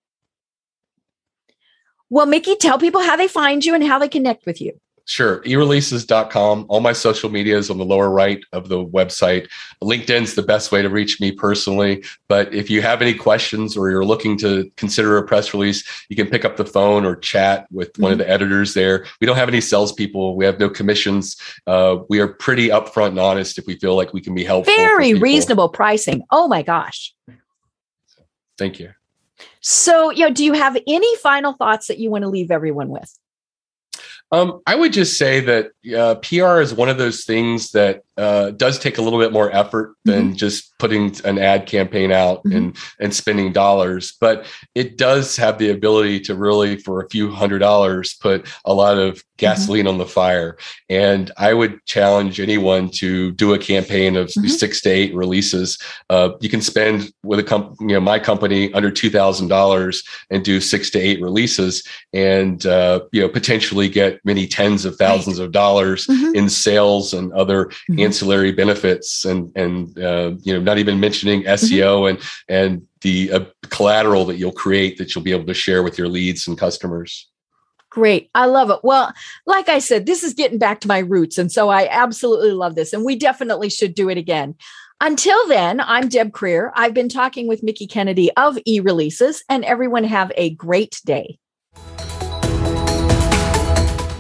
Well, 2.10 2.26
Mickie, 2.26 2.56
tell 2.56 2.78
people 2.78 3.00
how 3.00 3.16
they 3.16 3.28
find 3.28 3.64
you 3.64 3.74
and 3.74 3.82
how 3.82 3.98
they 3.98 4.08
connect 4.08 4.44
with 4.44 4.60
you. 4.60 4.78
Sure. 5.05 5.40
eReleases.com. 5.40 6.66
All 6.68 6.80
my 6.80 6.92
social 6.92 7.28
media 7.28 7.57
is 7.57 7.70
on 7.70 7.78
the 7.78 7.84
lower 7.84 8.09
right 8.09 8.42
of 8.53 8.68
the 8.68 8.84
website. 8.84 9.48
LinkedIn's 9.82 10.34
the 10.34 10.42
best 10.42 10.70
way 10.70 10.80
to 10.80 10.88
reach 10.88 11.20
me 11.20 11.32
personally. 11.32 12.05
But 12.28 12.55
if 12.55 12.70
you 12.70 12.82
have 12.82 13.03
any 13.03 13.14
questions 13.14 13.76
or 13.76 13.90
you're 13.90 14.05
looking 14.05 14.38
to 14.38 14.70
consider 14.76 15.18
a 15.18 15.26
press 15.26 15.53
release, 15.53 15.84
you 16.09 16.16
can 16.16 16.28
pick 16.28 16.44
up 16.44 16.57
the 16.57 16.64
phone 16.64 17.05
or 17.05 17.16
chat 17.16 17.66
with 17.72 17.92
mm-hmm. 17.94 18.03
one 18.03 18.12
of 18.12 18.18
mm-hmm. 18.18 18.28
the 18.28 18.32
editors 18.32 18.74
there. 18.74 19.07
We 19.20 19.26
don't 19.26 19.36
have 19.36 19.48
any 19.48 19.61
salespeople. 19.61 20.36
We 20.36 20.44
have 20.44 20.61
no 20.61 20.70
commissions. 20.70 21.36
Uh, 21.66 21.98
we 22.09 22.20
are 22.20 22.28
pretty 22.28 22.68
upfront 22.68 23.09
and 23.09 23.20
honest 23.20 23.59
if 23.59 23.66
we 23.66 23.76
feel 23.76 23.96
like 23.96 24.12
we 24.12 24.20
can 24.20 24.34
be 24.34 24.44
helpful. 24.44 24.74
Very 24.74 25.14
reasonable 25.14 25.68
pricing. 25.68 26.22
Oh 26.30 26.46
my 26.46 26.62
gosh. 26.62 27.14
Thank 28.57 28.78
you. 28.78 28.92
So, 29.61 30.11
you 30.11 30.28
know, 30.28 30.32
do 30.32 30.44
you 30.44 30.53
have 30.53 30.76
any 30.86 31.16
final 31.16 31.53
thoughts 31.53 31.88
that 31.88 31.98
you 31.98 32.11
want 32.11 32.22
to 32.22 32.28
leave 32.28 32.50
everyone 32.50 32.88
with? 32.88 33.18
Um, 34.33 34.62
I 34.66 34.74
would 34.74 34.95
just 34.95 35.18
say 35.18 35.41
that 35.41 35.72
uh, 35.95 36.14
PR 36.16 36.61
is 36.61 36.72
one 36.72 36.89
of 36.89 36.97
those 36.97 37.24
things 37.24 37.72
that 37.72 38.03
uh, 38.16 38.51
does 38.53 38.78
take 38.78 38.97
a 38.97 39.03
little 39.03 39.18
bit 39.18 39.30
more 39.30 39.55
effort 39.55 39.95
than 40.07 40.28
mm-hmm. 40.28 40.37
just 40.37 40.76
putting 40.78 41.14
an 41.26 41.39
ad 41.39 41.66
campaign 41.66 42.11
out 42.11 42.39
mm-hmm. 42.39 42.57
and 42.57 42.76
and 42.99 43.14
spending 43.14 43.53
dollars, 43.53 44.16
but 44.20 44.47
it 44.74 44.97
does 44.97 45.37
have 45.37 45.59
the 45.59 45.70
ability 45.70 46.20
to 46.20 46.35
really, 46.35 46.76
for 46.76 47.03
a 47.03 47.09
few 47.11 47.30
hundred 47.30 47.59
dollars, 47.59 48.14
put 48.14 48.49
a 48.64 48.72
lot 48.72 48.99
of. 48.99 49.22
Gasoline 49.43 49.86
mm-hmm. 49.86 49.88
on 49.88 49.99
the 49.99 50.07
fire. 50.07 50.57
And 50.88 51.30
I 51.36 51.53
would 51.53 51.84
challenge 51.84 52.38
anyone 52.38 52.88
to 53.01 53.32
do 53.32 53.53
a 53.55 53.59
campaign 53.59 54.16
of 54.16 54.28
mm-hmm. 54.28 54.47
six 54.47 54.80
to 54.82 54.90
eight 54.90 55.12
releases. 55.14 55.78
Uh, 56.09 56.30
you 56.40 56.49
can 56.49 56.62
spend 56.62 57.12
with 57.24 57.40
a 57.40 57.43
company, 57.43 57.76
you 57.80 57.95
know, 57.95 58.01
my 58.01 58.18
company 58.18 58.72
under 58.72 58.90
two 58.90 59.11
thousand 59.11 59.49
dollars 59.49 60.05
and 60.30 60.45
do 60.45 60.61
six 60.61 60.90
to 60.90 60.99
eight 60.99 61.20
releases, 61.20 61.82
and 62.12 62.64
uh, 62.66 63.01
you 63.12 63.20
know 63.20 63.28
potentially 63.28 63.88
get 63.88 64.20
many 64.24 64.47
tens 64.47 64.84
of 64.84 64.97
thousands 64.97 65.38
right. 65.38 65.47
of 65.47 65.53
dollars 65.53 66.07
mm-hmm. 66.07 66.34
in 66.36 66.49
sales 66.49 67.12
and 67.12 67.32
other 67.32 67.70
ancillary 67.99 68.53
benefits 68.53 69.24
and 69.24 69.51
and 69.57 69.99
uh, 69.99 70.32
you 70.43 70.53
know 70.55 70.61
not 70.61 70.78
even 70.78 71.01
mentioning 71.01 71.43
SEO 71.43 71.93
mm-hmm. 71.93 72.16
and 72.49 72.70
and 72.70 72.86
the 73.03 73.32
uh, 73.32 73.45
collateral 73.70 74.24
that 74.24 74.36
you'll 74.36 74.53
create 74.53 74.97
that 74.99 75.14
you'll 75.14 75.24
be 75.24 75.32
able 75.32 75.47
to 75.47 75.55
share 75.55 75.82
with 75.82 75.99
your 75.99 76.09
leads 76.09 76.47
and 76.47 76.57
customers. 76.57 77.32
Great. 77.93 78.30
I 78.34 78.47
love 78.47 78.70
it. 78.70 78.78
Well, 78.82 79.12
like 79.45 79.68
I 79.68 79.78
said, 79.78 80.07
this 80.07 80.22
is 80.22 80.32
getting 80.32 80.57
back 80.57 80.80
to 80.80 80.88
my 80.88 81.01
roots. 81.01 81.36
And 81.36 81.53
so 81.53 81.68
I 81.68 81.88
absolutely 81.90 82.53
love 82.53 82.74
this. 82.74 82.95
And 82.95 83.05
we 83.05 83.16
definitely 83.16 83.68
should 83.68 83.95
do 83.95 84.09
it 84.09 84.16
again. 84.16 84.55
Until 85.03 85.47
then, 85.47 85.78
I'm 85.78 86.09
Deb 86.09 86.32
Creer. 86.32 86.70
I've 86.74 86.95
been 86.95 87.11
talking 87.11 87.49
with 87.49 87.62
Mickie 87.62 87.86
Kennedy 87.86 88.32
of 88.34 88.57
e 88.64 88.80
releases, 88.80 89.45
and 89.51 89.62
everyone 89.66 90.05
have 90.05 90.32
a 90.38 90.55
great 90.55 91.03
day. 91.05 91.38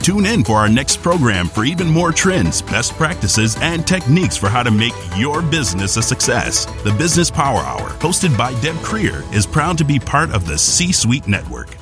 Tune 0.02 0.26
in 0.26 0.44
for 0.44 0.56
our 0.56 0.68
next 0.68 1.00
program 1.00 1.46
for 1.46 1.64
even 1.64 1.88
more 1.88 2.12
trends, 2.12 2.60
best 2.60 2.92
practices, 2.94 3.56
and 3.62 3.86
techniques 3.86 4.36
for 4.36 4.50
how 4.50 4.62
to 4.62 4.70
make 4.70 4.92
your 5.16 5.40
business 5.40 5.96
a 5.96 6.02
success. 6.02 6.66
The 6.82 6.92
Business 6.98 7.30
Power 7.30 7.60
Hour, 7.60 7.90
hosted 8.00 8.36
by 8.36 8.52
Deb 8.60 8.74
Creer, 8.76 9.22
is 9.32 9.46
proud 9.46 9.78
to 9.78 9.84
be 9.84 9.98
part 9.98 10.30
of 10.32 10.46
the 10.46 10.58
C 10.58 10.92
Suite 10.92 11.26
Network. 11.26 11.81